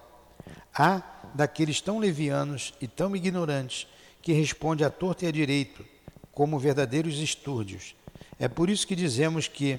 Há 0.75 1.03
daqueles 1.35 1.83
tão 1.83 1.99
levianos 1.99 2.73
e 2.81 2.89
tão 2.89 3.15
ignorantes 3.15 3.87
que 4.23 4.33
responde 4.33 4.83
à 4.83 4.89
torta 4.89 5.27
e 5.27 5.29
à 5.29 5.31
direito, 5.31 5.85
como 6.33 6.59
verdadeiros 6.59 7.19
estúrdios. 7.19 7.95
É 8.41 8.49
por 8.49 8.71
isso 8.71 8.87
que 8.87 8.97
dizemos 8.97 9.47
que 9.49 9.79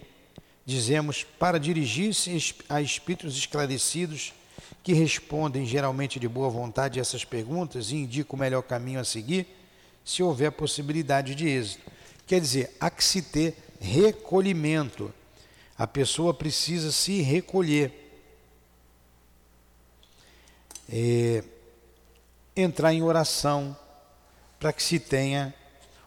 dizemos 0.65 1.23
para 1.23 1.59
dirigir-se 1.59 2.55
a 2.69 2.80
espíritos 2.80 3.36
esclarecidos 3.36 4.34
que 4.84 4.93
respondem 4.93 5.65
geralmente 5.65 6.19
de 6.19 6.28
boa 6.28 6.49
vontade 6.49 6.99
essas 6.99 7.25
perguntas 7.25 7.89
e 7.91 7.95
indicam 7.95 8.38
o 8.38 8.39
melhor 8.39 8.61
caminho 8.61 8.99
a 8.99 9.03
seguir, 9.03 9.47
se 10.05 10.21
houver 10.21 10.51
possibilidade 10.51 11.34
de 11.34 11.47
êxito. 11.47 11.84
Quer 12.25 12.39
dizer, 12.39 12.75
há 12.80 12.89
que 12.89 13.03
se 13.03 13.21
ter 13.21 13.57
recolhimento. 13.80 15.13
A 15.78 15.86
pessoa 15.86 16.34
precisa 16.34 16.91
se 16.91 17.21
recolher. 17.21 18.05
É, 20.89 21.43
entrar 22.55 22.93
em 22.93 23.03
oração 23.03 23.78
para 24.59 24.73
que 24.73 24.82
se 24.82 24.99
tenha 24.99 25.53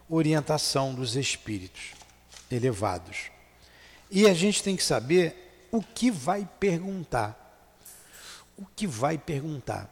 orientação 0.09 0.93
dos 0.93 1.15
espíritos 1.15 1.93
elevados. 2.51 3.31
E 4.09 4.27
a 4.27 4.33
gente 4.33 4.61
tem 4.61 4.75
que 4.75 4.83
saber 4.83 5.67
o 5.71 5.81
que 5.81 6.11
vai 6.11 6.47
perguntar. 6.59 7.37
O 8.57 8.65
que 8.75 8.85
vai 8.85 9.17
perguntar. 9.17 9.89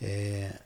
É, 0.00 0.60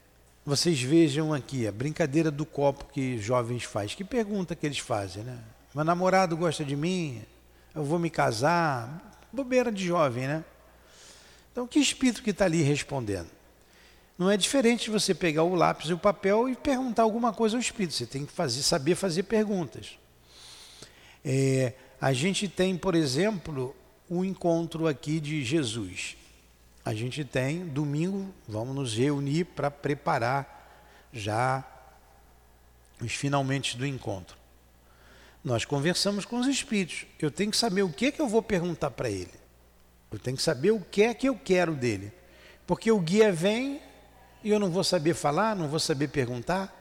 vocês 0.45 0.83
vejam 0.83 1.33
aqui 1.33 1.67
a 1.69 1.73
brincadeira 1.73 2.31
do 2.31 2.45
copo 2.45 2.87
que 2.87 3.19
jovens 3.19 3.63
fazem. 3.63 3.97
Que 3.97 4.05
pergunta 4.05 4.57
que 4.57 4.67
eles 4.67 4.79
fazem, 4.79 5.23
né? 5.23 5.39
Meu 5.73 5.85
namorado 5.85 6.37
gosta 6.37 6.65
de 6.65 6.75
mim? 6.75 7.25
Eu 7.75 7.85
vou 7.85 7.99
me 7.99 8.11
casar? 8.11 9.19
Bobeira 9.33 9.73
de 9.73 9.87
jovem, 9.87 10.27
né? 10.27 10.45
Então, 11.51 11.67
que 11.67 11.79
espírito 11.79 12.23
que 12.23 12.31
está 12.31 12.45
ali 12.45 12.63
respondendo? 12.63 13.29
Não 14.19 14.31
é 14.31 14.37
diferente 14.37 14.85
de 14.85 14.91
você 14.91 15.15
pegar 15.15 15.43
o 15.43 15.55
lápis 15.55 15.91
e 15.91 15.93
o 15.93 15.99
papel 15.99 16.49
e 16.49 16.55
perguntar 16.55 17.03
alguma 17.03 17.33
coisa 17.33 17.57
ao 17.57 17.61
espírito. 17.61 17.95
Você 17.95 18.07
tem 18.07 18.27
que 18.27 18.33
fazer, 18.33 18.63
saber 18.63 18.95
fazer 18.95 19.25
perguntas. 19.25 19.99
É, 21.25 21.73
a 22.01 22.13
gente 22.13 22.49
tem, 22.49 22.77
por 22.77 22.95
exemplo, 22.95 23.75
o 24.09 24.25
encontro 24.25 24.87
aqui 24.87 25.19
de 25.19 25.43
Jesus. 25.43 26.17
A 26.85 26.95
gente 26.95 27.25
tem, 27.25 27.65
domingo, 27.67 28.35
vamos 28.47 28.75
nos 28.75 28.95
reunir 28.95 29.45
para 29.45 29.71
preparar 29.71 31.09
já 31.13 31.65
os 33.01 33.13
finalmente 33.13 33.77
do 33.77 33.87
encontro. 33.87 34.37
Nós 35.45 35.65
conversamos 35.65 36.25
com 36.25 36.39
os 36.39 36.47
espíritos. 36.47 37.07
Eu 37.19 37.31
tenho 37.31 37.51
que 37.51 37.57
saber 37.57 37.83
o 37.83 37.93
que, 37.93 38.07
é 38.07 38.13
que 38.13 38.21
eu 38.21 38.29
vou 38.29 38.43
perguntar 38.43 38.91
para 38.91 39.11
ele. 39.11 39.33
Eu 40.11 40.19
tenho 40.19 40.37
que 40.37 40.43
saber 40.43 40.71
o 40.71 40.81
que 40.81 41.03
é 41.03 41.15
que 41.15 41.29
eu 41.29 41.35
quero 41.37 41.75
dele. 41.75 42.13
Porque 42.67 42.93
o 42.93 43.01
guia 43.01 43.33
vem 43.33 43.81
e 44.45 44.51
eu 44.51 44.59
não 44.59 44.71
vou 44.71 44.85
saber 44.85 45.15
falar, 45.15 45.57
não 45.57 45.69
vou 45.69 45.81
saber 45.81 46.09
perguntar. 46.09 46.73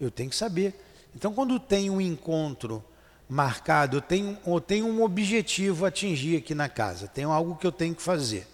Eu 0.00 0.10
tenho 0.10 0.30
que 0.30 0.36
saber. 0.36 0.74
Então, 1.14 1.32
quando 1.32 1.58
tem 1.58 1.90
um 1.90 2.00
encontro 2.00 2.84
marcado, 3.28 3.96
eu 3.96 4.00
tenho, 4.00 4.38
eu 4.46 4.60
tenho 4.60 4.86
um 4.86 5.02
objetivo 5.02 5.84
a 5.84 5.88
atingir 5.88 6.36
aqui 6.36 6.54
na 6.54 6.68
casa, 6.68 7.08
tenho 7.08 7.32
algo 7.32 7.56
que 7.56 7.66
eu 7.66 7.72
tenho 7.72 7.94
que 7.94 8.02
fazer. 8.02 8.46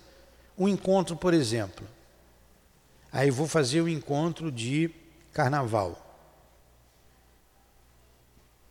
um 0.57 0.69
encontro, 0.69 1.17
por 1.17 1.35
exemplo. 1.35 1.87
Aí 3.13 3.31
vou 3.31 3.47
fazer 3.47 3.81
o 3.81 3.85
um 3.85 3.89
encontro 3.89 4.51
de 4.51 4.91
carnaval. 5.33 6.02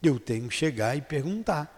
Eu 0.01 0.19
tenho 0.19 0.47
que 0.47 0.55
chegar 0.55 0.95
e 0.95 1.01
perguntar. 1.01 1.77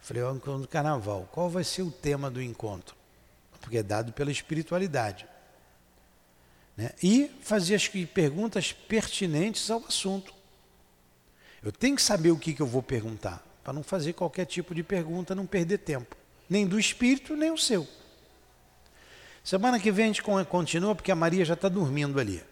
Falei, 0.00 0.22
o 0.22 0.34
encontro 0.34 0.62
do 0.62 0.68
carnaval, 0.68 1.28
qual 1.32 1.50
vai 1.50 1.64
ser 1.64 1.82
o 1.82 1.90
tema 1.90 2.30
do 2.30 2.40
encontro? 2.40 2.94
Porque 3.60 3.78
é 3.78 3.82
dado 3.82 4.12
pela 4.12 4.30
espiritualidade. 4.30 5.26
Né? 6.76 6.90
E 7.02 7.30
fazer 7.40 7.74
as 7.74 7.88
perguntas 7.88 8.72
pertinentes 8.72 9.70
ao 9.70 9.84
assunto. 9.84 10.32
Eu 11.62 11.72
tenho 11.72 11.96
que 11.96 12.02
saber 12.02 12.30
o 12.30 12.38
que, 12.38 12.54
que 12.54 12.62
eu 12.62 12.66
vou 12.66 12.82
perguntar, 12.82 13.44
para 13.64 13.72
não 13.72 13.82
fazer 13.82 14.12
qualquer 14.12 14.44
tipo 14.44 14.74
de 14.74 14.82
pergunta, 14.82 15.34
não 15.34 15.46
perder 15.46 15.78
tempo. 15.78 16.16
Nem 16.48 16.66
do 16.66 16.78
espírito, 16.78 17.34
nem 17.34 17.50
o 17.50 17.58
seu. 17.58 17.86
Semana 19.42 19.80
que 19.80 19.90
vem 19.90 20.04
a 20.04 20.08
gente 20.08 20.22
continua, 20.22 20.94
porque 20.94 21.10
a 21.10 21.16
Maria 21.16 21.44
já 21.44 21.54
está 21.54 21.68
dormindo 21.68 22.20
ali. 22.20 22.42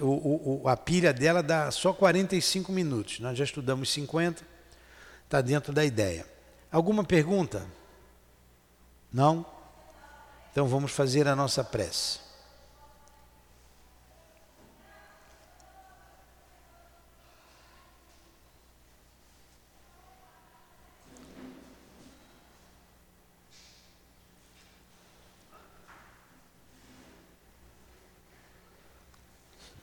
O, 0.00 0.62
o, 0.62 0.68
a 0.68 0.76
pilha 0.76 1.12
dela 1.12 1.42
dá 1.42 1.70
só 1.70 1.92
45 1.92 2.72
minutos. 2.72 3.20
Nós 3.20 3.36
já 3.36 3.44
estudamos 3.44 3.92
50, 3.92 4.42
está 5.24 5.40
dentro 5.40 5.72
da 5.72 5.84
ideia. 5.84 6.26
Alguma 6.70 7.04
pergunta? 7.04 7.66
Não? 9.12 9.44
Então 10.50 10.66
vamos 10.66 10.92
fazer 10.92 11.28
a 11.28 11.36
nossa 11.36 11.62
prece. 11.62 12.21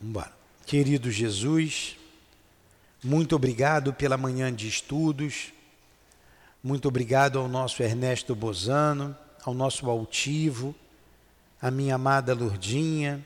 Vamos 0.02 0.30
Querido 0.66 1.12
Jesus, 1.12 1.98
muito 3.04 3.36
obrigado 3.36 3.92
pela 3.92 4.16
manhã 4.16 4.54
de 4.54 4.66
estudos, 4.66 5.52
muito 6.64 6.88
obrigado 6.88 7.38
ao 7.38 7.50
nosso 7.50 7.84
Ernesto 7.84 8.34
Bozano, 8.34 9.18
ao 9.44 9.54
nosso 9.54 9.90
altivo, 9.90 10.74
à 11.62 11.70
minha 11.70 11.96
amada 11.96 12.34
Lurdinha, 12.34 13.26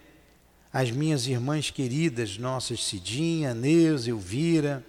às 0.72 0.90
minhas 0.90 1.28
irmãs 1.28 1.70
queridas, 1.70 2.40
nossas 2.40 2.84
Cidinha, 2.84 3.54
Neuza, 3.54 4.10
Elvira, 4.10 4.84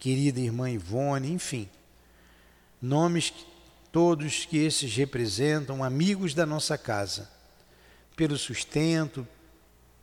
querida 0.00 0.40
irmã 0.40 0.68
Ivone, 0.70 1.30
enfim, 1.30 1.68
nomes 2.82 3.32
todos 3.92 4.44
que 4.44 4.56
esses 4.56 4.96
representam, 4.96 5.84
amigos 5.84 6.34
da 6.34 6.44
nossa 6.44 6.76
casa, 6.76 7.30
pelo 8.16 8.36
sustento, 8.36 9.28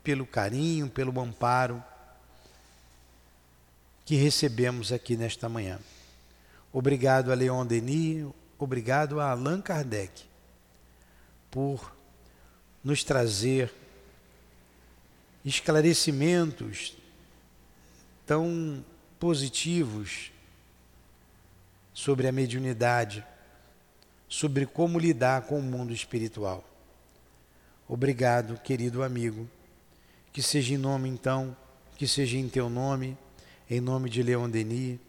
pelo 0.04 0.26
carinho, 0.26 0.90
pelo 0.90 1.18
amparo 1.20 1.84
que 4.06 4.16
recebemos 4.16 4.92
aqui 4.92 5.16
nesta 5.16 5.48
manhã. 5.48 5.80
Obrigado 6.74 7.32
a 7.32 7.36
Leon 7.36 7.66
Denis, 7.66 8.28
obrigado 8.60 9.20
a 9.20 9.32
Allan 9.32 9.62
Kardec 9.62 10.26
por 11.50 11.96
nos 12.84 13.04
trazer 13.04 13.74
esclarecimentos 15.46 16.98
tão 18.26 18.84
positivos 19.20 20.32
sobre 21.94 22.28
a 22.28 22.32
mediunidade, 22.32 23.26
sobre 24.28 24.66
como 24.66 25.00
lidar 25.00 25.44
com 25.44 25.60
o 25.60 25.64
mundo 25.64 25.94
espiritual. 25.94 26.68
Obrigado, 27.88 28.60
querido 28.60 29.04
amigo 29.04 29.48
que 30.34 30.42
seja 30.42 30.74
em 30.74 30.78
nome 30.78 31.08
então, 31.08 31.56
que 31.96 32.08
seja 32.08 32.38
em 32.38 32.50
teu 32.50 32.68
nome, 32.68 33.16
em 33.70 33.80
nome 33.80 34.10
de 34.10 34.24
Leon 34.24 34.50
Denis, 34.50 35.00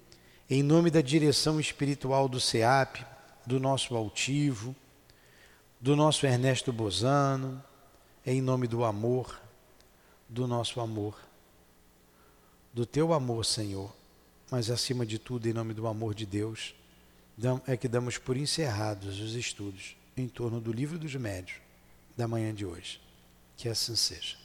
em 0.48 0.62
nome 0.62 0.90
da 0.90 1.00
direção 1.00 1.58
espiritual 1.58 2.28
do 2.28 2.38
SEAP, 2.38 3.02
do 3.46 3.58
nosso 3.58 3.96
altivo, 3.96 4.76
do 5.80 5.96
nosso 5.96 6.26
Ernesto 6.26 6.70
Bozano, 6.72 7.62
em 8.24 8.42
nome 8.42 8.66
do 8.66 8.84
amor, 8.84 9.40
do 10.28 10.46
nosso 10.46 10.78
amor, 10.80 11.18
do 12.72 12.84
teu 12.84 13.14
amor, 13.14 13.46
Senhor, 13.46 13.94
mas 14.50 14.70
acima 14.70 15.06
de 15.06 15.18
tudo, 15.18 15.48
em 15.48 15.54
nome 15.54 15.72
do 15.72 15.86
amor 15.86 16.14
de 16.14 16.26
Deus, 16.26 16.74
é 17.66 17.76
que 17.76 17.88
damos 17.88 18.18
por 18.18 18.36
encerrados 18.36 19.18
os 19.18 19.34
estudos 19.34 19.96
em 20.16 20.28
torno 20.28 20.60
do 20.60 20.72
livro 20.72 20.98
dos 20.98 21.14
médios 21.14 21.58
da 22.16 22.28
manhã 22.28 22.54
de 22.54 22.64
hoje. 22.64 23.00
Que 23.56 23.68
assim 23.68 23.96
seja. 23.96 24.43